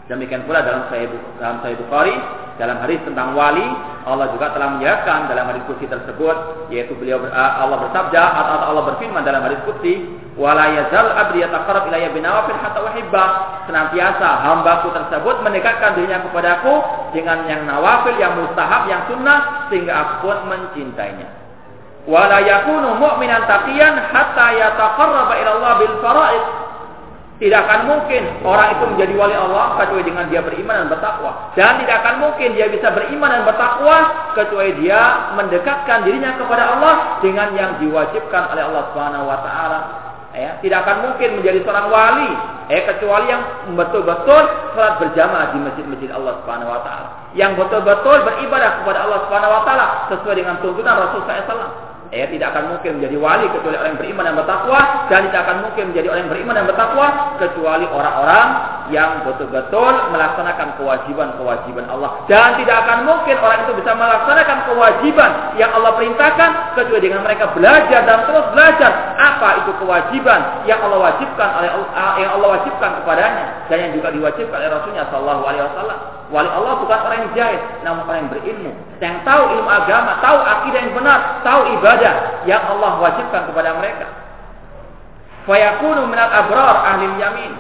Demikian 0.08 0.48
pula 0.50 0.66
dalam 0.66 0.90
Sahih 0.90 1.12
dalam 1.38 1.62
Sahih 1.62 1.78
Bukhari 1.78 2.16
dalam 2.60 2.84
hadis 2.84 3.00
tentang 3.08 3.34
wali 3.40 3.64
Allah 4.04 4.36
juga 4.36 4.52
telah 4.52 4.76
menjelaskan 4.76 5.32
dalam 5.32 5.48
hadis 5.48 5.64
kursi 5.64 5.88
tersebut 5.88 6.68
yaitu 6.68 6.92
beliau 7.00 7.24
Allah 7.32 7.88
bersabda 7.88 8.20
atau 8.20 8.76
Allah 8.76 8.84
berfirman 8.94 9.24
dalam 9.24 9.40
hadis 9.48 9.64
kursi 9.64 10.04
wala 10.36 10.72
yazal 10.76 11.08
abdi 11.16 11.44
yataqarrab 11.44 11.88
ilayya 11.88 12.12
binawafil 12.12 12.60
hatta 12.60 12.80
uhibba. 12.84 13.26
Senantiasa 13.68 14.28
hambaku 14.44 14.92
tersebut 14.92 15.46
mendekatkan 15.46 16.00
dirinya 16.00 16.20
kepadaku 16.26 16.74
dengan 17.16 17.48
yang 17.48 17.64
nawafil 17.64 18.16
yang 18.20 18.36
mustahab 18.40 18.88
yang 18.92 19.08
sunnah 19.08 19.70
sehingga 19.72 19.94
aku 19.96 20.14
pun 20.28 20.38
mencintainya. 20.52 21.28
Wala 22.10 22.42
yakunu 22.42 22.98
mu'minan 22.98 23.46
taqiyan 23.46 23.94
hatta 24.10 24.48
ila 24.58 25.72
bil 25.78 25.96
faraid 26.02 26.44
tidak 27.40 27.72
akan 27.72 27.82
mungkin 27.88 28.44
orang 28.44 28.76
itu 28.76 28.84
menjadi 28.84 29.14
wali 29.16 29.32
Allah 29.32 29.80
kecuali 29.80 30.04
dengan 30.04 30.28
dia 30.28 30.44
beriman 30.44 30.76
dan 30.76 30.88
bertakwa. 30.92 31.56
Dan 31.56 31.80
tidak 31.80 32.04
akan 32.04 32.16
mungkin 32.20 32.52
dia 32.52 32.68
bisa 32.68 32.92
beriman 32.92 33.32
dan 33.32 33.44
bertakwa 33.48 33.98
kecuali 34.36 34.76
dia 34.84 35.32
mendekatkan 35.40 36.04
dirinya 36.04 36.36
kepada 36.36 36.76
Allah 36.76 37.24
dengan 37.24 37.56
yang 37.56 37.80
diwajibkan 37.80 38.44
oleh 38.52 38.64
Allah 38.68 38.84
Subhanahu 38.92 39.24
wa 39.24 39.40
taala. 39.40 39.80
Ya, 40.30 40.60
tidak 40.62 40.86
akan 40.86 40.98
mungkin 41.10 41.42
menjadi 41.42 41.64
seorang 41.66 41.88
wali 41.90 42.32
eh 42.70 42.86
kecuali 42.86 43.34
yang 43.34 43.42
betul-betul 43.74 44.44
salat 44.78 45.02
berjamaah 45.02 45.56
di 45.56 45.60
masjid-masjid 45.64 46.12
Allah 46.12 46.44
Subhanahu 46.44 46.76
wa 46.76 46.84
taala. 46.84 47.08
Yang 47.40 47.56
betul-betul 47.56 48.20
beribadah 48.28 48.84
kepada 48.84 49.08
Allah 49.08 49.20
Subhanahu 49.26 49.56
wa 49.56 49.64
taala 49.64 49.86
sesuai 50.12 50.36
dengan 50.36 50.60
tuntunan 50.60 51.08
Rasul 51.08 51.24
SAW 51.24 51.89
Ya, 52.10 52.26
tidak 52.26 52.58
akan 52.58 52.74
mungkin 52.74 52.98
menjadi 52.98 53.18
wali 53.22 53.46
kecuali 53.54 53.78
orang 53.78 53.94
yang 53.94 54.02
beriman 54.02 54.24
dan 54.26 54.36
bertakwa 54.36 54.80
dan 55.14 55.20
tidak 55.30 55.42
akan 55.46 55.58
mungkin 55.70 55.84
menjadi 55.94 56.08
orang 56.10 56.22
yang 56.26 56.32
beriman 56.34 56.54
dan 56.58 56.66
bertakwa 56.66 57.08
kecuali 57.38 57.86
orang-orang 57.86 58.48
yang 58.90 59.26
betul-betul 59.26 59.94
melaksanakan 60.14 60.78
kewajiban-kewajiban 60.82 61.86
Allah 61.90 62.26
dan 62.26 62.58
tidak 62.58 62.76
akan 62.86 63.06
mungkin 63.06 63.38
orang 63.42 63.66
itu 63.66 63.74
bisa 63.78 63.92
melaksanakan 63.94 64.58
kewajiban 64.70 65.32
yang 65.58 65.72
Allah 65.74 65.94
perintahkan 65.98 66.50
kecuali 66.78 67.02
dengan 67.02 67.22
mereka 67.26 67.54
belajar 67.54 68.02
dan 68.06 68.18
terus 68.26 68.46
belajar 68.54 68.92
apa 69.18 69.50
itu 69.66 69.72
kewajiban 69.82 70.66
yang 70.66 70.82
Allah 70.82 71.00
wajibkan 71.14 71.50
oleh 71.58 71.70
Allah, 71.70 72.18
yang 72.18 72.32
Allah 72.36 72.50
wajibkan 72.60 72.90
kepadanya 73.02 73.46
dan 73.70 73.78
yang 73.88 73.92
juga 73.94 74.10
diwajibkan 74.14 74.58
oleh 74.58 74.70
Rasulnya 74.74 75.04
Shallallahu 75.10 75.44
Alaihi 75.46 75.66
Wasallam. 75.70 76.00
Wali 76.30 76.46
Allah 76.46 76.74
bukan 76.78 76.98
orang 77.10 77.20
yang 77.26 77.34
jahil, 77.34 77.62
namun 77.82 78.06
orang 78.06 78.20
yang 78.22 78.30
berilmu, 78.30 78.72
yang 79.02 79.16
tahu 79.26 79.44
ilmu 79.50 79.66
agama, 79.70 80.22
tahu 80.22 80.38
akidah 80.38 80.80
yang 80.86 80.94
benar, 80.94 81.20
tahu 81.42 81.62
ibadah 81.82 82.14
yang 82.46 82.62
Allah 82.70 82.92
wajibkan 83.02 83.50
kepada 83.50 83.74
mereka. 83.82 84.06
Fayakunu 85.50 86.06
minal 86.06 86.30
abrar 86.30 86.86
ahli 86.86 87.10
yamin. 87.18 87.54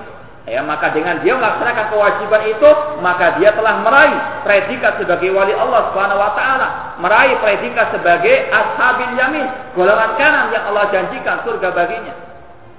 Ya, 0.48 0.64
maka 0.66 0.90
dengan 0.96 1.20
dia 1.22 1.36
melaksanakan 1.36 1.92
kewajiban 1.92 2.42
itu, 2.48 2.70
maka 3.04 3.38
dia 3.38 3.54
telah 3.54 3.86
meraih 3.86 4.18
predikat 4.48 4.98
sebagai 4.98 5.30
wali 5.36 5.52
Allah 5.54 5.92
Subhanahu 5.92 6.18
wa 6.18 6.32
taala, 6.34 6.68
meraih 6.98 7.38
predikat 7.44 7.94
sebagai 7.94 8.50
ashabil 8.50 9.14
yamin, 9.20 9.46
golongan 9.76 10.16
kanan 10.16 10.50
yang 10.50 10.64
Allah 10.74 10.90
janjikan 10.90 11.44
surga 11.46 11.70
baginya. 11.76 12.14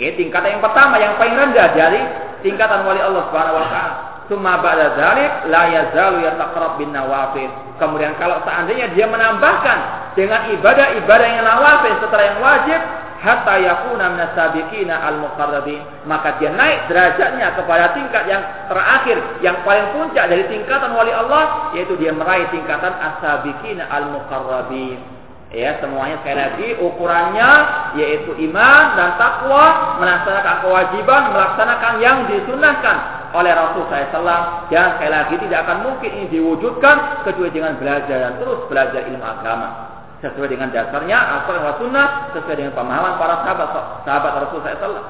Ini 0.00 0.16
tingkatan 0.16 0.56
yang 0.56 0.62
pertama 0.64 0.96
yang 0.96 1.14
paling 1.20 1.36
rendah 1.36 1.68
dari 1.76 2.00
tingkatan 2.42 2.88
wali 2.88 2.98
Allah 3.04 3.28
Subhanahu 3.28 3.58
wa 3.60 3.66
taala. 3.68 3.94
Summa 4.30 4.62
ba'da 4.62 4.94
dzalik 4.94 5.32
la 5.50 5.62
yazalu 5.74 6.22
yataqarrab 6.22 6.78
bin 6.78 6.94
nawafil. 6.94 7.50
Kemudian 7.82 8.14
kalau 8.14 8.38
seandainya 8.46 8.94
dia 8.94 9.10
menambahkan 9.10 9.78
dengan 10.14 10.54
ibadah-ibadah 10.54 11.28
yang 11.34 11.42
nawafil 11.42 11.98
setelah 11.98 12.24
yang 12.30 12.38
wajib 12.38 12.80
hatta 13.20 13.54
yakuna 13.60 14.16
minasabiqina 14.16 14.96
al-muqarrabin. 14.96 15.80
Maka 16.08 16.40
dia 16.40 16.50
naik 16.50 16.88
derajatnya 16.88 17.52
kepada 17.54 17.92
tingkat 17.92 18.24
yang 18.26 18.42
terakhir 18.66 19.16
yang 19.44 19.56
paling 19.62 19.86
puncak 19.92 20.24
dari 20.26 20.44
tingkatan 20.48 20.96
wali 20.96 21.12
Allah 21.12 21.72
yaitu 21.76 21.94
dia 22.00 22.16
meraih 22.16 22.48
tingkatan 22.48 22.96
asabiqina 22.96 23.86
al-muqarrabin. 23.92 25.20
Ya 25.50 25.82
semuanya 25.82 26.22
sekali 26.22 26.38
lagi 26.38 26.68
ukurannya 26.78 27.50
yaitu 27.98 28.38
iman 28.50 28.84
dan 28.94 29.18
takwa 29.18 29.98
melaksanakan 29.98 30.62
kewajiban 30.62 31.22
melaksanakan 31.34 31.94
yang 31.98 32.22
disunahkan 32.30 32.96
oleh 33.34 33.50
Rasul 33.54 33.82
SAW 33.90 34.70
dan 34.70 34.94
sekali 34.94 35.10
lagi 35.10 35.34
tidak 35.42 35.66
akan 35.66 35.78
mungkin 35.90 36.10
ini 36.22 36.26
diwujudkan 36.30 37.26
kecuali 37.26 37.50
dengan 37.50 37.74
belajar 37.82 38.30
dan 38.30 38.32
terus 38.38 38.62
belajar 38.70 39.02
ilmu 39.10 39.26
agama 39.26 39.99
sesuai 40.20 40.48
dengan 40.52 40.68
dasarnya 40.68 41.16
Al-Quran 41.16 41.80
Sunnah 41.80 42.08
sesuai 42.36 42.56
dengan 42.56 42.72
pemahaman 42.76 43.16
para 43.16 43.44
sahabat 43.44 43.68
sahabat 44.04 44.32
Rasul 44.44 44.58
SAW. 44.60 45.04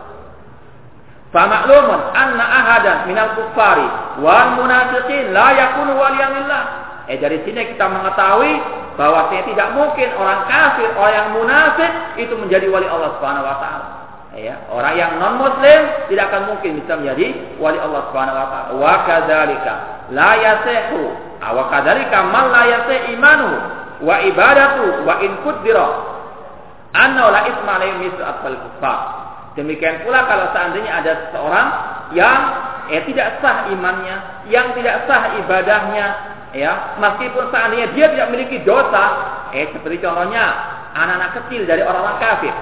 Famaklumun 1.31 2.01
anna 2.11 2.43
ahadan 2.43 2.99
minal 3.07 3.39
kuffari 3.39 3.87
wal 4.19 4.59
munafiqin 4.59 5.31
la 5.31 5.55
yakunu 5.55 5.95
waliyan 5.95 6.31
lillah. 6.43 6.63
Eh 7.07 7.19
dari 7.19 7.43
sini 7.47 7.75
kita 7.75 7.87
mengetahui 7.87 8.55
bahwa 8.99 9.31
tidak 9.31 9.69
mungkin 9.75 10.09
orang 10.19 10.47
kafir, 10.51 10.91
orang 10.95 11.15
yang 11.15 11.29
munafik 11.35 11.91
itu 12.19 12.35
menjadi 12.35 12.67
wali 12.71 12.87
Allah 12.87 13.15
Subhanahu 13.19 13.47
wa 13.47 13.57
taala 13.63 13.87
ya 14.39 14.63
orang 14.71 14.95
yang 14.95 15.19
non 15.19 15.43
muslim 15.43 16.07
tidak 16.07 16.31
akan 16.31 16.55
mungkin 16.55 16.79
bisa 16.79 16.95
menjadi 16.95 17.59
wali 17.59 17.83
Allah 17.83 18.07
Subhanahu 18.11 18.39
wa 18.39 18.47
taala 18.47 18.71
wa 18.79 18.95
kadzalika 19.03 19.75
la 20.15 20.31
yasehu 20.39 21.03
wa 21.43 21.65
kadzalika 21.67 22.19
man 22.31 22.47
la 22.55 22.63
yasih 22.71 22.99
imanu 23.19 23.80
wa 24.01 24.17
ibadatu 24.25 25.05
wa 25.05 25.15
in 25.25 25.33
kuddira. 25.45 25.89
Anna 26.91 27.31
la 27.31 27.41
isma 27.47 27.79
alayhi 27.79 28.11
misal 28.11 28.35
kufar 28.43 28.99
demikian 29.59 30.07
pula 30.07 30.27
kalau 30.31 30.51
seandainya 30.55 30.93
ada 31.03 31.13
seorang 31.35 31.69
yang 32.15 32.41
eh, 32.91 33.03
tidak 33.11 33.43
sah 33.43 33.67
imannya 33.71 34.47
yang 34.51 34.75
tidak 34.79 35.07
sah 35.11 35.35
ibadahnya 35.43 36.07
ya 36.55 36.99
meskipun 36.99 37.51
seandainya 37.51 37.95
dia 37.95 38.07
tidak 38.15 38.27
memiliki 38.31 38.63
dosa 38.63 39.05
eh 39.55 39.71
seperti 39.75 40.03
contohnya 40.03 40.45
anak-anak 40.95 41.31
kecil 41.43 41.67
dari 41.67 41.83
orang-orang 41.83 42.19
kafir 42.19 42.55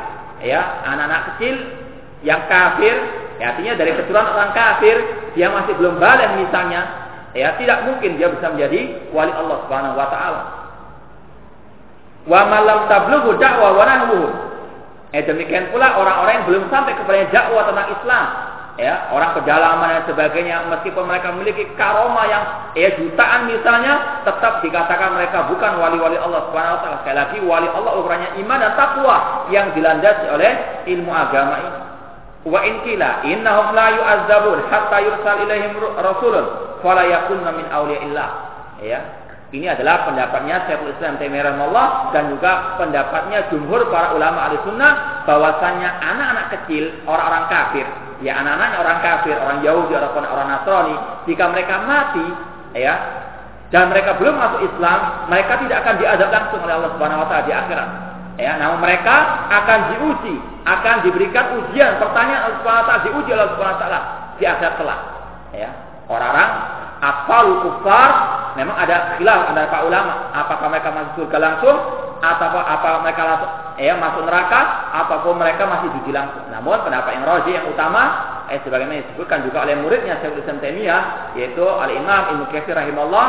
ya 0.44 0.60
anak-anak 0.84 1.22
kecil 1.34 1.54
yang 2.24 2.40
kafir 2.48 2.94
ya 3.40 3.54
artinya 3.54 3.72
dari 3.76 3.92
keturunan 3.96 4.28
orang 4.32 4.52
kafir 4.52 4.96
dia 5.36 5.48
masih 5.52 5.72
belum 5.76 6.00
balik 6.00 6.36
misalnya 6.40 6.84
ya 7.32 7.52
tidak 7.60 7.84
mungkin 7.84 8.16
dia 8.16 8.28
bisa 8.32 8.48
menjadi 8.52 9.08
wali 9.12 9.32
Allah 9.32 9.56
Subhanahu 9.64 9.96
wa 9.96 10.08
taala 10.08 10.40
wa 12.28 12.40
malam 12.46 12.86
tablughu 12.86 13.40
dakwah 13.40 13.72
wa 13.74 13.84
nahwu. 13.88 14.20
Eh 15.16 15.24
demikian 15.24 15.72
pula 15.72 15.96
orang-orang 15.96 16.44
yang 16.44 16.46
belum 16.46 16.64
sampai 16.68 16.92
kepada 16.92 17.24
dakwah 17.32 17.64
tentang 17.64 17.88
Islam. 17.96 18.26
Ya 18.78 19.10
orang 19.10 19.34
pedalaman 19.34 19.90
dan 19.90 20.04
sebagainya 20.06 20.70
meskipun 20.70 21.02
mereka 21.02 21.34
memiliki 21.34 21.66
karoma 21.74 22.22
yang 22.30 22.70
ya 22.78 22.94
jutaan 22.94 23.50
misalnya 23.50 24.22
tetap 24.22 24.62
dikatakan 24.62 25.18
mereka 25.18 25.50
bukan 25.50 25.82
wali-wali 25.82 26.14
Allah 26.14 26.46
Subhanahu 26.46 26.78
wa 26.78 26.80
taala. 26.86 26.96
Sekali 27.02 27.16
lagi 27.18 27.38
wali 27.42 27.66
Allah 27.66 27.92
ukurannya 27.98 28.38
iman 28.38 28.58
dan 28.62 28.72
takwa 28.78 29.16
yang 29.50 29.74
dilandasi 29.74 30.30
oleh 30.30 30.52
ilmu 30.94 31.10
agama 31.10 31.54
ini. 31.58 31.80
Wa 32.46 32.60
in 32.62 32.74
kila 32.86 33.26
innahum 33.26 33.74
la 33.74 33.86
yu'azzabun 33.98 34.70
hatta 34.70 34.98
yursal 35.02 35.36
ilaihim 35.42 35.74
rasulun 35.98 36.46
fala 36.78 37.02
yakunna 37.02 37.50
min 37.58 37.66
awliyaillah. 37.74 38.28
Ya 38.78 39.00
ini 39.48 39.64
adalah 39.64 40.04
pendapatnya 40.04 40.68
Syekhul 40.68 40.92
Islam 40.92 41.16
Taimiyah 41.16 41.44
rahimahullah 41.48 41.88
dan 42.12 42.28
juga 42.28 42.76
pendapatnya 42.76 43.48
jumhur 43.48 43.88
para 43.88 44.12
ulama 44.12 44.44
ahli 44.48 44.60
sunnah 44.64 45.24
bahwasannya 45.24 45.88
anak-anak 45.88 46.46
kecil 46.52 46.92
orang-orang 47.08 47.44
kafir 47.48 47.88
ya 48.22 48.32
anak-anaknya 48.42 48.78
orang 48.82 48.98
kafir, 49.02 49.36
orang 49.38 49.58
Yahudi, 49.62 49.92
orang 49.94 50.10
orang 50.26 50.48
Nasrani, 50.50 50.96
jika 51.30 51.44
mereka 51.54 51.74
mati, 51.86 52.26
ya, 52.74 52.94
dan 53.70 53.92
mereka 53.92 54.18
belum 54.18 54.34
masuk 54.34 54.60
Islam, 54.66 55.28
mereka 55.30 55.60
tidak 55.62 55.76
akan 55.86 55.94
diadab 56.02 56.28
langsung 56.32 56.60
oleh 56.66 56.74
Allah 56.74 56.90
Subhanahu 56.98 57.22
wa 57.22 57.28
taala 57.30 57.44
di 57.46 57.54
akhirat. 57.54 57.90
Ya, 58.38 58.54
namun 58.54 58.78
mereka 58.78 59.14
akan 59.50 59.78
diuji, 59.94 60.36
akan 60.62 60.94
diberikan 61.02 61.44
ujian, 61.62 61.98
pertanyaan 61.98 62.42
Allah 62.48 62.58
Subhanahu 62.62 62.82
wa 62.82 62.88
taala 62.88 63.04
diuji 63.06 63.30
Allah 63.34 63.50
Subhanahu 63.54 63.76
wa 63.76 63.82
taala 63.82 64.00
di 64.38 64.44
akhirat 64.46 64.74
kelak. 64.78 65.00
Ya, 65.54 65.70
orang-orang 66.10 66.50
asal 66.98 67.46
kufar 67.62 68.10
memang 68.58 68.74
ada 68.74 69.14
khilaf 69.14 69.54
antara 69.54 69.70
para 69.70 69.86
ulama 69.86 70.34
apakah 70.34 70.66
mereka 70.66 70.90
masuk 70.90 71.12
surga 71.22 71.38
langsung 71.38 71.76
atau 72.18 72.58
apa 72.58 73.06
mereka 73.06 73.22
langsung 73.22 73.50
ya 73.78 73.94
masuk 73.94 74.26
neraka 74.26 74.90
ataupun 75.06 75.38
mereka 75.38 75.62
masih 75.70 75.94
diuji 75.94 76.10
langsung. 76.10 76.42
Namun 76.50 76.82
pendapat 76.82 77.14
yang 77.14 77.24
roji 77.24 77.50
yang 77.54 77.66
utama 77.70 78.34
eh 78.50 78.58
sebagaimana 78.64 79.06
disebutkan 79.06 79.46
juga 79.46 79.62
oleh 79.62 79.78
muridnya 79.78 80.18
Syekh 80.18 80.42
Islam 80.42 80.58
Taimiyah 80.58 81.02
yaitu 81.38 81.62
Al 81.62 81.92
Imam 81.94 82.34
Ibnu 82.34 82.44
Katsir 82.50 82.74
rahimahullah 82.74 83.26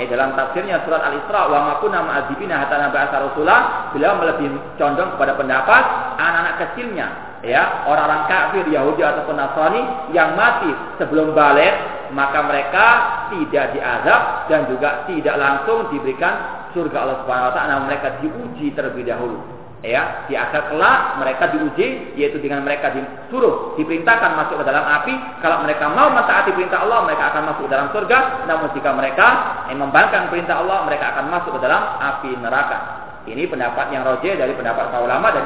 eh 0.00 0.08
dalam 0.08 0.32
tafsirnya 0.32 0.80
surat 0.88 1.04
Al 1.04 1.20
Isra 1.20 1.50
wa 1.50 1.58
ma 1.68 1.72
kunna 1.84 2.00
ma'adzibina 2.00 2.64
hatta 2.64 2.80
naba'atsa 2.80 3.16
rasula 3.28 3.56
beliau 3.92 4.16
lebih 4.24 4.48
condong 4.80 5.12
kepada 5.18 5.36
pendapat 5.36 5.82
anak-anak 6.16 6.54
kecilnya 6.64 7.06
ya 7.44 7.84
orang-orang 7.84 8.24
kafir 8.30 8.64
Yahudi 8.72 9.02
ataupun 9.04 9.36
Nasrani 9.36 9.82
yang 10.16 10.38
mati 10.38 10.70
sebelum 11.02 11.34
balik 11.36 11.99
maka 12.12 12.44
mereka 12.46 12.86
tidak 13.30 13.74
diazab 13.74 14.50
dan 14.50 14.66
juga 14.70 15.04
tidak 15.06 15.36
langsung 15.38 15.90
diberikan 15.90 16.66
surga 16.74 16.96
Allah 17.02 17.16
Subhanahu 17.24 17.48
wa 17.50 17.54
taala. 17.54 17.74
Mereka 17.86 18.08
diuji 18.22 18.72
terlebih 18.74 19.06
dahulu. 19.06 19.38
Ya 19.80 20.28
di 20.28 20.36
akhir 20.36 20.68
kelak 20.68 21.16
mereka 21.24 21.56
diuji 21.56 22.12
yaitu 22.12 22.36
dengan 22.36 22.60
mereka 22.60 22.92
disuruh 22.92 23.72
diperintahkan 23.80 24.36
masuk 24.36 24.60
ke 24.60 24.64
dalam 24.68 24.84
api. 24.84 25.14
Kalau 25.40 25.64
mereka 25.64 25.88
mau 25.88 26.12
mentaati 26.12 26.52
perintah 26.52 26.84
Allah 26.84 27.08
mereka 27.08 27.32
akan 27.32 27.42
masuk 27.48 27.62
ke 27.64 27.70
dalam 27.72 27.88
surga. 27.90 28.18
Namun 28.44 28.68
jika 28.76 28.90
mereka 28.92 29.26
yang 29.72 29.80
membangkang 29.80 30.28
perintah 30.28 30.60
Allah 30.60 30.84
mereka 30.84 31.16
akan 31.16 31.24
masuk 31.32 31.56
ke 31.56 31.60
dalam 31.64 31.82
api 31.96 32.30
neraka 32.38 33.09
ini 33.28 33.44
pendapat 33.44 33.92
yang 33.92 34.00
roje 34.08 34.32
dari 34.32 34.56
pendapat 34.56 34.88
para 34.88 35.04
ulama 35.04 35.28
dan, 35.28 35.44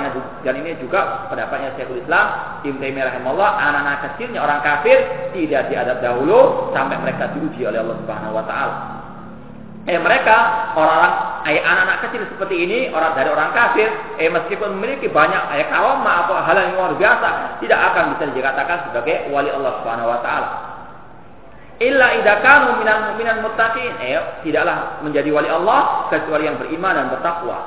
ini 0.63 0.79
juga 0.79 1.27
pendapatnya 1.27 1.75
Syekhul 1.75 1.99
Islam 2.07 2.27
Ibnu 2.63 2.79
Taimiyah 2.79 3.11
rahimahullah 3.11 3.51
anak-anak 3.59 3.99
kecilnya 4.15 4.41
orang 4.47 4.63
kafir 4.63 4.99
tidak 5.35 5.67
diadab 5.67 5.99
dahulu 5.99 6.71
sampai 6.71 7.03
mereka 7.03 7.35
diuji 7.35 7.67
oleh 7.67 7.83
Allah 7.83 7.99
Subhanahu 7.99 8.39
wa 8.39 8.45
taala. 8.47 8.77
Eh 9.85 10.01
mereka 10.01 10.37
orang-orang 10.79 11.15
eh, 11.51 11.61
anak-anak 11.61 11.99
kecil 12.09 12.23
seperti 12.31 12.57
ini 12.63 12.79
orang 12.95 13.13
dari 13.19 13.29
orang 13.29 13.51
kafir 13.53 13.91
eh 14.23 14.31
meskipun 14.31 14.79
memiliki 14.79 15.11
banyak 15.11 15.43
eh 15.59 15.67
kaum 15.69 16.01
atau 16.07 16.41
hal 16.41 16.57
yang 16.57 16.79
luar 16.79 16.95
biasa 16.95 17.59
tidak 17.59 17.81
akan 17.93 18.17
bisa 18.17 18.33
dikatakan 18.33 18.89
sebagai 18.89 19.29
wali 19.35 19.51
Allah 19.51 19.83
Subhanahu 19.83 20.09
wa 20.15 20.21
taala 20.23 20.74
illa 21.83 22.07
idza 22.21 22.35
kanu 22.45 22.79
minal 22.79 23.15
mu'minin 23.15 23.43
muttaqin. 23.43 23.93
Eh 24.03 24.43
tidaklah 24.47 25.03
menjadi 25.03 25.31
wali 25.35 25.51
Allah 25.51 26.11
kecuali 26.13 26.47
yang 26.47 26.59
beriman 26.59 26.95
dan 26.95 27.07
bertakwa. 27.11 27.59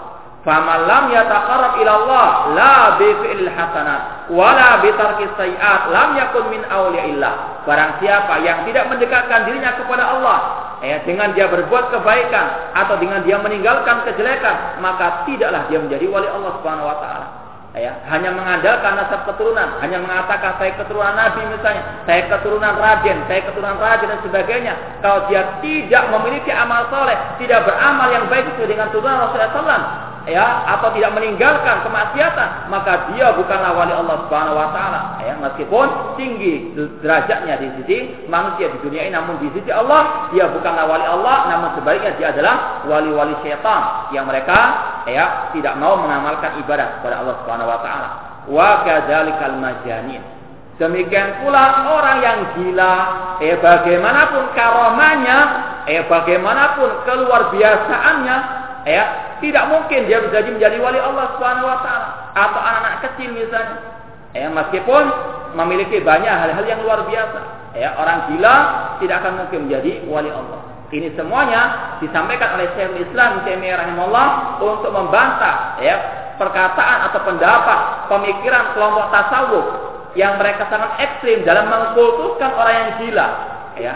Faman 0.48 0.88
lam 0.88 1.12
yataqarrab 1.12 1.76
ila 1.84 1.92
Allah 1.92 2.28
la 2.56 2.76
bi 2.96 3.10
fi'il 3.20 3.52
hasanat 3.52 4.32
wala 4.32 4.80
bi 4.80 4.96
tarki 4.96 5.28
sayiat 5.36 5.92
lam 5.92 6.16
yakun 6.16 6.48
min 6.48 6.64
awliyaillah 6.72 7.68
barang 7.68 8.00
siapa 8.00 8.40
yang 8.48 8.64
tidak 8.64 8.88
mendekatkan 8.88 9.44
dirinya 9.44 9.76
kepada 9.76 10.08
Allah 10.08 10.40
ya, 10.80 11.04
dengan 11.04 11.36
dia 11.36 11.52
berbuat 11.52 11.92
kebaikan 11.92 12.72
atau 12.80 12.96
dengan 12.96 13.28
dia 13.28 13.36
meninggalkan 13.44 14.08
kejelekan, 14.08 14.80
maka 14.80 15.28
tidaklah 15.28 15.68
dia 15.68 15.84
menjadi 15.84 16.06
wali 16.08 16.32
Allah 16.32 16.52
Subhanahu 16.64 16.88
wa 16.88 16.98
taala. 17.04 17.47
Ya, 17.78 17.94
hanya 18.10 18.34
mengandalkan 18.34 18.98
nasab 18.98 19.30
keturunan, 19.30 19.78
hanya 19.86 20.02
mengatakan 20.02 20.58
saya 20.58 20.74
keturunan 20.82 21.14
Nabi 21.14 21.46
misalnya, 21.46 21.84
saya 22.10 22.26
keturunan 22.26 22.74
Raden, 22.74 23.18
saya 23.30 23.42
keturunan 23.46 23.78
Raden 23.78 24.10
dan 24.10 24.22
sebagainya. 24.26 24.74
Kalau 25.06 25.30
dia 25.30 25.62
tidak 25.62 26.04
memiliki 26.10 26.50
amal 26.50 26.90
soleh, 26.90 27.14
tidak 27.38 27.70
beramal 27.70 28.10
yang 28.10 28.26
baik 28.34 28.50
sesuai 28.50 28.74
dengan 28.74 28.90
turunan 28.90 29.30
Rasulullah 29.30 29.54
SAW, 29.54 30.07
ya 30.28 30.68
atau 30.78 30.92
tidak 30.92 31.16
meninggalkan 31.16 31.88
kemaksiatan 31.88 32.68
maka 32.68 33.10
dia 33.16 33.32
bukanlah 33.34 33.72
wali 33.74 33.96
Allah 33.96 34.28
Subhanahu 34.28 34.60
wa 34.60 34.70
taala. 34.76 35.02
Ya 35.24 35.34
meskipun 35.40 36.20
tinggi 36.20 36.76
derajatnya 37.00 37.56
di 37.58 37.68
sisi 37.82 37.98
manusia 38.28 38.68
di 38.70 38.78
dunia 38.84 39.08
ini 39.08 39.16
namun 39.16 39.40
di 39.40 39.48
sisi 39.56 39.72
Allah 39.72 40.28
dia 40.36 40.52
bukanlah 40.52 40.86
wali 40.86 41.08
Allah 41.08 41.38
namun 41.48 41.70
sebaliknya 41.80 42.12
dia 42.20 42.28
adalah 42.36 42.84
wali-wali 42.86 43.34
syaitan 43.42 44.12
yang 44.12 44.28
mereka 44.28 44.60
ya 45.08 45.50
tidak 45.56 45.80
mau 45.80 45.96
mengamalkan 45.96 46.60
ibadah 46.60 47.00
kepada 47.00 47.24
Allah 47.24 47.36
Subhanahu 47.42 47.72
wa 47.72 47.80
taala. 47.80 48.10
Wa 48.48 48.70
kadzalikal 48.84 49.56
majanin 49.60 50.38
Demikian 50.78 51.42
pula 51.42 51.90
orang 51.90 52.18
yang 52.22 52.40
gila, 52.54 52.94
eh 53.42 53.58
bagaimanapun 53.58 54.54
karomanya, 54.54 55.38
eh 55.90 56.06
bagaimanapun 56.06 57.02
keluar 57.02 57.50
biasaannya, 57.50 58.38
ya 58.86 59.27
tidak 59.40 59.64
mungkin 59.70 60.10
dia 60.10 60.24
bisa 60.24 60.44
menjadi 60.46 60.78
wali 60.82 61.00
Allah 61.02 61.26
Subhanahu 61.38 61.68
wa 61.68 61.80
taala 61.86 62.10
atau 62.34 62.60
anak-anak 62.62 62.96
kecil 63.10 63.30
misalnya. 63.34 63.78
Ya, 64.36 64.48
meskipun 64.54 65.04
memiliki 65.58 66.04
banyak 66.04 66.30
hal-hal 66.30 66.66
yang 66.68 66.84
luar 66.84 67.06
biasa. 67.08 67.40
Ya, 67.74 67.94
orang 67.98 68.34
gila 68.34 68.56
tidak 69.02 69.16
akan 69.24 69.34
mungkin 69.46 69.60
menjadi 69.70 70.06
wali 70.10 70.30
Allah. 70.30 70.62
Ini 70.88 71.12
semuanya 71.20 71.96
disampaikan 72.00 72.56
oleh 72.56 72.72
Syekh 72.80 73.12
Islam 73.12 73.44
Taimiyah 73.44 73.76
rahimahullah 73.76 74.28
untuk 74.64 74.92
membantah 74.96 75.76
ya 75.84 75.96
perkataan 76.40 77.12
atau 77.12 77.20
pendapat 77.28 77.80
pemikiran 78.08 78.72
kelompok 78.72 79.12
tasawuf 79.12 79.68
yang 80.16 80.40
mereka 80.40 80.64
sangat 80.72 80.96
ekstrim 81.04 81.44
dalam 81.44 81.68
mengkultuskan 81.68 82.56
orang 82.56 82.76
yang 82.78 82.92
gila 83.04 83.28
ya. 83.76 83.94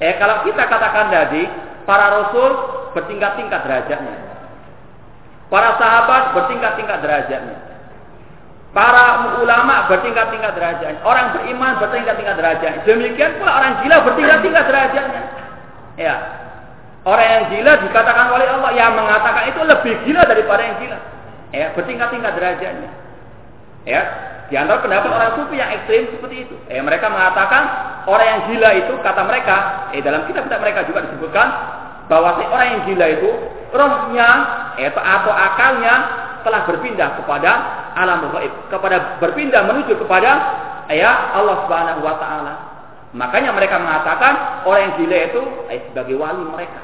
Eh 0.00 0.16
kalau 0.16 0.46
kita 0.48 0.64
katakan 0.64 1.12
tadi 1.12 1.44
para 1.84 2.08
rasul 2.08 2.50
bertingkat-tingkat 2.96 3.60
derajatnya. 3.68 4.27
Para 5.48 5.80
sahabat 5.80 6.36
bertingkat-tingkat 6.36 6.98
derajatnya. 7.00 7.56
Para 8.76 9.32
ulama 9.40 9.88
bertingkat-tingkat 9.88 10.52
derajatnya. 10.52 11.00
Orang 11.00 11.32
beriman 11.32 11.80
bertingkat-tingkat 11.80 12.36
derajatnya. 12.36 12.80
Demikian 12.84 13.40
pula 13.40 13.56
orang 13.56 13.80
gila 13.80 13.96
bertingkat-tingkat 14.04 14.64
derajatnya. 14.68 15.22
Ya. 15.96 16.14
Orang 17.08 17.24
yang 17.24 17.44
gila 17.48 17.72
dikatakan 17.80 18.26
oleh 18.28 18.44
Allah 18.44 18.72
yang 18.76 18.92
mengatakan 18.92 19.48
itu 19.48 19.60
lebih 19.64 19.94
gila 20.04 20.22
daripada 20.28 20.60
yang 20.60 20.76
gila. 20.84 20.98
Ya, 21.48 21.66
bertingkat-tingkat 21.72 22.32
derajatnya. 22.36 22.90
Ya, 23.88 24.00
di 24.52 24.54
antara 24.56 24.84
pendapat 24.84 25.08
orang 25.08 25.30
sufi 25.36 25.56
yang 25.56 25.72
ekstrim 25.72 26.12
seperti 26.12 26.44
itu. 26.44 26.56
Eh, 26.68 26.80
mereka 26.84 27.08
mengatakan 27.08 27.62
orang 28.04 28.26
yang 28.28 28.40
gila 28.52 28.70
itu 28.76 28.92
kata 29.00 29.24
mereka, 29.24 29.88
eh 29.96 30.04
dalam 30.04 30.28
kitab-kitab 30.28 30.60
mereka 30.60 30.84
juga 30.84 31.08
disebutkan 31.08 31.48
bahwa 32.08 32.40
orang 32.40 32.68
yang 32.72 32.82
gila 32.88 33.06
itu 33.20 33.30
rohnya 33.72 34.28
atau, 34.80 35.02
atau 35.04 35.32
akalnya 35.32 35.94
telah 36.42 36.64
berpindah 36.64 37.20
kepada 37.20 37.50
alam 37.92 38.32
gaib, 38.32 38.52
kepada 38.72 39.20
berpindah 39.20 39.62
menuju 39.68 40.00
kepada 40.00 40.30
ya 40.88 41.36
Allah 41.36 41.68
Subhanahu 41.68 42.00
wa 42.00 42.16
taala. 42.16 42.54
Makanya 43.12 43.56
mereka 43.56 43.80
mengatakan 43.80 44.64
orang 44.68 44.80
yang 44.88 44.94
gila 45.00 45.18
itu 45.32 45.42
eh, 45.72 45.80
sebagai 45.92 46.16
wali 46.16 46.44
mereka. 46.48 46.80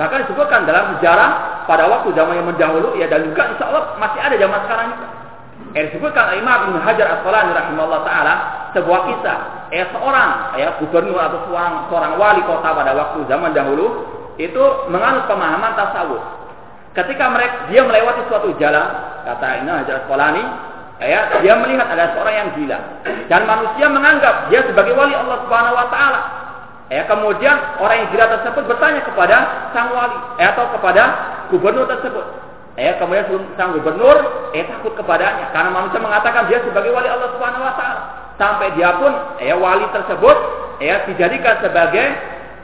Bahkan 0.00 0.28
disebutkan 0.28 0.64
dalam 0.64 0.96
sejarah 0.98 1.64
pada 1.68 1.84
waktu 1.88 2.16
zaman 2.16 2.40
yang 2.40 2.48
mendahulu 2.48 2.96
ya 2.96 3.08
dan 3.12 3.28
juga 3.28 3.52
insya 3.52 3.68
Allah 3.68 3.96
masih 4.00 4.20
ada 4.20 4.36
zaman 4.40 4.58
sekarang 4.64 4.86
juga. 4.96 5.08
Eh, 5.72 5.82
disebutkan 5.88 6.36
Imam 6.36 6.58
Ibn 6.72 6.76
Hajar 6.84 7.06
Asqalani 7.20 7.52
rahimahullah 7.56 8.02
taala 8.04 8.34
sebuah 8.72 9.00
kisah 9.08 9.38
eh 9.72 9.84
seorang 9.88 10.56
ya 10.60 10.76
gubernur 10.80 11.16
atau 11.16 11.48
seorang 11.48 11.88
seorang 11.88 12.12
wali 12.20 12.40
kota 12.44 12.68
pada 12.72 12.92
waktu 12.92 13.24
zaman 13.28 13.56
dahulu 13.56 14.04
itu 14.40 14.64
menganut 14.88 15.28
pemahaman 15.28 15.76
tasawuf. 15.76 16.22
Ketika 16.92 17.32
mereka 17.32 17.72
dia 17.72 17.84
melewati 17.84 18.28
suatu 18.28 18.52
jalan, 18.60 18.88
kata 19.24 19.64
Ibnu 19.64 19.70
Hajar 19.72 20.04
Asqalani, 20.04 20.44
ya, 21.00 21.40
dia 21.40 21.54
melihat 21.56 21.88
ada 21.88 22.12
seorang 22.12 22.34
yang 22.36 22.48
gila 22.56 22.78
dan 23.32 23.48
manusia 23.48 23.86
menganggap 23.88 24.52
dia 24.52 24.60
sebagai 24.68 24.92
wali 24.92 25.16
Allah 25.16 25.40
Subhanahu 25.44 25.76
wa 25.76 25.88
taala. 25.88 26.20
Ya, 26.92 27.08
kemudian 27.08 27.56
orang 27.80 28.04
yang 28.04 28.08
gila 28.12 28.26
tersebut 28.36 28.68
bertanya 28.68 29.00
kepada 29.08 29.36
sang 29.72 29.88
wali 29.96 30.18
ya, 30.36 30.52
atau 30.52 30.68
kepada 30.76 31.02
gubernur 31.48 31.88
tersebut. 31.88 32.26
Ya, 32.76 32.96
kemudian 33.00 33.24
sang 33.56 33.72
gubernur 33.72 34.16
eh 34.52 34.64
takut 34.68 34.92
kepadanya 34.96 35.48
karena 35.56 35.72
manusia 35.72 36.00
mengatakan 36.00 36.48
dia 36.52 36.60
sebagai 36.60 36.92
wali 36.92 37.08
Allah 37.08 37.32
Subhanahu 37.32 37.64
wa 37.64 37.74
taala. 37.76 38.00
Sampai 38.36 38.76
dia 38.76 38.92
pun 39.00 39.12
ya 39.40 39.56
wali 39.56 39.88
tersebut 39.92 40.36
ya 40.80 41.08
dijadikan 41.08 41.56
sebagai 41.64 42.06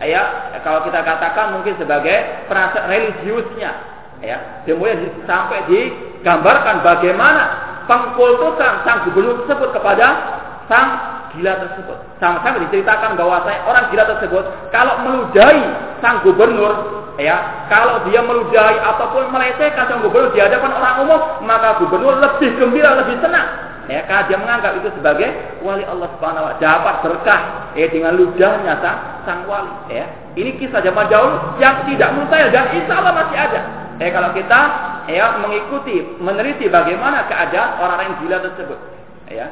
ya 0.03 0.55
kalau 0.63 0.87
kita 0.87 1.03
katakan 1.03 1.59
mungkin 1.59 1.75
sebagai 1.79 2.47
perasaan 2.47 2.87
religiusnya. 2.87 3.73
Ya 4.19 4.67
kemudian 4.67 5.15
sampai 5.31 5.63
digambarkan 5.71 6.83
bagaimana 6.83 7.43
pengkultusan 7.87 8.83
sang 8.83 9.07
gubernur 9.07 9.47
tersebut 9.47 9.71
kepada 9.75 10.07
sang 10.67 10.89
gila 11.35 11.55
tersebut. 11.63 11.99
Sampai 12.19 12.59
diceritakan 12.67 13.15
bahwa 13.15 13.47
saya 13.47 13.63
orang 13.67 13.91
gila 13.95 14.05
tersebut 14.07 14.45
kalau 14.75 14.95
meludahi 15.07 15.63
sang 16.03 16.23
gubernur 16.27 16.99
ya 17.19 17.67
kalau 17.67 18.07
dia 18.07 18.23
meludahi 18.23 18.79
ataupun 18.79 19.35
melecehkan 19.35 19.91
sang 19.91 20.01
gubernur 20.03 20.31
di 20.31 20.39
hadapan 20.39 20.71
orang 20.71 20.95
umum 21.03 21.21
maka 21.43 21.79
gubernur 21.83 22.19
lebih 22.23 22.55
gembira 22.59 22.95
lebih 22.95 23.19
senang 23.19 23.68
Ya, 23.89 24.05
karena 24.05 24.29
dia 24.29 24.37
menganggap 24.37 24.73
itu 24.85 24.89
sebagai 25.01 25.33
wali 25.65 25.81
Allah 25.89 26.13
Subhanahu 26.13 26.45
wa 26.45 26.55
dapat 26.61 26.95
berkah 27.01 27.73
ya 27.73 27.89
dengan 27.89 28.21
ludahnya 28.21 28.85
sang, 28.85 29.25
sang 29.25 29.41
wali, 29.49 29.73
ya. 29.89 30.05
Ini 30.37 30.61
kisah 30.61 30.85
zaman 30.85 31.09
dahulu 31.09 31.57
yang 31.57 31.89
tidak 31.89 32.13
mustahil 32.13 32.53
dan 32.53 32.69
insya 32.77 33.01
Allah 33.01 33.13
masih 33.17 33.39
ada. 33.41 33.61
Ya, 33.97 34.13
kalau 34.13 34.31
kita 34.37 34.61
ya 35.09 35.41
mengikuti, 35.41 36.05
meneliti 36.21 36.69
bagaimana 36.69 37.25
keadaan 37.33 37.81
orang-orang 37.81 38.13
yang 38.13 38.19
gila 38.21 38.37
tersebut, 38.45 38.79
ya. 39.33 39.47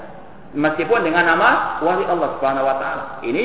Meskipun 0.52 1.00
dengan 1.00 1.32
nama 1.32 1.80
wali 1.80 2.04
Allah 2.04 2.36
Subhanahu 2.36 2.68
wa 2.68 2.76
taala. 2.76 3.04
Ini 3.24 3.44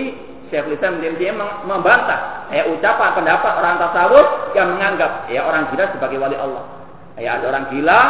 Syekh 0.51 0.75
Islam 0.75 0.99
dia 0.99 1.31
membantah 1.63 2.51
ya 2.51 2.67
ucapan 2.67 3.15
pendapat 3.15 3.53
orang 3.63 3.79
tasawuf 3.79 4.27
yang 4.51 4.75
menganggap 4.75 5.31
ya 5.31 5.47
orang 5.47 5.71
gila 5.71 5.87
sebagai 5.95 6.19
wali 6.19 6.35
Allah. 6.35 6.67
Ya 7.15 7.39
ada 7.39 7.47
orang 7.47 7.71
gila, 7.71 8.01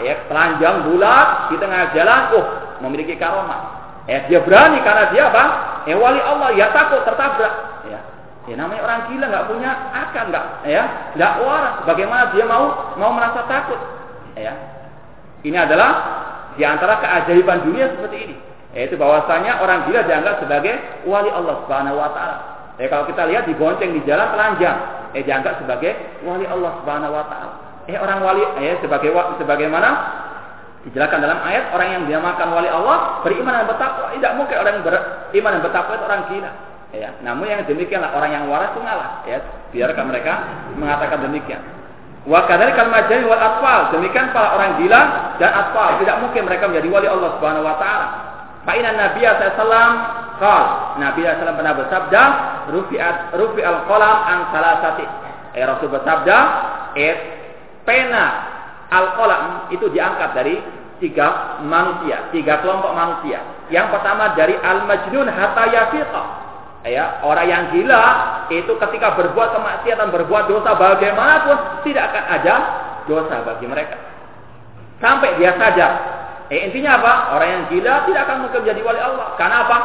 ya 0.00 0.14
telanjang 0.26 0.88
bulat 0.88 1.52
di 1.52 1.56
tengah 1.60 1.92
jalan, 1.92 2.20
oh 2.36 2.44
memiliki 2.80 3.14
karomah. 3.20 3.80
Ya 4.08 4.24
dia 4.26 4.40
berani 4.42 4.80
karena 4.80 5.12
dia 5.12 5.28
apa? 5.28 5.44
Ya 5.84 5.94
wali 5.96 6.20
Allah, 6.20 6.50
ya 6.56 6.72
takut 6.72 7.04
tertabrak. 7.04 7.84
Ya, 7.86 8.00
ya 8.48 8.54
namanya 8.56 8.82
orang 8.84 9.00
gila 9.12 9.24
nggak 9.28 9.46
punya 9.48 9.70
akal 9.92 10.24
nggak, 10.32 10.44
ya 10.66 10.82
nggak 11.14 11.32
waras. 11.44 11.74
Bagaimana 11.84 12.32
dia 12.32 12.44
mau 12.48 12.96
mau 12.96 13.12
merasa 13.12 13.44
takut? 13.46 13.80
Ya, 14.34 14.56
ini 15.44 15.56
adalah 15.56 15.90
di 16.56 16.64
antara 16.64 16.98
keajaiban 17.00 17.64
dunia 17.68 17.92
seperti 17.92 18.16
ini. 18.28 18.36
Yaitu 18.70 18.94
bahwasanya 18.94 19.60
orang 19.60 19.84
gila 19.90 20.06
dianggap 20.06 20.40
sebagai 20.40 21.04
wali 21.04 21.28
Allah 21.28 21.54
Subhanahu 21.66 21.96
wa 21.98 22.10
taala. 22.14 22.38
Ya 22.80 22.88
kalau 22.88 23.04
kita 23.04 23.28
lihat 23.28 23.44
dibonceng 23.44 23.92
di 23.92 24.00
jalan 24.08 24.32
telanjang, 24.32 24.78
eh 25.12 25.20
dianggap 25.20 25.60
sebagai 25.60 26.22
wali 26.24 26.48
Allah 26.48 26.80
Subhanahu 26.80 27.12
wa 27.12 27.26
taala 27.28 27.69
eh 27.90 27.98
orang 27.98 28.22
wali 28.22 28.44
eh 28.62 28.78
sebagai 28.78 29.10
sebagaimana 29.42 29.90
dijelaskan 30.86 31.20
dalam 31.20 31.38
ayat 31.44 31.74
orang 31.76 31.88
yang 31.92 32.02
dinamakan 32.08 32.56
wali 32.56 32.70
Allah 32.70 33.20
beriman 33.26 33.52
dan 33.52 33.66
bertakwa. 33.68 34.14
Tidak 34.16 34.32
mungkin 34.38 34.56
orang 34.56 34.72
yang 34.80 34.84
beriman 34.86 35.50
dan 35.58 35.62
bertakwa 35.66 35.92
itu 35.98 36.04
orang 36.06 36.22
gila. 36.30 36.50
Ya 36.90 37.08
namun 37.22 37.46
yang 37.46 37.60
demikianlah 37.66 38.10
orang 38.16 38.30
yang 38.32 38.44
waras 38.48 38.72
itu 38.72 38.80
ngalah. 38.80 39.10
Ya 39.28 39.38
biarkan 39.74 40.04
mereka 40.08 40.32
mengatakan 40.78 41.18
demikian. 41.26 41.62
Wa 42.24 42.48
kadzalika 42.48 42.86
kalmajani 42.86 43.24
wal 43.28 43.42
atfal. 43.42 43.80
Demikian 43.98 44.32
para 44.32 44.56
orang 44.56 44.80
gila 44.80 45.00
dan 45.36 45.50
atfal. 45.52 46.00
Tidak 46.00 46.16
mungkin 46.24 46.42
mereka 46.48 46.64
menjadi 46.70 46.88
wali 46.88 47.06
Allah 47.10 47.30
Subhanahu 47.36 47.64
wa 47.66 47.76
taala. 47.76 48.06
Fa 48.64 48.72
inna 48.76 48.92
nabiy 48.92 49.24
qal 50.40 50.64
nabi 50.96 51.20
sallallahu 51.24 51.58
pernah 51.60 51.74
bersabda 51.76 52.22
rufi'at 52.72 53.16
rufi'al 53.36 53.78
qalam 53.84 54.16
an 54.24 54.38
salasati. 54.52 55.06
Eh 55.52 55.64
rasul 55.68 55.92
bersabda 55.92 56.36
eh 56.96 57.39
pena 57.84 58.24
al-qalam 58.90 59.70
itu 59.72 59.86
diangkat 59.88 60.30
dari 60.34 60.56
tiga 61.00 61.58
manusia, 61.64 62.28
tiga 62.30 62.60
kelompok 62.60 62.92
manusia. 62.92 63.40
Yang 63.72 63.96
pertama 63.96 64.36
dari 64.36 64.54
al-majnun 64.58 65.26
hatta 65.30 65.64
yafiqa. 65.72 66.24
Ya, 66.80 67.20
orang 67.20 67.44
yang 67.44 67.64
gila 67.76 68.04
itu 68.48 68.72
ketika 68.72 69.12
berbuat 69.12 69.52
kemaksiatan, 69.52 70.08
berbuat 70.16 70.48
dosa 70.48 70.72
bagaimanapun 70.80 71.84
tidak 71.84 72.08
akan 72.08 72.24
ada 72.40 72.54
dosa 73.04 73.36
bagi 73.44 73.68
mereka. 73.68 74.00
Sampai 74.96 75.36
dia 75.36 75.56
sadar. 75.60 75.92
Eh, 76.48 76.66
intinya 76.68 76.96
apa? 77.00 77.12
Orang 77.36 77.48
yang 77.48 77.64
gila 77.68 77.94
tidak 78.08 78.20
akan 78.24 78.36
mungkin 78.48 78.60
menjadi 78.64 78.80
wali 78.80 79.00
Allah. 79.00 79.28
Karena 79.36 79.56
apa? 79.68 79.78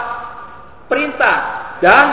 Perintah 0.87 1.35
dan 1.83 2.05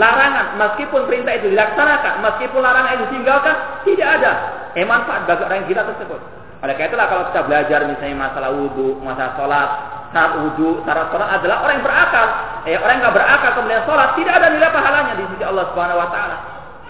larangan 0.00 0.56
meskipun 0.56 1.04
perintah 1.04 1.36
itu 1.36 1.52
dilaksanakan, 1.52 2.24
meskipun 2.24 2.60
larangan 2.64 2.92
itu 2.96 3.04
ditinggalkan, 3.12 3.56
tidak 3.84 4.08
ada 4.20 4.32
eh 4.76 4.86
manfaat 4.86 5.28
bagi 5.28 5.42
orang 5.44 5.56
yang 5.64 5.68
gila 5.68 5.82
tersebut. 5.92 6.20
Oleh 6.62 6.74
karena 6.78 6.88
itulah 6.94 7.06
kalau 7.10 7.24
kita 7.34 7.40
belajar 7.42 7.78
misalnya 7.90 8.16
masalah 8.30 8.50
wudhu, 8.54 9.02
masalah 9.02 9.34
sholat, 9.34 9.70
saat 10.14 10.32
wudhu, 10.38 10.78
syarat 10.86 11.10
sholat 11.10 11.28
adalah 11.42 11.56
orang 11.66 11.74
yang 11.80 11.86
berakal. 11.86 12.26
Eh, 12.62 12.78
orang 12.78 12.92
yang 12.94 13.02
nggak 13.02 13.16
berakal 13.18 13.50
kemudian 13.58 13.82
sholat 13.82 14.08
tidak 14.14 14.34
ada 14.38 14.46
nilai 14.54 14.70
pahalanya 14.70 15.12
di 15.18 15.24
sisi 15.34 15.44
Allah 15.44 15.64
Subhanahu 15.74 15.98
Wa 15.98 16.08
Taala. 16.14 16.36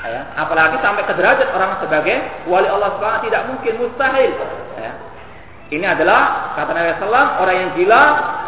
Ya, 0.02 0.20
apalagi 0.34 0.76
sampai 0.82 1.06
ke 1.06 1.14
derajat 1.14 1.48
orang 1.54 1.78
sebagai 1.78 2.16
wali 2.50 2.68
Allah 2.68 2.90
Subhanahu 2.98 3.24
tidak 3.24 3.42
mungkin 3.48 3.72
mustahil. 3.80 4.30
Ya. 4.76 4.92
Ini 5.72 5.86
adalah 5.88 6.52
kata 6.52 6.76
Nabi 6.76 6.92
Sallam 7.00 7.26
orang 7.40 7.56
yang 7.56 7.70
gila 7.72 8.02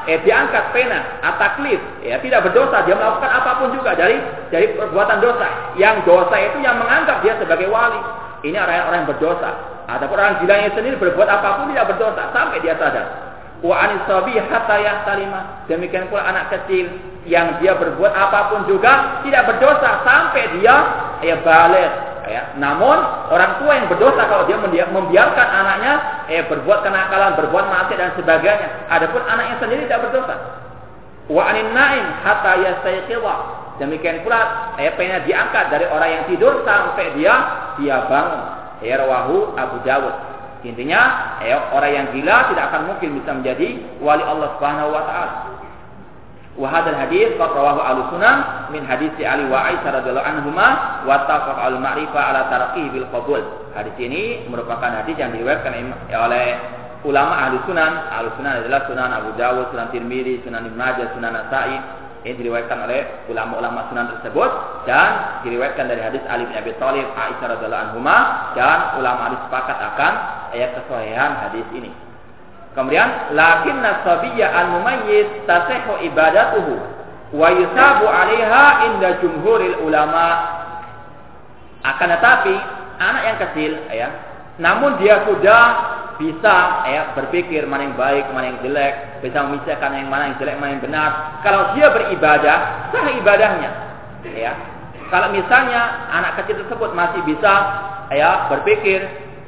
eh 0.04 0.20
diangkat 0.20 0.76
pena 0.76 1.24
ataklif 1.24 1.80
ya 2.04 2.20
tidak 2.20 2.44
berdosa 2.44 2.84
dia 2.84 2.92
melakukan 2.92 3.32
apa 3.32 3.50
pun 3.56 3.72
juga 3.72 3.96
dari 3.96 4.20
dari 4.52 4.76
perbuatan 4.76 5.24
dosa 5.24 5.72
yang 5.80 6.04
dosa 6.04 6.36
itu 6.36 6.60
yang 6.60 6.76
menganggap 6.76 7.24
dia 7.24 7.32
sebagai 7.40 7.72
wali 7.72 7.96
ini 8.44 8.56
orang-orang 8.60 9.02
yang 9.02 9.08
berdosa. 9.08 9.50
Adapun 9.88 10.20
orang 10.20 10.44
gila 10.44 10.54
yang 10.60 10.72
sendiri 10.76 11.00
berbuat 11.00 11.28
apa 11.28 11.64
pun 11.64 11.72
tidak 11.72 11.96
berdosa 11.96 12.28
sampai 12.36 12.60
dia 12.60 12.76
sadar. 12.76 13.06
Wa 13.64 13.88
anis 13.88 14.04
sabi 14.04 14.36
hatta 14.36 14.76
yahtalima. 14.76 15.64
Demikian 15.64 16.12
pula 16.12 16.28
anak 16.28 16.52
kecil 16.52 16.92
yang 17.24 17.56
dia 17.64 17.72
berbuat 17.72 18.12
apa 18.12 18.52
pun 18.52 18.68
juga 18.68 19.24
tidak 19.24 19.48
berdosa 19.48 20.04
sampai 20.04 20.60
dia 20.60 20.76
ya 21.24 21.40
balik 21.40 21.90
ya. 22.28 22.52
Namun 22.60 23.00
orang 23.32 23.64
tua 23.64 23.72
yang 23.80 23.88
berdosa 23.88 24.28
kalau 24.28 24.44
dia 24.44 24.60
membiarkan 24.92 25.48
anaknya 25.48 25.92
eh 26.28 26.44
berbuat 26.44 26.84
kenakalan, 26.84 27.40
berbuat 27.40 27.64
maksiat 27.64 27.96
dan 27.96 28.12
sebagainya. 28.20 28.68
Adapun 28.92 29.24
anaknya 29.24 29.56
sendiri 29.56 29.88
tidak 29.88 30.04
berdosa. 30.04 30.36
Wa 31.32 31.48
anin 31.48 31.72
naim 31.72 32.04
hatta 32.20 32.60
yastayqiwa. 32.60 33.63
Demikian 33.82 34.22
pula 34.22 34.70
ayatnya 34.78 35.26
diangkat 35.26 35.66
dari 35.74 35.86
orang 35.90 36.10
yang 36.10 36.24
tidur 36.30 36.62
sampai 36.62 37.10
dia 37.18 37.34
dia 37.78 38.06
bangun. 38.06 38.42
Rawahu 38.84 39.56
Abu 39.56 39.80
Dawud. 39.80 40.14
Intinya 40.64 41.00
ya, 41.44 41.72
orang 41.72 41.92
yang 41.92 42.06
gila 42.16 42.52
tidak 42.52 42.64
akan 42.72 42.82
mungkin 42.88 43.20
bisa 43.20 43.30
menjadi 43.36 43.68
wali 44.00 44.24
Allah 44.24 44.48
Subhanahu 44.56 44.92
wa 44.92 45.02
taala. 45.04 45.34
Wa 46.54 46.68
hadzal 46.70 46.94
hadis 46.94 47.34
qad 47.34 47.50
rawahu 47.50 47.82
al-Sunan 47.82 48.70
min 48.70 48.86
hadis 48.86 49.10
Ali 49.26 49.42
wa 49.50 49.66
Aisyah 49.66 49.90
radhiyallahu 50.00 50.22
anhuma 50.22 50.68
wa 51.02 51.26
tafaq 51.26 51.58
al-ma'rifah 51.58 52.22
ala 52.30 52.40
tarqih 52.46 52.94
bil 52.94 53.10
qabul. 53.10 53.42
Hadis 53.74 53.92
ini 53.98 54.46
merupakan 54.46 54.86
hadis 55.02 55.18
yang 55.18 55.34
diriwayatkan 55.34 55.74
oleh 56.14 56.46
ulama 57.02 57.34
ahli 57.44 57.58
sunan. 57.66 57.92
Ahli 58.06 58.28
sunan 58.38 58.52
adalah 58.62 58.80
Sunan 58.86 59.10
Abu 59.12 59.30
Dawud, 59.34 59.74
Sunan 59.74 59.90
Tirmidzi, 59.90 60.46
Sunan 60.46 60.62
Ibnu 60.70 60.78
Majah, 60.78 61.10
Sunan 61.12 61.32
Nasa'i, 61.34 61.76
ini 62.24 62.40
diriwayatkan 62.40 62.88
oleh 62.88 63.28
ulama-ulama 63.28 63.92
sunan 63.92 64.08
tersebut 64.16 64.50
dan 64.88 65.44
diriwayatkan 65.44 65.92
dari 65.92 66.00
hadis 66.00 66.24
Ali 66.24 66.48
bin 66.48 66.56
Abi 66.56 66.72
Thalib, 66.80 67.04
Aisyah 67.12 67.46
radhiallahu 67.52 67.84
anhuma 67.92 68.16
dan 68.56 68.96
ulama 68.96 69.28
hadis 69.28 69.40
sepakat 69.44 69.76
akan 69.76 70.12
ayat 70.56 70.70
kesahihan 70.72 71.30
hadis 71.44 71.68
ini. 71.76 71.92
Kemudian 72.72 73.36
lakin 73.36 73.76
nasabiyya 73.84 74.50
al 74.50 74.66
mumayyiz 74.72 75.28
tasihhu 75.44 76.00
ibadatuhu 76.08 76.74
wa 77.36 77.48
yusabu 77.52 78.08
'alaiha 78.08 78.64
inda 78.88 79.20
jumhuril 79.20 79.84
ulama. 79.84 80.26
Akan 81.84 82.08
tetapi 82.08 82.56
anak 83.04 83.22
yang 83.28 83.38
kecil 83.44 83.72
ya, 83.92 84.08
namun 84.56 84.96
dia 84.96 85.20
sudah 85.28 85.62
bisa 86.16 86.86
ya 86.86 87.12
berpikir 87.18 87.66
mana 87.66 87.90
yang 87.90 87.96
baik, 87.98 88.24
mana 88.30 88.54
yang 88.54 88.58
jelek, 88.62 89.24
bisa 89.24 89.38
memisahkan 89.44 89.90
yang 89.94 90.08
mana 90.08 90.30
yang 90.30 90.36
jelek, 90.38 90.56
mana 90.58 90.70
yang 90.78 90.82
benar. 90.82 91.10
Kalau 91.42 91.74
dia 91.74 91.90
beribadah, 91.90 92.58
sah 92.94 93.06
ibadahnya. 93.10 93.70
Ya. 94.34 94.52
Kalau 95.12 95.30
misalnya 95.30 96.10
anak 96.10 96.42
kecil 96.42 96.64
tersebut 96.64 96.96
masih 96.96 97.20
bisa 97.28 97.52
ya 98.10 98.48
berpikir 98.48 99.04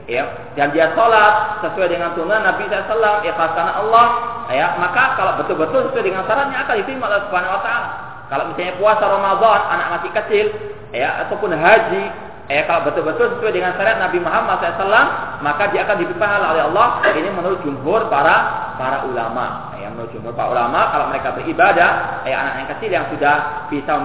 ya 0.07 0.55
dan 0.55 0.71
dia 0.71 0.95
sholat 0.95 1.65
sesuai 1.67 1.91
dengan 1.91 2.15
tuntunan 2.15 2.47
Nabi 2.47 2.71
SAW 2.71 3.27
ikhlas 3.27 3.53
karena 3.59 3.75
Allah 3.83 4.07
ya 4.55 4.79
maka 4.79 5.19
kalau 5.19 5.35
betul-betul 5.43 5.91
sesuai 5.91 6.07
dengan 6.07 6.23
syaratnya 6.31 6.63
akan 6.63 6.75
diterima 6.79 7.11
oleh 7.11 7.21
Subhanahu 7.27 7.55
Wa 7.59 7.63
Taala. 7.67 7.89
Kalau 8.27 8.45
misalnya 8.51 8.75
puasa 8.79 9.05
Ramadan 9.07 9.61
anak 9.71 9.89
masih 9.99 10.11
kecil 10.15 10.47
ya 10.95 11.27
ataupun 11.27 11.51
haji 11.55 12.05
Eh 12.47 12.63
kalau 12.63 12.87
betul-betul 12.87 13.27
sesuai 13.37 13.59
dengan 13.59 13.75
syariat 13.75 13.99
Nabi 13.99 14.23
Muhammad 14.23 14.63
SAW, 14.63 15.43
maka 15.43 15.67
dia 15.75 15.83
akan 15.83 15.99
diberi 15.99 16.15
pahala 16.15 16.55
oleh 16.55 16.63
Allah. 16.71 17.03
Ini 17.11 17.35
menurut 17.35 17.59
jumhur 17.67 18.07
para 18.07 18.71
para 18.79 19.03
ulama. 19.03 19.75
Eh, 19.75 19.91
menurut 19.91 20.15
jumhur 20.15 20.31
para 20.31 20.55
ulama, 20.55 20.95
kalau 20.95 21.11
mereka 21.11 21.35
beribadah, 21.35 22.23
eh, 22.23 22.31
anak 22.31 22.55
yang 22.63 22.69
kecil 22.79 22.91
yang 22.95 23.07
sudah 23.11 23.67
bisa 23.67 23.99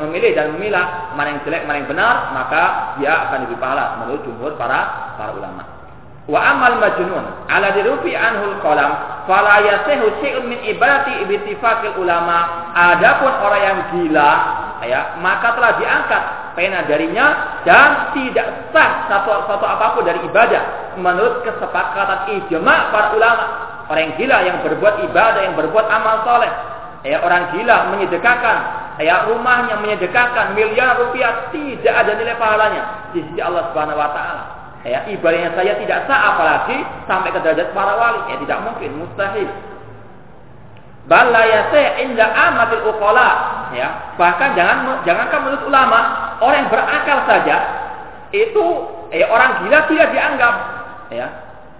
memilih 0.00 0.32
dan 0.32 0.56
memilah 0.56 1.12
mana 1.12 1.36
yang 1.36 1.40
jelek, 1.44 1.68
mana 1.68 1.84
yang 1.84 1.90
benar, 1.92 2.14
maka 2.32 2.62
dia 2.96 3.28
akan 3.28 3.44
diberi 3.44 3.60
pahala. 3.60 3.84
Menurut 4.00 4.24
jumhur 4.24 4.56
para 4.56 5.12
para 5.20 5.36
ulama. 5.36 5.60
Wa 6.32 6.40
amal 6.56 6.80
majnun 6.80 7.44
ala 7.44 7.76
dirufi 7.76 8.16
anhul 8.16 8.56
qalam 8.64 9.24
fala 9.28 9.60
yasihu 9.60 10.16
syai'un 10.24 10.48
min 10.48 10.64
ibadati 10.64 11.28
ibtifaqil 11.28 12.00
ulama. 12.00 12.72
Adapun 12.72 13.36
orang 13.36 13.62
yang 13.68 13.78
gila 13.92 14.32
ya, 14.80 15.20
maka 15.20 15.60
telah 15.60 15.76
diangkat 15.76 16.24
pena 16.60 16.84
darinya 16.84 17.56
dan 17.64 18.12
tidak 18.12 18.68
sah 18.68 19.08
satu 19.08 19.48
satu 19.48 19.64
apa 19.64 19.96
pun 19.96 20.04
dari 20.04 20.20
ibadah 20.20 20.92
menurut 21.00 21.40
kesepakatan 21.40 22.28
ijma 22.36 22.92
para 22.92 23.16
ulama. 23.16 23.46
Orang 23.88 24.14
gila 24.20 24.46
yang 24.46 24.62
berbuat 24.62 25.02
ibadah, 25.10 25.40
yang 25.50 25.58
berbuat 25.58 25.82
amal 25.90 26.22
soleh, 26.22 26.52
ya 27.02 27.18
orang 27.26 27.50
gila 27.50 27.90
menyedekahkan, 27.90 28.56
ya 29.02 29.26
rumahnya 29.26 29.82
menyedekahkan 29.82 30.54
miliar 30.54 30.94
rupiah 30.94 31.50
tidak 31.50 31.94
ada 31.98 32.14
nilai 32.14 32.38
pahalanya 32.38 33.10
di 33.10 33.26
sisi 33.26 33.42
Allah 33.42 33.72
Subhanahu 33.72 33.98
Wa 33.98 34.10
Taala. 34.14 34.44
Ya 34.86 35.04
ibadahnya 35.10 35.58
saya 35.58 35.74
tidak 35.74 36.06
sah 36.06 36.20
apalagi 36.36 36.86
sampai 37.10 37.34
ke 37.34 37.42
derajat 37.42 37.74
para 37.74 37.98
wali, 37.98 38.20
ya 38.30 38.36
tidak 38.46 38.58
mungkin, 38.62 38.90
mustahil. 39.02 39.48
Bal 41.10 41.34
la 41.34 41.42
inda 41.98 42.22
amatil 42.30 42.86
uqala 42.86 43.28
ya. 43.74 44.14
Bahkan 44.14 44.54
jangan 44.54 45.02
jangankan 45.02 45.40
menurut 45.42 45.66
ulama, 45.66 46.00
orang 46.38 46.56
yang 46.62 46.70
berakal 46.70 47.18
saja 47.26 47.56
itu 48.30 48.64
eh, 49.10 49.26
orang 49.26 49.66
gila 49.66 49.90
tidak 49.90 50.08
dianggap 50.14 50.54
ya. 51.10 51.26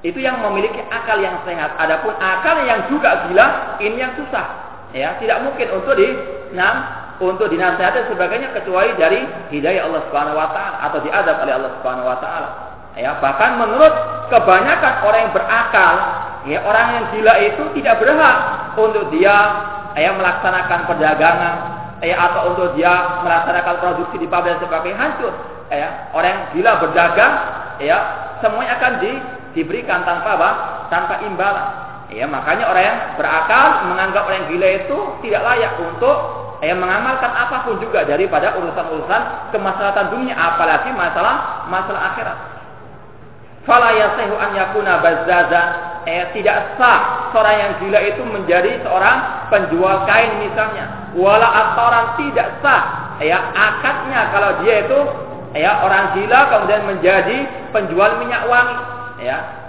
Itu 0.02 0.18
yang 0.18 0.42
memiliki 0.42 0.82
akal 0.90 1.22
yang 1.22 1.38
sehat. 1.46 1.78
Adapun 1.78 2.10
akal 2.18 2.66
yang 2.66 2.90
juga 2.90 3.30
gila 3.30 3.78
ini 3.78 4.02
yang 4.02 4.18
susah. 4.18 4.66
Ya, 4.90 5.14
tidak 5.22 5.46
mungkin 5.46 5.70
untuk 5.78 5.94
di 5.94 6.10
nah, 6.50 7.14
untuk 7.22 7.46
dinasihati 7.46 8.10
sebagainya 8.10 8.50
kecuali 8.50 8.98
dari 8.98 9.22
hidayah 9.54 9.86
Allah 9.86 10.02
Subhanahu 10.10 10.34
wa 10.34 10.50
taala 10.50 10.76
atau 10.90 10.98
diadab 11.06 11.36
oleh 11.46 11.54
Allah 11.54 11.70
Subhanahu 11.78 12.10
wa 12.10 12.18
taala. 12.18 12.48
Ya, 12.99 13.14
bahkan 13.22 13.55
menurut 13.55 13.95
kebanyakan 14.34 14.95
orang 15.07 15.20
yang 15.28 15.32
berakal, 15.34 15.95
ya 16.51 16.59
orang 16.66 16.86
yang 16.99 17.05
gila 17.14 17.34
itu 17.38 17.62
tidak 17.78 18.03
berhak 18.03 18.36
untuk 18.74 19.14
dia 19.14 19.36
ya 19.95 20.11
melaksanakan 20.14 20.86
perdagangan 20.86 21.55
ya 22.03 22.16
atau 22.16 22.55
untuk 22.55 22.74
dia 22.78 23.22
melaksanakan 23.22 23.74
produksi 23.82 24.16
di 24.18 24.26
pabrik 24.26 24.59
sebagai 24.59 24.95
hancur. 24.97 25.32
Ya, 25.70 26.11
orang 26.11 26.30
yang 26.34 26.43
gila 26.57 26.72
berdagang 26.82 27.34
ya 27.78 27.97
semuanya 28.43 28.74
akan 28.82 28.93
di, 28.99 29.12
diberikan 29.55 30.03
tanpa 30.03 30.34
apa? 30.34 30.51
tanpa 30.91 31.22
imbalan. 31.22 31.66
Ya, 32.11 32.26
makanya 32.26 32.66
orang 32.66 32.82
yang 32.82 32.99
berakal 33.14 33.86
menganggap 33.86 34.26
orang 34.26 34.38
yang 34.43 34.49
gila 34.51 34.68
itu 34.82 34.99
tidak 35.22 35.47
layak 35.47 35.72
untuk 35.78 36.16
ya, 36.59 36.74
mengamalkan 36.74 37.30
apa 37.30 37.62
pun 37.62 37.78
juga 37.78 38.03
daripada 38.03 38.59
urusan-urusan 38.59 39.55
kemaslahatan 39.55 40.11
dunia, 40.11 40.34
apalagi 40.34 40.91
masalah 40.91 41.66
masalah 41.70 42.11
akhirat. 42.11 42.59
Fala 43.68 43.92
yasehu 43.92 44.34
an 44.36 44.50
yakuna 44.56 45.04
bazzaza. 45.04 45.62
Eh, 46.08 46.32
tidak 46.32 46.80
sah 46.80 47.28
seorang 47.28 47.56
yang 47.61 47.72
gila 47.76 48.00
itu 48.00 48.22
menjadi 48.24 48.80
seorang 48.80 49.48
penjual 49.52 50.08
kain 50.08 50.40
misalnya. 50.40 51.12
Wala 51.12 51.44
aktoran 51.44 52.06
tidak 52.16 52.48
sah. 52.64 53.14
Ya, 53.20 53.36
akadnya 53.52 54.32
kalau 54.32 54.64
dia 54.64 54.88
itu 54.88 54.98
ya 55.61 55.84
orang 55.84 56.16
gila 56.16 56.40
kemudian 56.48 56.82
menjadi 56.88 57.38
penjual 57.68 58.16
minyak 58.16 58.48
wangi. 58.48 58.78
Ya, 59.20 59.61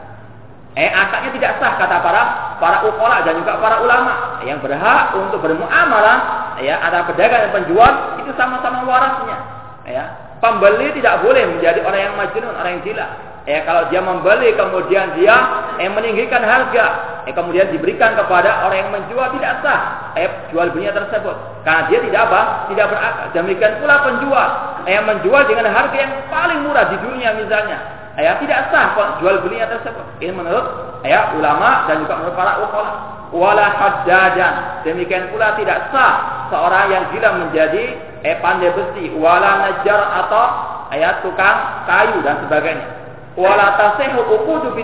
Eh 0.72 0.88
akadnya 0.88 1.36
tidak 1.36 1.60
sah 1.60 1.76
kata 1.76 2.00
para 2.00 2.24
para 2.64 2.78
ukola 2.88 3.28
dan 3.28 3.44
juga 3.44 3.60
para 3.60 3.84
ulama 3.84 4.40
yang 4.48 4.64
berhak 4.64 5.12
untuk 5.20 5.44
bermuamalah 5.44 6.56
ya 6.64 6.80
ada 6.80 7.04
pedagang 7.12 7.44
dan 7.44 7.52
penjual 7.52 7.92
itu 8.24 8.32
sama-sama 8.40 8.88
warasnya 8.88 9.36
ya 9.84 10.04
pembeli 10.40 10.96
tidak 10.96 11.28
boleh 11.28 11.44
menjadi 11.44 11.84
orang 11.84 12.02
yang 12.08 12.16
majnun 12.16 12.56
orang 12.56 12.72
yang 12.80 12.84
gila 12.88 13.08
ya 13.50 13.66
kalau 13.66 13.90
dia 13.90 14.02
membeli 14.04 14.54
kemudian 14.54 15.18
dia 15.18 15.36
eh, 15.82 15.90
meninggikan 15.90 16.46
harga 16.46 16.86
eh, 17.26 17.34
kemudian 17.34 17.74
diberikan 17.74 18.14
kepada 18.14 18.70
orang 18.70 18.78
yang 18.86 18.92
menjual 18.94 19.28
tidak 19.38 19.66
sah 19.66 19.80
eh, 20.14 20.30
jual 20.54 20.70
belinya 20.70 20.94
tersebut 21.02 21.36
karena 21.66 21.82
dia 21.90 22.00
tidak 22.06 22.22
apa 22.30 22.42
tidak 22.70 22.86
berakal 22.94 23.26
demikian 23.34 23.74
pula 23.82 23.96
penjual 24.06 24.50
eh, 24.86 25.02
menjual 25.02 25.42
dengan 25.50 25.68
harga 25.74 25.98
yang 25.98 26.14
paling 26.30 26.60
murah 26.66 26.86
di 26.94 26.98
dunia 27.02 27.30
misalnya 27.34 28.02
ya 28.20 28.36
tidak 28.44 28.68
sah 28.70 28.92
jual 29.24 29.40
belinya 29.46 29.72
tersebut. 29.72 30.04
Ini 30.20 30.34
menurut 30.36 31.00
ya 31.08 31.32
ulama 31.38 31.88
dan 31.88 32.04
juga 32.04 32.20
menurut 32.20 32.36
para 32.36 32.60
ulama. 32.60 32.94
Wala 33.32 33.68
haddadan. 33.72 34.84
Demikian 34.84 35.32
pula 35.32 35.56
tidak 35.56 35.88
sah 35.96 36.46
seorang 36.52 36.92
yang 36.92 37.04
gila 37.16 37.48
menjadi 37.48 37.96
eh 38.22 38.38
pandai 38.44 38.76
besi, 38.76 39.16
wala 39.16 39.64
najar 39.64 40.00
atau 40.26 40.46
ya 40.92 41.24
tukang 41.24 41.88
kayu 41.88 42.20
dan 42.28 42.44
sebagainya. 42.44 43.01
Wala 43.40 43.80
uqudu 44.28 44.76
bi 44.76 44.84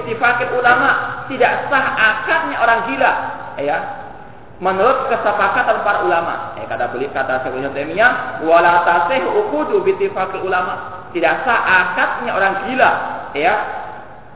ulama. 0.55 0.91
Tidak 1.27 1.51
sah 1.67 1.85
akadnya 1.95 2.55
orang 2.63 2.79
gila. 2.87 3.11
Ya, 3.57 3.77
menurut 4.63 5.11
kesepakatan 5.11 5.83
para 5.83 6.05
ulama. 6.07 6.55
Eh, 6.61 6.65
kata 6.65 6.89
beli 6.93 7.11
kata 7.11 7.43
Ibnu 7.43 7.75
Taimiyah, 7.75 8.41
wala 8.47 8.87
uqudu 9.35 9.83
bi 9.83 9.93
ulama. 10.43 10.73
Tidak 11.11 11.33
sah 11.43 11.59
akadnya 11.65 12.31
orang 12.35 12.53
gila 12.67 12.91
ya 13.35 13.53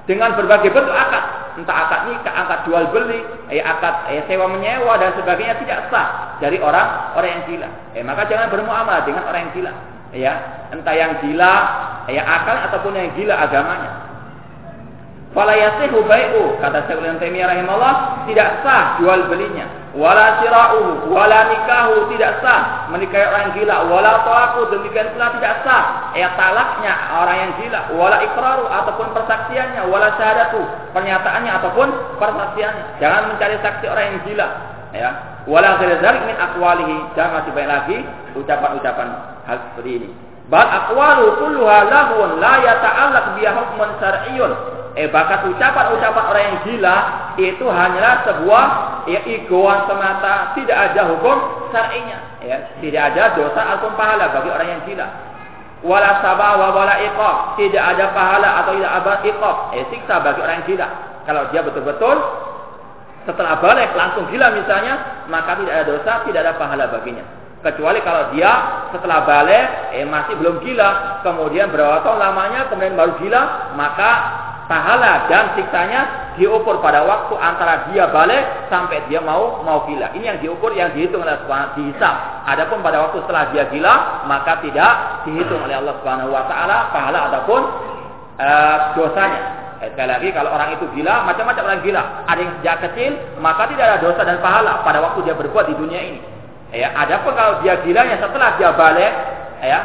dengan 0.09 0.35
berbagai 0.35 0.73
bentuk 0.73 0.91
akad 0.91 1.41
entah 1.59 1.77
akad 1.87 2.01
nikah, 2.07 2.31
akad 2.31 2.59
jual 2.63 2.83
beli, 2.95 3.21
ya 3.51 3.75
akad 3.75 4.07
ya, 4.11 4.23
sewa 4.27 4.47
menyewa 4.47 4.95
dan 4.95 5.11
sebagainya 5.19 5.59
tidak 5.61 5.91
sah 5.91 6.39
dari 6.39 6.57
orang 6.63 7.15
orang 7.15 7.29
yang 7.39 7.43
gila. 7.47 7.69
Eh, 7.95 8.03
maka 8.03 8.23
jangan 8.27 8.47
bermuamalah 8.49 9.03
dengan 9.03 9.27
orang 9.27 9.47
yang 9.47 9.53
gila. 9.55 9.73
Ya, 10.11 10.33
entah 10.75 10.95
yang 10.95 11.23
gila 11.23 11.53
ya 12.11 12.23
akal 12.23 12.57
ataupun 12.71 12.95
yang 12.95 13.11
gila 13.15 13.35
agamanya. 13.35 14.00
Fala 15.41 15.57
yasihu 15.57 16.05
bai'u 16.05 16.61
kata 16.61 16.85
Syekh 16.85 17.01
Ibnu 17.01 17.17
Taimiyah 17.17 17.49
rahimahullah 17.49 17.95
tidak 18.29 18.61
sah 18.61 19.01
jual 19.01 19.25
belinya. 19.25 19.65
Wala 19.97 20.37
sira'uhu 20.37 21.09
wala 21.09 21.49
nikahu 21.49 22.13
tidak 22.13 22.45
sah 22.45 22.85
menikahi 22.93 23.25
orang 23.25 23.49
gila. 23.57 23.89
Wala 23.89 24.21
talaku 24.21 24.69
demikian 24.69 25.09
pula 25.17 25.33
tidak 25.41 25.65
sah. 25.65 26.13
Ya 26.13 26.29
talaknya 26.37 26.93
orang 27.17 27.37
yang 27.41 27.51
gila. 27.57 27.79
Wala 27.97 28.21
ikraru 28.21 28.69
ataupun 28.69 29.17
persaksiannya. 29.17 29.81
Wala 29.89 30.13
syahadatu 30.21 30.61
pernyataannya 30.93 31.51
ataupun 31.57 31.87
persaksiannya. 32.21 33.01
Jangan 33.01 33.33
mencari 33.33 33.57
saksi 33.65 33.85
orang 33.89 34.05
yang 34.13 34.19
gila 34.29 34.47
ya. 34.93 35.09
Wala 35.49 35.81
ghairi 35.81 36.21
min 36.21 36.37
aqwalihi. 36.37 37.17
Jangan 37.17 37.41
masih 37.41 37.51
banyak 37.57 37.71
lagi 37.73 37.97
ucapan-ucapan 38.37 39.07
hal 39.49 39.57
seperti 39.73 40.05
ini. 40.05 40.09
Bal 40.53 40.69
aqwalu 40.69 41.33
kulluha 41.41 41.89
lahun 41.89 42.37
la 42.37 42.61
yata'allaq 42.61 43.41
biha 43.41 43.51
hukmun 43.57 43.89
syar'iyyun 43.97 44.80
eh 44.91 45.07
bahkan 45.07 45.47
ucapan-ucapan 45.47 46.23
orang 46.27 46.43
yang 46.43 46.57
gila 46.67 46.97
itu 47.39 47.63
hanyalah 47.63 48.27
sebuah 48.27 48.65
ya 49.07 49.19
egoan 49.23 49.87
semata, 49.87 50.51
tidak 50.59 50.77
ada 50.91 51.01
hukum 51.15 51.37
syar'inya, 51.71 52.43
ya, 52.43 52.57
tidak 52.83 53.01
ada 53.15 53.23
dosa 53.39 53.61
ataupun 53.75 53.95
pahala 53.95 54.35
bagi 54.35 54.49
orang 54.51 54.67
yang 54.67 54.81
gila. 54.83 55.07
Wala 55.81 56.21
sabah 56.21 56.51
wa 56.59 56.67
wala 56.75 56.95
iqab, 57.01 57.35
tidak 57.57 57.81
ada 57.81 58.13
pahala 58.13 58.49
atau 58.61 58.77
tidak 58.77 58.91
ada 59.01 59.13
iqab, 59.25 59.57
eh 59.79 59.85
siksa 59.89 60.15
bagi 60.19 60.39
orang 60.43 60.55
yang 60.61 60.67
gila. 60.75 60.87
Kalau 61.23 61.41
dia 61.49 61.61
betul-betul 61.63 62.17
setelah 63.23 63.53
balik 63.63 63.89
langsung 63.95 64.27
gila 64.27 64.51
misalnya, 64.53 65.25
maka 65.31 65.55
tidak 65.55 65.73
ada 65.73 65.85
dosa, 65.87 66.11
tidak 66.27 66.39
ada 66.43 66.53
pahala 66.59 66.91
baginya. 66.91 67.23
Kecuali 67.61 68.01
kalau 68.01 68.33
dia 68.33 68.51
setelah 68.91 69.23
balik 69.23 69.95
eh 69.95 70.03
masih 70.03 70.35
belum 70.35 70.59
gila, 70.67 71.23
kemudian 71.23 71.71
berapa 71.71 72.03
tahun 72.03 72.19
lamanya 72.19 72.67
kemudian 72.67 72.97
baru 72.99 73.13
gila, 73.23 73.41
maka 73.79 74.11
pahala 74.71 75.27
dan 75.27 75.51
siksanya 75.59 76.31
diukur 76.39 76.79
pada 76.79 77.03
waktu 77.03 77.35
antara 77.35 77.91
dia 77.91 78.07
balik 78.07 78.71
sampai 78.71 79.03
dia 79.11 79.19
mau 79.19 79.59
mau 79.67 79.83
gila. 79.83 80.15
Ini 80.15 80.23
yang 80.31 80.39
diukur, 80.39 80.71
yang 80.71 80.95
dihitung 80.95 81.27
oleh 81.27 81.35
Allah 81.35 81.75
dihisab. 81.75 82.15
Adapun 82.47 82.79
pada 82.79 83.03
waktu 83.03 83.19
setelah 83.27 83.51
dia 83.51 83.67
gila, 83.67 84.23
maka 84.31 84.63
tidak 84.63 85.27
dihitung 85.27 85.59
oleh 85.59 85.75
Allah 85.75 85.99
Subhanahu 85.99 86.31
wa 86.31 86.47
taala 86.47 86.87
pahala 86.95 87.19
ataupun 87.27 87.61
uh, 88.39 88.77
dosanya. 88.95 89.41
Eh, 89.83 89.89
sekali 89.91 90.07
lagi 90.07 90.29
kalau 90.31 90.55
orang 90.55 90.77
itu 90.79 90.87
gila, 90.95 91.27
macam-macam 91.27 91.63
orang 91.67 91.81
gila. 91.83 92.03
Ada 92.31 92.39
yang 92.39 92.53
sejak 92.63 92.75
kecil, 92.87 93.11
maka 93.43 93.67
tidak 93.67 93.83
ada 93.91 93.97
dosa 93.99 94.21
dan 94.23 94.39
pahala 94.39 94.79
pada 94.87 95.03
waktu 95.03 95.19
dia 95.27 95.35
berbuat 95.35 95.67
di 95.67 95.75
dunia 95.75 95.99
ini. 95.99 96.19
Ya, 96.71 96.95
adapun 96.95 97.35
kalau 97.35 97.59
dia 97.59 97.75
gilanya 97.83 98.15
setelah 98.23 98.55
dia 98.55 98.71
balik, 98.71 99.11
ya, 99.59 99.79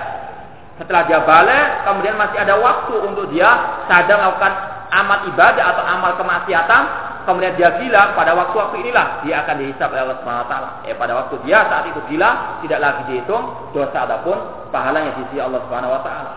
setelah 0.79 1.03
dia 1.09 1.19
balik, 1.25 1.67
kemudian 1.83 2.15
masih 2.15 2.39
ada 2.39 2.55
waktu 2.61 2.95
untuk 3.03 3.27
dia 3.35 3.49
sadar 3.91 4.23
melakukan 4.23 4.76
amal 4.91 5.27
ibadah 5.31 5.65
atau 5.75 5.85
amal 5.87 6.13
kemaksiatan, 6.19 6.83
kemudian 7.27 7.55
dia 7.59 7.75
gila, 7.79 8.15
pada 8.15 8.33
waktu-waktu 8.39 8.87
inilah 8.87 9.27
dia 9.27 9.43
akan 9.43 9.55
dihisap 9.63 9.91
oleh 9.91 10.03
Allah 10.07 10.19
Subhanahu 10.23 10.45
wa 10.47 10.51
taala. 10.51 10.69
Ya, 10.87 10.95
pada 10.95 11.13
waktu 11.19 11.35
dia 11.43 11.59
saat 11.67 11.85
itu 11.91 12.01
gila, 12.13 12.61
tidak 12.63 12.79
lagi 12.79 13.03
dihitung 13.11 13.45
dosa 13.75 14.07
ataupun 14.07 14.71
pahalanya 14.71 15.17
di 15.19 15.27
sisi 15.27 15.43
Allah 15.43 15.61
Subhanahu 15.67 15.95
wa 15.95 16.03
taala. 16.07 16.33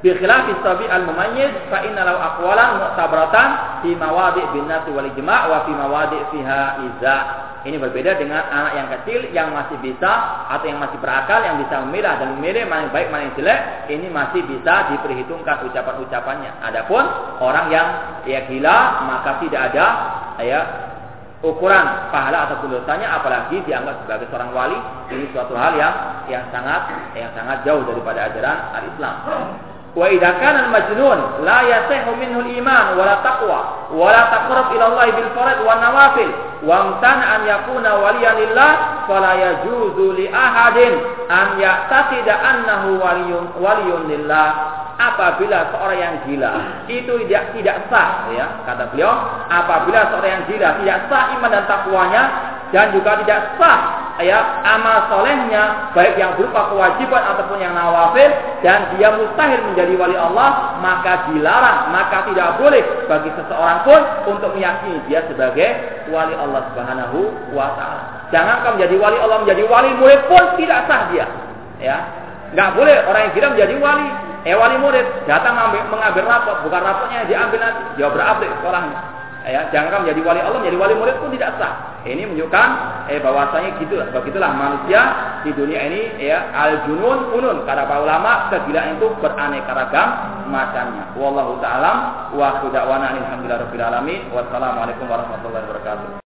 Bi 0.00 0.16
khilafi 0.16 0.56
al 0.88 1.04
mumayyiz 1.04 1.52
fa 1.68 1.84
inna 1.84 2.08
lahu 2.08 2.16
aqwalan 2.16 2.68
mu'tabaratan 2.80 3.48
fi 3.84 3.90
mawadi' 3.92 4.48
bin 4.56 4.64
nasi 4.64 4.88
wal 4.96 5.04
wa 5.04 5.58
fi 5.68 5.72
mawadi' 5.76 6.22
fiha 6.32 6.62
iza. 6.88 7.16
Ini 7.60 7.76
berbeda 7.76 8.16
dengan 8.16 8.40
anak 8.40 8.72
yang 8.72 8.88
kecil 8.88 9.20
yang 9.36 9.48
masih 9.52 9.76
bisa 9.84 10.08
atau 10.48 10.64
yang 10.64 10.80
masih 10.80 10.96
berakal 10.96 11.44
yang 11.44 11.60
bisa 11.60 11.84
memilah 11.84 12.16
dan 12.16 12.40
memilih 12.40 12.64
mana 12.64 12.88
yang 12.88 12.92
baik 12.96 13.08
mana 13.12 13.22
yang 13.28 13.36
jelek 13.36 13.60
ini 13.92 14.06
masih 14.08 14.40
bisa 14.48 14.88
diperhitungkan 14.96 15.68
ucapan-ucapannya. 15.68 16.50
Adapun 16.64 17.04
orang 17.36 17.66
yang 17.68 17.88
ya 18.24 18.48
gila 18.48 19.04
maka 19.04 19.44
tidak 19.44 19.60
ada 19.72 19.86
ya 20.40 20.60
ukuran 21.40 22.12
pahala 22.12 22.48
atau 22.48 22.68
dosanya 22.68 23.16
apalagi 23.16 23.64
dianggap 23.64 24.04
sebagai 24.04 24.28
seorang 24.28 24.52
wali 24.52 24.78
ini 25.12 25.24
suatu 25.32 25.56
hal 25.56 25.72
yang 25.76 25.94
yang 26.28 26.44
sangat 26.52 27.12
yang 27.16 27.32
sangat 27.32 27.64
jauh 27.64 27.84
daripada 27.84 28.28
ajaran 28.28 28.56
al-Islam. 28.76 29.16
Wa 29.90 30.06
idza 30.06 30.38
kana 30.38 30.70
al-majnun 30.70 31.42
la 31.42 31.66
yasihu 31.66 32.14
minhu 32.14 32.46
al-iman 32.46 32.94
wa 32.94 33.02
la 33.02 33.16
taqwa 33.26 33.60
wa 33.90 34.06
la 34.14 34.22
taqrab 34.30 34.70
ila 34.70 34.84
Allah 34.86 35.06
bil 35.18 35.30
faraid 35.34 35.58
wa 35.66 35.74
nawafil. 35.82 36.30
Wa 36.62 36.74
amtana 36.86 37.24
an 37.34 37.40
yakuna 37.42 37.90
waliyan 37.98 38.36
lillah 38.38 38.72
fala 39.10 39.34
yajuzu 39.34 40.06
li 40.14 40.26
ahadin 40.30 40.94
an 41.26 41.58
ya'taqida 41.58 42.30
annahu 42.38 43.02
waliyun 43.02 43.44
waliyun 43.58 44.02
lillah. 44.06 44.78
Apabila 45.00 45.72
seorang 45.72 45.96
yang 45.96 46.16
gila 46.28 46.84
itu 46.84 47.24
tidak 47.24 47.56
tidak 47.56 47.76
sah 47.88 48.30
ya 48.30 48.62
kata 48.68 48.94
beliau. 48.94 49.10
Apabila 49.48 50.12
seorang 50.12 50.30
yang 50.38 50.44
gila 50.46 50.68
tidak 50.78 50.98
sah 51.10 51.34
iman 51.34 51.50
dan 51.50 51.64
takwanya 51.66 52.22
dan 52.70 52.94
juga 52.94 53.18
tidak 53.22 53.58
sah 53.58 54.14
ya 54.22 54.62
amal 54.62 55.08
solehnya 55.08 55.90
baik 55.96 56.14
yang 56.20 56.36
berupa 56.36 56.70
kewajiban 56.70 57.22
ataupun 57.34 57.58
yang 57.58 57.72
nawafil 57.72 58.30
dan 58.60 58.92
dia 58.94 59.10
mustahil 59.16 59.60
menjadi 59.72 59.94
wali 59.96 60.14
Allah 60.14 60.78
maka 60.78 61.30
dilarang 61.32 61.90
maka 61.90 62.28
tidak 62.30 62.60
boleh 62.60 62.82
bagi 63.08 63.30
seseorang 63.34 63.82
pun 63.82 64.00
untuk 64.28 64.54
meyakini 64.54 65.00
dia 65.08 65.24
sebagai 65.26 65.68
wali 66.12 66.34
Allah 66.36 66.68
Subhanahu 66.72 67.18
wa 67.56 67.74
taala. 67.74 68.02
Jangan 68.30 68.62
kau 68.62 68.72
menjadi 68.78 68.96
wali 69.00 69.16
Allah 69.18 69.38
menjadi 69.42 69.62
wali 69.66 69.90
murid 69.98 70.20
pun 70.30 70.44
tidak 70.60 70.86
sah 70.86 71.10
dia. 71.10 71.26
Ya. 71.80 71.98
Nggak 72.54 72.70
boleh 72.76 72.96
orang 73.06 73.30
yang 73.30 73.34
tidak 73.38 73.50
menjadi 73.54 73.74
wali, 73.78 74.08
eh 74.42 74.54
wali 74.58 74.76
murid 74.82 75.06
datang 75.30 75.54
mengambil, 75.54 75.86
mengambil 75.86 76.22
rapot, 76.26 76.56
bukan 76.66 76.82
rapotnya 76.82 77.22
diambil 77.30 77.62
nanti, 77.62 77.82
dia 77.94 78.10
berabrik 78.10 78.50
sekolahnya 78.58 79.20
ya 79.46 79.70
jangan 79.72 80.04
menjadi 80.04 80.20
wali 80.20 80.40
Allah 80.40 80.60
menjadi 80.60 80.78
wali 80.78 80.94
murid 80.96 81.16
pun 81.20 81.32
tidak 81.32 81.56
sah. 81.56 81.72
Ini 82.04 82.24
menunjukkan 82.24 82.68
eh 83.12 83.20
bahwasanya 83.20 83.76
gitu 83.80 84.00
begitulah 84.12 84.50
manusia 84.56 85.00
di 85.44 85.52
dunia 85.52 85.80
ini 85.88 86.00
ya 86.20 86.48
al 86.52 86.84
junun 86.88 87.32
unun. 87.36 87.64
Kata 87.64 87.84
para 87.84 88.00
ulama 88.04 88.48
kegilaan 88.52 88.96
itu 89.00 89.08
beraneka 89.20 89.72
ragam 89.72 90.08
macamnya. 90.48 91.12
Wallahu 91.16 91.60
taala 91.60 91.92
wa 92.32 92.60
da'wana 92.64 93.16
alhamdulillah 93.16 93.60
rabbil 93.68 93.84
alamin. 93.84 94.20
Wassalamualaikum 94.32 95.08
warahmatullahi 95.08 95.64
wabarakatuh 95.68 96.20